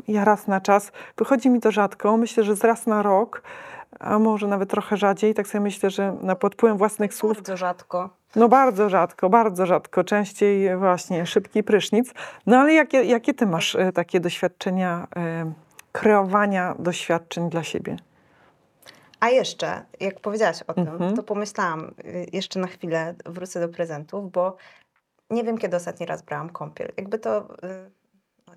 ja 0.09 0.25
raz 0.25 0.47
na 0.47 0.61
czas, 0.61 0.93
wychodzi 1.19 1.51
mi 1.51 1.61
to 1.61 1.71
rzadko, 1.71 2.17
myślę, 2.17 2.45
że 2.45 2.57
z 2.57 2.65
raz 2.65 2.87
na 2.87 3.03
rok, 3.03 3.43
a 4.01 4.19
może 4.19 4.47
nawet 4.49 4.71
trochę 4.71 4.97
rzadziej, 4.97 5.35
tak 5.35 5.47
sobie 5.49 5.61
myślę, 5.63 5.91
że 5.91 6.17
na 6.23 6.37
pod 6.37 6.55
wpływem 6.55 6.79
własnych 6.79 7.15
słów 7.15 7.35
Bardzo 7.37 7.57
rzadko. 7.57 8.11
no 8.37 8.49
bardzo 8.49 8.89
rzadko, 8.89 9.31
bardzo 9.31 9.67
rzadko. 9.67 10.05
Częściej 10.05 10.77
właśnie 10.77 11.27
szybki 11.27 11.63
prysznic. 11.63 12.15
No 12.47 12.57
ale 12.59 12.73
jakie, 12.75 13.05
jakie 13.05 13.35
ty 13.35 13.47
masz 13.47 13.75
e, 13.77 13.93
takie 13.93 14.21
doświadczenia 14.21 15.07
e, 15.17 15.53
kreowania 15.93 16.75
doświadczeń 16.79 17.51
dla 17.51 17.63
siebie? 17.63 17.97
A 19.21 19.29
jeszcze, 19.29 19.85
jak 20.01 20.21
powiedziałaś 20.21 20.63
o 20.67 20.75
tym, 20.75 20.89
Mhm. 20.89 21.17
to 21.17 21.23
pomyślałam, 21.23 21.95
y, 22.05 22.27
jeszcze 22.33 22.61
na 22.61 22.67
chwilę 22.67 23.15
wrócę 23.27 23.61
do 23.61 23.69
prezentów, 23.69 24.33
bo 24.33 24.57
nie 25.31 25.45
wiem, 25.45 25.59
kiedy 25.59 25.77
ostatni 25.77 26.07
raz 26.07 26.23
brałam 26.23 26.51
kąpiel. 26.51 26.93
Jakby 26.97 27.19
to 27.19 27.39
y, 27.41 27.47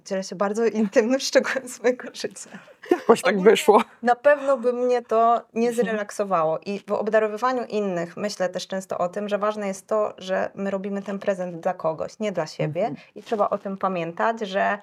dzielę 0.06 0.24
się 0.24 0.36
bardzo 0.36 0.66
intymnym 0.66 1.20
szczegółem 1.30 1.68
swojego 1.70 2.08
życia. 2.14 2.50
Jakoś 2.92 3.22
tak 3.22 3.42
wyszło. 3.42 3.84
Na 4.04 4.16
pewno 4.16 4.58
by 4.58 4.74
mnie 4.74 5.02
to 5.02 5.42
nie 5.54 5.74
zrelaksowało. 5.74 6.60
I 6.60 6.80
w 6.80 6.92
obdarowywaniu 6.92 7.64
innych 7.66 8.18
myślę 8.18 8.50
też 8.50 8.68
często 8.68 8.98
o 8.98 9.10
tym, 9.10 9.30
że 9.30 9.38
ważne 9.38 9.68
jest 9.68 9.88
to, 9.88 10.14
że 10.18 10.52
my 10.56 10.72
robimy 10.72 11.02
ten 11.02 11.20
prezent 11.20 11.60
dla 11.60 11.74
kogoś, 11.74 12.20
nie 12.20 12.32
dla 12.32 12.48
siebie. 12.48 12.82
Mhm. 12.82 13.08
I 13.16 13.24
trzeba 13.24 13.50
o 13.50 13.58
tym 13.58 13.78
pamiętać, 13.78 14.40
że 14.40 14.80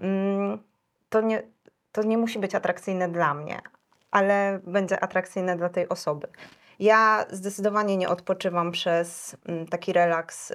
mm, 0.00 0.58
to, 1.08 1.20
nie, 1.20 1.42
to 1.92 2.02
nie 2.02 2.18
musi 2.18 2.38
być 2.38 2.54
atrakcyjne 2.54 3.08
dla 3.08 3.34
mnie, 3.34 3.60
ale 4.10 4.60
będzie 4.64 5.00
atrakcyjne 5.00 5.56
dla 5.56 5.68
tej 5.68 5.88
osoby. 5.88 6.28
Ja 6.78 7.26
zdecydowanie 7.30 7.96
nie 7.96 8.08
odpoczywam 8.08 8.72
przez 8.72 9.36
mm, 9.46 9.66
taki 9.66 9.92
relaks 9.92 10.50
y, 10.50 10.54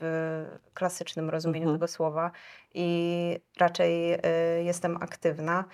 w 0.00 0.46
klasycznym 0.74 1.30
rozumieniu 1.30 1.64
Mhm. 1.64 1.76
tego 1.78 1.88
słowa 1.88 2.30
i 2.74 3.40
raczej 3.58 4.14
y, 4.14 4.18
jestem 4.64 4.96
aktywna. 4.96 5.64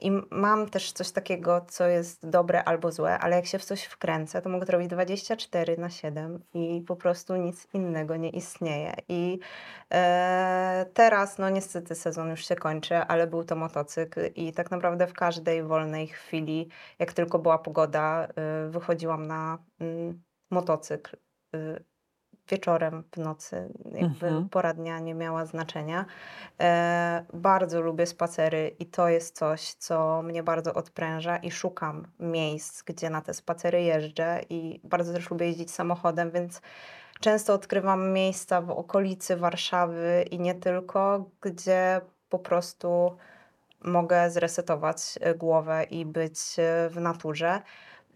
I 0.00 0.10
mam 0.30 0.70
też 0.70 0.92
coś 0.92 1.10
takiego, 1.10 1.60
co 1.68 1.86
jest 1.86 2.28
dobre 2.28 2.64
albo 2.64 2.92
złe, 2.92 3.18
ale 3.18 3.36
jak 3.36 3.46
się 3.46 3.58
w 3.58 3.64
coś 3.64 3.84
wkręcę, 3.84 4.42
to 4.42 4.48
mogę 4.48 4.66
to 4.66 4.72
robić 4.72 4.88
24 4.88 5.76
na 5.78 5.90
7 5.90 6.42
i 6.54 6.84
po 6.86 6.96
prostu 6.96 7.36
nic 7.36 7.68
innego 7.74 8.16
nie 8.16 8.30
istnieje. 8.30 8.94
I 9.08 9.38
e, 9.92 10.86
teraz, 10.94 11.38
no 11.38 11.50
niestety 11.50 11.94
sezon 11.94 12.30
już 12.30 12.48
się 12.48 12.56
kończy, 12.56 12.96
ale 12.96 13.26
był 13.26 13.44
to 13.44 13.56
motocykl 13.56 14.20
i 14.34 14.52
tak 14.52 14.70
naprawdę 14.70 15.06
w 15.06 15.12
każdej 15.12 15.62
wolnej 15.62 16.08
chwili, 16.08 16.68
jak 16.98 17.12
tylko 17.12 17.38
była 17.38 17.58
pogoda, 17.58 18.28
y, 18.66 18.70
wychodziłam 18.70 19.26
na 19.26 19.58
mm, 19.80 20.22
motocykl. 20.50 21.16
y, 21.54 21.84
Wieczorem, 22.50 23.04
w 23.12 23.16
nocy, 23.16 23.68
jakby 23.84 24.26
Mhm. 24.26 24.48
pora 24.48 24.74
dnia 24.74 24.98
nie 24.98 25.14
miała 25.14 25.46
znaczenia. 25.46 26.04
E, 26.60 27.24
bardzo 27.32 27.80
lubię 27.80 28.06
spacery 28.06 28.76
i 28.78 28.86
to 28.86 29.08
jest 29.08 29.36
coś, 29.36 29.72
co 29.72 30.22
mnie 30.22 30.42
bardzo 30.42 30.74
odpręża 30.74 31.36
i 31.36 31.50
szukam 31.50 32.06
miejsc, 32.20 32.82
gdzie 32.82 33.10
na 33.10 33.20
te 33.20 33.34
spacery 33.34 33.82
jeżdżę 33.82 34.40
i 34.50 34.80
bardzo 34.84 35.12
też 35.12 35.30
lubię 35.30 35.46
jeździć 35.46 35.70
samochodem, 35.70 36.30
więc 36.30 36.60
często 37.20 37.54
odkrywam 37.54 38.12
miejsca 38.12 38.60
w 38.60 38.70
okolicy 38.70 39.36
Warszawy 39.36 40.24
i 40.30 40.38
nie 40.40 40.54
tylko, 40.54 41.24
gdzie 41.40 42.00
po 42.28 42.38
prostu 42.38 43.16
mogę 43.84 44.30
zresetować 44.30 45.18
e, 45.20 45.34
głowę 45.34 45.84
i 45.84 46.06
być 46.06 46.38
e, 46.58 46.88
w 46.88 46.96
naturze. 47.00 47.62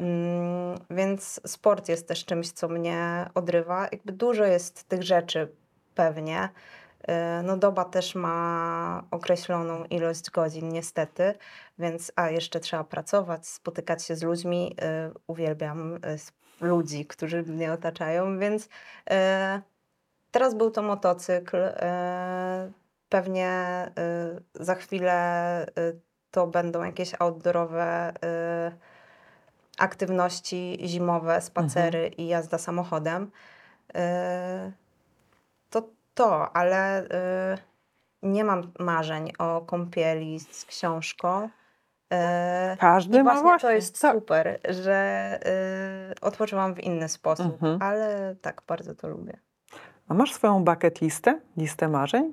Mm, 0.00 0.78
Więc 0.90 1.40
sport 1.46 1.88
jest 1.88 2.08
też 2.08 2.24
czymś, 2.24 2.52
co 2.52 2.68
mnie 2.68 3.26
odrywa. 3.34 3.88
Jakby 3.92 4.12
dużo 4.12 4.44
jest 4.44 4.84
tych 4.88 5.02
rzeczy 5.02 5.52
pewnie. 5.94 6.48
E, 7.08 7.42
No 7.42 7.56
doba 7.56 7.84
też 7.84 8.14
ma 8.14 9.04
określoną 9.10 9.84
ilość 9.84 10.30
godzin 10.30 10.68
niestety, 10.68 11.34
więc 11.78 12.12
a 12.16 12.30
jeszcze 12.30 12.60
trzeba 12.60 12.84
pracować, 12.84 13.46
spotykać 13.46 14.04
się 14.04 14.16
z 14.16 14.22
ludźmi. 14.22 14.76
E, 14.82 15.10
Uwielbiam 15.26 15.98
s- 16.02 16.32
ludzi, 16.60 17.06
którzy 17.06 17.42
mnie 17.42 17.72
otaczają, 17.72 18.38
więc 18.38 18.68
teraz 20.30 20.54
był 20.54 20.70
to 20.70 20.82
motocykl. 20.82 21.56
Pewnie 23.08 23.50
za 24.54 24.74
chwilę 24.74 25.66
to 26.30 26.46
będą 26.46 26.82
jakieś 26.84 27.12
outdoorowe 27.18 28.12
aktywności 29.78 30.78
zimowe, 30.84 31.40
spacery 31.40 32.08
i 32.08 32.26
jazda 32.26 32.58
samochodem. 32.58 33.30
E, 33.94 34.72
To 35.70 35.82
to, 36.14 36.56
ale 36.56 37.08
e, 37.08 37.58
nie 38.22 38.44
mam 38.44 38.72
marzeń 38.78 39.32
o 39.38 39.60
kąpieli 39.60 40.40
z 40.40 40.64
książką. 40.64 41.48
E, 42.12 42.76
Każdy 42.80 43.18
I 43.18 43.22
ma 43.22 43.30
właśnie 43.30 43.42
właśnie. 43.42 43.68
to 43.68 43.72
jest 43.74 44.00
tak. 44.00 44.14
super, 44.14 44.60
że 44.68 45.38
y, 46.16 46.20
odpoczywam 46.20 46.74
w 46.74 46.80
inny 46.80 47.08
sposób, 47.08 47.46
Mhm. 47.52 47.82
ale 47.82 48.36
tak, 48.42 48.62
bardzo 48.66 48.94
to 48.94 49.08
lubię. 49.08 49.36
A 50.08 50.14
masz 50.14 50.32
swoją 50.34 50.64
bucket 50.64 51.00
listę? 51.00 51.40
Listę 51.56 51.88
marzeń? 51.88 52.32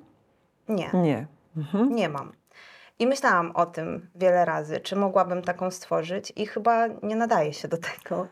Nie, 0.68 0.90
Nie. 0.94 1.26
Mhm. 1.56 1.94
nie 1.94 2.08
mam. 2.08 2.32
I 2.98 3.06
myślałam 3.06 3.50
o 3.50 3.66
tym 3.66 4.10
wiele 4.14 4.44
razy, 4.44 4.80
czy 4.80 4.96
mogłabym 4.96 5.42
taką 5.42 5.70
stworzyć 5.70 6.32
i 6.36 6.46
chyba 6.46 6.86
nie 6.86 7.16
nadaje 7.16 7.52
się 7.52 7.68
do 7.68 7.76
tego, 7.78 8.26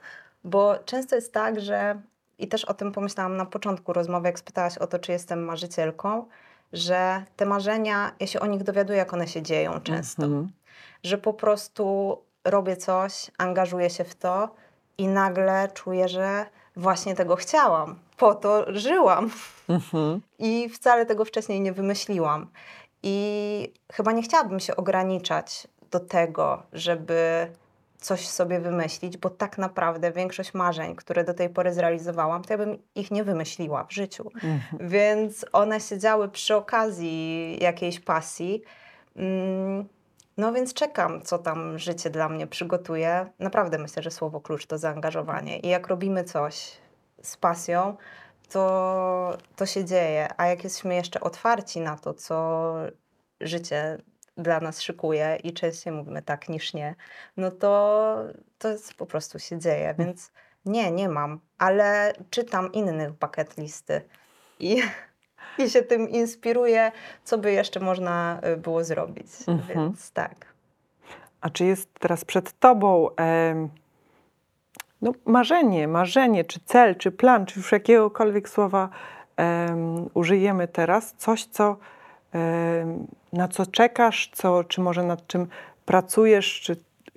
bo 0.45 0.79
często 0.85 1.17
jest 1.17 1.33
tak, 1.33 1.61
że 1.61 2.01
i 2.39 2.49
też 2.49 2.65
o 2.65 2.75
tym 2.75 2.93
pomyślałam 2.93 3.37
na 3.37 3.47
początku 3.47 3.93
rozmowy, 3.93 4.29
jak 4.29 4.39
spytałaś 4.39 4.79
o 4.79 4.87
to, 4.87 4.99
czy 4.99 5.13
jestem 5.13 5.45
marzycielką, 5.45 6.27
że 6.73 7.25
te 7.37 7.47
marzenia, 7.47 8.13
ja 8.21 8.27
się 8.27 8.41
o 8.41 8.47
nich 8.47 8.63
dowiaduję, 8.63 8.99
jak 8.99 9.13
one 9.15 9.29
się 9.29 9.43
dzieją 9.43 9.81
często. 9.81 10.23
Mhm. 10.23 10.49
że 11.05 11.19
po 11.19 11.33
prostu 11.35 12.19
robię 12.45 12.77
coś, 12.77 13.31
angażuję 13.39 13.91
się 13.91 14.05
w 14.05 14.15
to 14.15 14.55
i 14.99 15.09
nagle 15.09 15.69
czuję, 15.75 16.09
że 16.09 16.47
właśnie 16.77 17.15
tego 17.15 17.37
chciałam. 17.37 17.99
Po 18.17 18.35
to 18.35 18.65
żyłam 18.69 19.31
Mhm. 19.69 20.21
i 20.39 20.69
wcale 20.69 21.07
tego 21.07 21.25
wcześniej 21.25 21.61
nie 21.61 21.73
wymyśliłam. 21.73 22.47
I 23.03 23.73
chyba 23.93 24.13
nie 24.13 24.23
chciałabym 24.23 24.61
się 24.61 24.77
ograniczać 24.77 25.69
do 25.91 26.01
tego, 26.01 26.63
żeby 26.73 27.49
coś 27.99 28.29
sobie 28.29 28.61
wymyślić, 28.61 29.17
bo 29.17 29.31
tak 29.31 29.59
naprawdę 29.59 30.13
większość 30.13 30.55
marzeń, 30.55 30.97
które 30.97 31.25
do 31.25 31.35
tej 31.35 31.49
pory 31.49 31.75
zrealizowałam, 31.75 32.43
to 32.43 32.53
ja 32.53 32.59
bym 32.59 32.79
ich 32.95 33.11
nie 33.11 33.25
wymyśliła 33.25 33.85
w 33.85 33.93
życiu. 33.93 34.31
Mhm. 34.35 34.89
Więc 34.89 35.47
one 35.53 35.81
się 35.81 35.99
działy 35.99 36.29
przy 36.29 36.57
okazji 36.57 37.59
jakiejś 37.61 38.01
pasji. 38.01 38.63
Mm, 39.17 39.89
No 40.37 40.53
więc 40.53 40.75
czekam, 40.75 41.23
co 41.23 41.39
tam 41.39 41.79
życie 41.79 42.11
dla 42.11 42.29
mnie 42.29 42.47
przygotuje. 42.47 43.27
Naprawdę 43.39 43.79
myślę, 43.79 44.03
że 44.03 44.11
słowo 44.11 44.41
klucz 44.41 44.67
to 44.67 44.79
zaangażowanie. 44.79 45.59
I 45.59 45.69
jak 45.69 45.89
robimy 45.89 46.25
coś 46.25 46.73
z 47.23 47.37
pasją, 47.37 47.97
to, 48.51 49.39
to 49.57 49.67
się 49.67 49.85
dzieje. 49.85 50.29
A 50.37 50.47
jak 50.47 50.65
jesteśmy 50.65 50.95
jeszcze 50.95 51.21
otwarci 51.21 51.81
na 51.81 51.97
to, 51.97 52.15
co 52.15 52.75
życie 53.41 53.99
dla 54.37 54.61
nas 54.61 54.81
szykuje 54.81 55.39
i 55.45 55.53
częściej 55.53 55.93
mówimy 55.93 56.23
tak 56.23 56.49
niż 56.49 56.75
nie, 56.75 56.95
no 57.37 57.51
to 57.51 58.17
to 58.59 58.69
jest, 58.69 58.95
po 58.95 59.07
prostu 59.07 59.39
się 59.39 59.59
dzieje. 59.59 59.95
Więc 59.99 60.33
nie, 60.65 60.91
nie 60.91 61.09
mam, 61.09 61.41
ale 61.59 62.13
czytam 62.31 62.73
innych 62.73 63.13
bucket 63.13 63.57
listy 63.57 64.03
i, 64.59 64.83
i 65.59 65.71
się 65.71 65.83
tym 65.83 66.09
inspiruję, 66.09 66.93
co 67.25 67.39
by 67.39 67.53
jeszcze 67.53 67.81
można 67.81 68.41
y, 68.55 68.57
było 68.57 68.85
zrobić. 68.85 69.27
Mhm. 69.47 69.79
Więc 69.79 70.13
tak. 70.13 70.47
A 71.41 71.51
czy 71.51 71.65
jest 71.65 71.89
teraz 71.99 72.25
przed 72.25 72.59
tobą 72.59 73.15
em, 73.17 73.69
no, 75.03 75.13
marzenie, 75.27 75.89
marzenie, 75.89 76.45
czy 76.45 76.61
cel, 76.65 76.97
czy 76.97 77.13
plan, 77.13 77.47
czy 77.47 77.59
już 77.61 77.73
jakiegokolwiek 77.73 78.49
słowa 78.49 78.89
em, 79.37 80.11
użyjemy 80.15 80.69
teraz, 80.69 81.15
coś, 81.17 81.45
co, 81.45 81.77
em, 82.33 83.07
na 83.33 83.49
co 83.49 83.67
czekasz, 83.67 84.31
co, 84.35 84.65
czy 84.65 84.81
może 84.81 85.03
nad 85.03 85.27
czym 85.27 85.47
pracujesz, 85.87 86.61
czy 86.61 86.77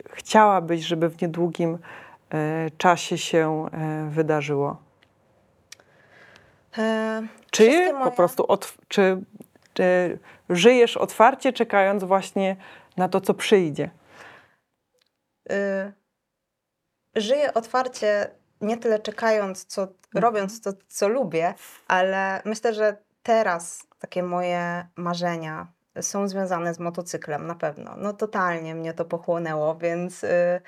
chciałabyś, 0.10 0.82
żeby 0.82 1.10
w 1.10 1.22
niedługim 1.22 1.78
e, 2.34 2.70
czasie 2.78 3.18
się 3.18 3.66
e, 3.72 4.10
wydarzyło? 4.10 4.78
E, 6.78 7.22
Czy 7.52 7.94
po 8.04 8.12
prostu, 8.12 8.48
czy, 8.88 9.22
czy 9.74 10.18
żyjesz 10.50 10.98
otwarcie, 10.98 11.54
czekając 11.54 12.04
właśnie 12.04 12.56
na 12.98 13.10
to, 13.10 13.22
co 13.22 13.34
przyjdzie? 13.34 13.90
y, 15.52 16.03
żyję 17.16 17.54
otwarcie, 17.54 18.30
nie 18.62 18.78
tyle 18.78 19.00
czekając, 19.00 19.66
co 19.66 19.88
robiąc 20.16 20.62
to, 20.62 20.74
co 20.88 21.08
lubię, 21.08 21.54
ale 21.88 22.42
myślę, 22.46 22.74
że 22.74 22.98
teraz 23.24 23.88
takie 24.00 24.24
moje 24.24 24.88
marzenia 24.96 25.68
są 26.02 26.28
związane 26.28 26.74
z 26.74 26.80
motocyklem 26.80 27.48
na 27.48 27.56
pewno. 27.56 27.96
No 27.98 28.14
totalnie 28.14 28.76
mnie 28.76 28.94
to 28.94 29.06
pochłonęło, 29.06 29.76
więc 29.76 30.24
y, 30.24 30.62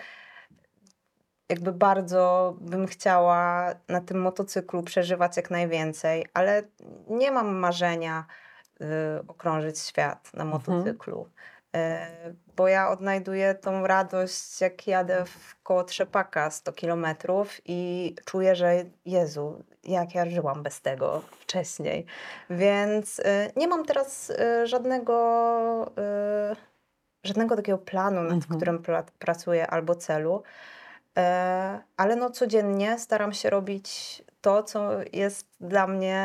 jakby 1.50 1.72
bardzo 1.72 2.56
bym 2.62 2.88
chciała 2.88 3.72
na 3.88 4.02
tym 4.02 4.22
motocyklu 4.22 4.84
przeżywać 4.84 5.38
jak 5.38 5.52
najwięcej, 5.52 6.26
ale 6.34 6.64
nie 7.08 7.32
mam 7.32 7.56
marzenia 7.56 8.26
y, 8.82 8.86
okrążyć 9.28 9.80
świat 9.80 10.34
na 10.34 10.46
motocyklu. 10.46 11.22
Y, 11.22 11.55
bo 12.56 12.68
ja 12.68 12.90
odnajduję 12.90 13.56
tą 13.56 13.88
radość, 13.88 14.62
jak 14.62 14.88
jadę 14.88 15.26
w 15.26 15.64
koło 15.64 15.84
Trzepaka 15.84 16.52
100 16.52 16.74
kilometrów 16.74 17.62
i 17.66 18.16
czuję, 18.26 18.56
że 18.56 18.74
Jezu, 19.06 19.64
jak 19.84 20.16
ja 20.16 20.30
żyłam 20.30 20.64
bez 20.64 20.82
tego 20.82 21.22
wcześniej. 21.40 22.06
Więc 22.50 23.20
y, 23.20 23.24
nie 23.56 23.68
mam 23.68 23.86
teraz 23.86 24.30
y, 24.30 24.68
żadnego, 24.68 25.92
żadnego 27.24 27.56
takiego 27.56 27.78
planu, 27.78 28.22
nad 28.22 28.34
Mhm. 28.34 28.60
którym 28.60 28.84
pracuję 29.20 29.68
albo 29.68 29.96
celu. 29.96 30.44
E, 31.18 31.80
ale 31.98 32.16
no 32.16 32.30
codziennie 32.30 33.00
staram 33.00 33.34
się 33.34 33.50
robić 33.50 34.24
to, 34.42 34.64
co 34.64 34.92
jest 35.14 35.48
dla 35.60 35.88
mnie 35.88 36.22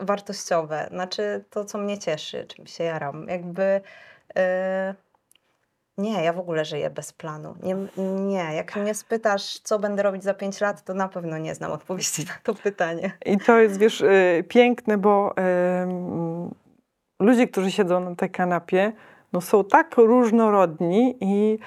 wartościowe, 0.00 0.88
znaczy 0.90 1.44
to, 1.50 1.64
co 1.64 1.78
mnie 1.78 1.98
cieszy, 1.98 2.46
czym 2.46 2.66
się 2.66 2.84
jaram. 2.84 3.26
Jakby 3.28 3.62
e, 3.62 3.80
nie, 5.98 6.24
ja 6.24 6.32
w 6.32 6.38
ogóle 6.38 6.64
żyję 6.64 6.90
bez 6.90 7.12
planu. 7.12 7.54
Nie, 7.62 7.76
nie, 8.20 8.54
jak 8.54 8.76
mnie 8.76 8.94
spytasz, 8.94 9.58
co 9.58 9.78
będę 9.78 10.02
robić 10.02 10.24
za 10.24 10.34
pięć 10.34 10.60
lat, 10.60 10.84
to 10.84 10.94
na 10.94 11.08
pewno 11.08 11.38
nie 11.38 11.54
znam 11.54 11.72
odpowiedzi 11.72 12.24
na 12.26 12.34
to 12.42 12.54
pytanie. 12.54 13.12
I 13.26 13.38
to 13.38 13.58
jest, 13.58 13.78
wiesz, 13.78 14.00
y, 14.00 14.44
piękne, 14.48 14.98
bo 14.98 15.34
ludzie, 17.20 17.48
którzy 17.48 17.70
siedzą 17.70 18.00
na 18.00 18.14
tej 18.14 18.30
kanapie, 18.30 18.92
no 19.32 19.40
są 19.40 19.64
tak 19.64 19.96
różnorodni 19.96 21.16
i 21.20 21.58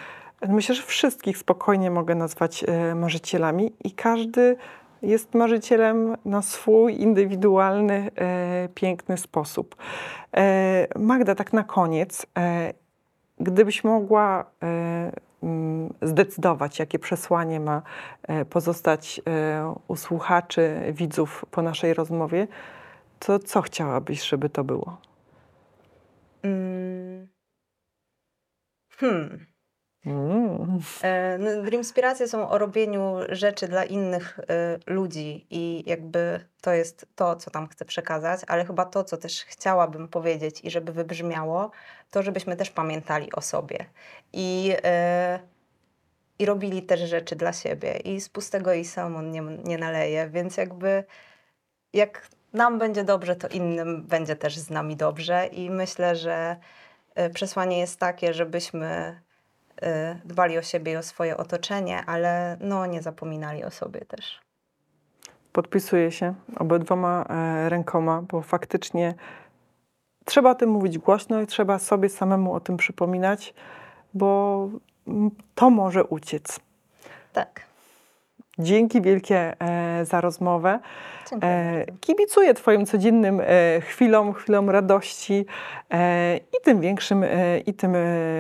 myślę, 0.47 0.75
że 0.75 0.83
wszystkich 0.83 1.37
spokojnie 1.37 1.91
mogę 1.91 2.15
nazwać 2.15 2.63
y, 2.91 2.95
marzycielami 2.95 3.73
i 3.83 3.91
każdy 3.91 4.57
jest 5.03 5.33
marzycielem 5.33 6.17
na 6.25 6.41
swój 6.41 7.01
indywidualny, 7.01 8.11
y, 8.65 8.69
piękny 8.69 9.17
sposób. 9.17 9.75
Y, 10.95 10.99
Magda, 10.99 11.35
tak 11.35 11.53
na 11.53 11.63
koniec, 11.63 12.23
y, 12.23 12.25
gdybyś 13.39 13.83
mogła 13.83 14.45
mm, 15.43 15.93
zdecydować, 16.01 16.79
jakie 16.79 16.99
przesłanie 16.99 17.59
ma 17.59 17.81
e, 18.23 18.45
pozostać 18.45 19.21
e, 19.27 19.75
u 19.87 19.95
słuchaczy, 19.95 20.81
widzów 20.93 21.45
po 21.51 21.61
naszej 21.61 21.93
rozmowie, 21.93 22.47
to 23.19 23.39
co 23.39 23.61
chciałabyś, 23.61 24.23
żeby 24.23 24.49
to 24.49 24.63
było? 24.63 24.97
Mm. 26.43 27.27
Hmm. 28.89 29.52
Mm. 30.05 30.81
E, 31.03 31.37
no, 31.37 31.61
Dreamspiracje 31.63 32.27
są 32.27 32.49
o 32.49 32.57
robieniu 32.57 33.15
rzeczy 33.29 33.67
dla 33.67 33.83
innych 33.83 34.39
e, 34.39 34.77
ludzi 34.87 35.47
i 35.49 35.83
jakby 35.85 36.39
to 36.61 36.73
jest 36.73 37.07
to, 37.15 37.35
co 37.35 37.51
tam 37.51 37.67
chcę 37.67 37.85
przekazać, 37.85 38.41
ale 38.47 38.65
chyba 38.65 38.85
to, 38.85 39.03
co 39.03 39.17
też 39.17 39.45
chciałabym 39.45 40.07
powiedzieć 40.07 40.61
i 40.63 40.69
żeby 40.71 40.91
wybrzmiało, 40.91 41.71
to 42.11 42.23
żebyśmy 42.23 42.55
też 42.55 42.69
pamiętali 42.69 43.31
o 43.31 43.41
sobie 43.41 43.85
i, 44.33 44.73
e, 44.83 45.39
i 46.39 46.45
robili 46.45 46.83
też 46.83 46.99
rzeczy 46.99 47.35
dla 47.35 47.53
siebie 47.53 47.97
i 47.97 48.21
z 48.21 48.29
pustego 48.29 48.73
i 48.73 48.85
samon 48.85 49.31
nie, 49.31 49.41
nie 49.41 49.77
naleje, 49.77 50.29
więc 50.29 50.57
jakby 50.57 51.03
jak 51.93 52.27
nam 52.53 52.79
będzie 52.79 53.03
dobrze, 53.03 53.35
to 53.35 53.47
innym 53.47 54.03
będzie 54.03 54.35
też 54.35 54.57
z 54.57 54.69
nami 54.69 54.95
dobrze 54.95 55.47
i 55.47 55.69
myślę, 55.69 56.15
że 56.15 56.55
przesłanie 57.33 57.79
jest 57.79 57.99
takie, 57.99 58.33
żebyśmy 58.33 59.21
dbali 60.25 60.57
o 60.57 60.61
siebie 60.61 60.91
i 60.91 60.95
o 60.95 61.03
swoje 61.03 61.37
otoczenie, 61.37 62.03
ale 62.05 62.57
no 62.59 62.85
nie 62.85 63.01
zapominali 63.01 63.63
o 63.63 63.71
sobie 63.71 64.01
też. 64.01 64.41
Podpisuję 65.51 66.11
się 66.11 66.33
obydwoma 66.57 67.25
e, 67.29 67.69
rękoma, 67.69 68.21
bo 68.21 68.41
faktycznie 68.41 69.13
trzeba 70.25 70.51
o 70.51 70.55
tym 70.55 70.69
mówić 70.69 70.97
głośno 70.97 71.41
i 71.41 71.47
trzeba 71.47 71.79
sobie 71.79 72.09
samemu 72.09 72.53
o 72.53 72.59
tym 72.59 72.77
przypominać, 72.77 73.53
bo 74.13 74.69
to 75.55 75.69
może 75.69 76.03
uciec. 76.03 76.59
Tak. 77.33 77.61
Dzięki 78.59 79.01
wielkie 79.01 79.61
e, 79.61 80.05
za 80.05 80.21
rozmowę. 80.21 80.79
E, 81.43 81.85
kibicuję 82.01 82.53
Twoim 82.53 82.85
codziennym 82.85 83.41
e, 83.41 83.81
chwilom, 83.81 84.33
chwilom 84.33 84.69
radości 84.69 85.45
e, 85.91 86.37
i 86.37 86.63
tym 86.63 86.81
większym, 86.81 87.23
e, 87.23 87.59
i 87.59 87.73
tym 87.73 87.95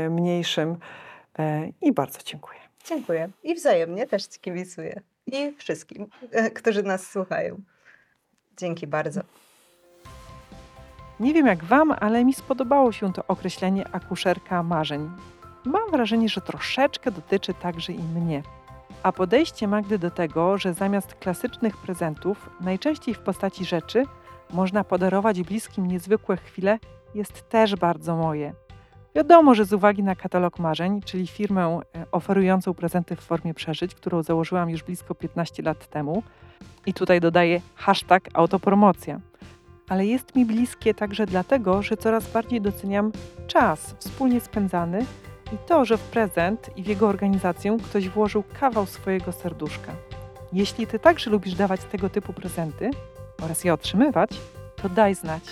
mniejszym. 0.09 0.77
E, 1.39 1.69
I 1.81 1.91
bardzo 1.91 2.19
dziękuję. 2.25 2.59
Dziękuję. 2.85 3.29
I 3.43 3.55
wzajemnie 3.55 4.07
też 4.07 4.25
Ci 4.25 4.39
kibicuję. 4.39 5.01
I 5.27 5.51
wszystkim, 5.57 6.07
e, 6.31 6.51
którzy 6.51 6.83
nas 6.83 7.11
słuchają. 7.11 7.61
Dzięki 8.57 8.87
bardzo. 8.87 9.21
Nie 11.19 11.33
wiem 11.33 11.47
jak 11.47 11.63
Wam, 11.63 11.91
ale 11.99 12.25
mi 12.25 12.33
spodobało 12.33 12.91
się 12.91 13.13
to 13.13 13.23
określenie 13.27 13.87
akuszerka 13.91 14.63
marzeń. 14.63 15.09
Mam 15.65 15.91
wrażenie, 15.91 16.29
że 16.29 16.41
troszeczkę 16.41 17.11
dotyczy 17.11 17.53
także 17.53 17.93
i 17.93 18.03
mnie. 18.03 18.43
A 19.03 19.11
podejście 19.11 19.67
Magdy 19.67 19.99
do 19.99 20.11
tego, 20.11 20.57
że 20.57 20.73
zamiast 20.73 21.15
klasycznych 21.15 21.77
prezentów, 21.77 22.49
najczęściej 22.61 23.13
w 23.15 23.19
postaci 23.19 23.65
rzeczy, 23.65 24.03
można 24.53 24.83
podarować 24.83 25.41
bliskim 25.41 25.87
niezwykłe 25.87 26.37
chwile, 26.37 26.79
jest 27.15 27.49
też 27.49 27.75
bardzo 27.75 28.15
moje. 28.15 28.53
Wiadomo, 29.15 29.55
że 29.55 29.65
z 29.65 29.73
uwagi 29.73 30.03
na 30.03 30.15
katalog 30.15 30.59
marzeń, 30.59 31.01
czyli 31.01 31.27
firmę 31.27 31.79
e, 31.95 32.05
oferującą 32.11 32.73
prezenty 32.73 33.15
w 33.15 33.19
formie 33.19 33.53
przeżyć, 33.53 33.95
którą 33.95 34.23
założyłam 34.23 34.69
już 34.69 34.83
blisko 34.83 35.15
15 35.15 35.63
lat 35.63 35.87
temu, 35.87 36.23
i 36.85 36.93
tutaj 36.93 37.19
dodaję 37.19 37.61
hashtag 37.75 38.29
autopromocja 38.33 39.19
ale 39.89 40.05
jest 40.05 40.35
mi 40.35 40.45
bliskie 40.45 40.93
także 40.93 41.25
dlatego, 41.25 41.81
że 41.81 41.97
coraz 41.97 42.31
bardziej 42.31 42.61
doceniam 42.61 43.11
czas 43.47 43.95
wspólnie 43.99 44.41
spędzany 44.41 45.05
i 45.53 45.57
to, 45.67 45.85
że 45.85 45.97
w 45.97 46.01
prezent 46.01 46.69
i 46.77 46.83
w 46.83 46.87
jego 46.87 47.07
organizację 47.07 47.77
ktoś 47.83 48.09
włożył 48.09 48.43
kawał 48.59 48.85
swojego 48.85 49.31
serduszka. 49.31 49.91
Jeśli 50.53 50.87
Ty 50.87 50.99
także 50.99 51.31
lubisz 51.31 51.55
dawać 51.55 51.83
tego 51.83 52.09
typu 52.09 52.33
prezenty 52.33 52.89
oraz 53.43 53.63
je 53.63 53.73
otrzymywać, 53.73 54.29
to 54.81 54.89
daj 54.89 55.15
znać. 55.15 55.43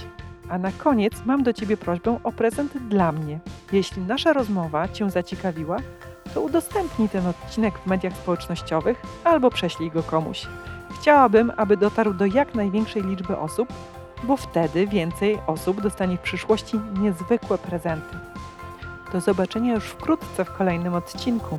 A 0.51 0.57
na 0.57 0.71
koniec 0.71 1.13
mam 1.25 1.43
do 1.43 1.53
Ciebie 1.53 1.77
prośbę 1.77 2.19
o 2.23 2.31
prezent 2.31 2.77
dla 2.77 3.11
mnie. 3.11 3.39
Jeśli 3.71 4.01
nasza 4.01 4.33
rozmowa 4.33 4.87
Cię 4.87 5.09
zaciekawiła, 5.09 5.77
to 6.33 6.41
udostępnij 6.41 7.09
ten 7.09 7.27
odcinek 7.27 7.79
w 7.79 7.85
mediach 7.85 8.13
społecznościowych 8.13 9.01
albo 9.23 9.49
prześlij 9.49 9.91
go 9.91 10.03
komuś. 10.03 10.47
Chciałabym, 10.99 11.51
aby 11.57 11.77
dotarł 11.77 12.13
do 12.13 12.25
jak 12.25 12.55
największej 12.55 13.03
liczby 13.03 13.37
osób, 13.37 13.73
bo 14.23 14.37
wtedy 14.37 14.87
więcej 14.87 15.39
osób 15.47 15.81
dostanie 15.81 16.17
w 16.17 16.21
przyszłości 16.21 16.79
niezwykłe 16.99 17.57
prezenty. 17.57 18.17
Do 19.13 19.21
zobaczenia 19.21 19.73
już 19.73 19.83
wkrótce 19.83 20.45
w 20.45 20.51
kolejnym 20.51 20.93
odcinku. 20.93 21.57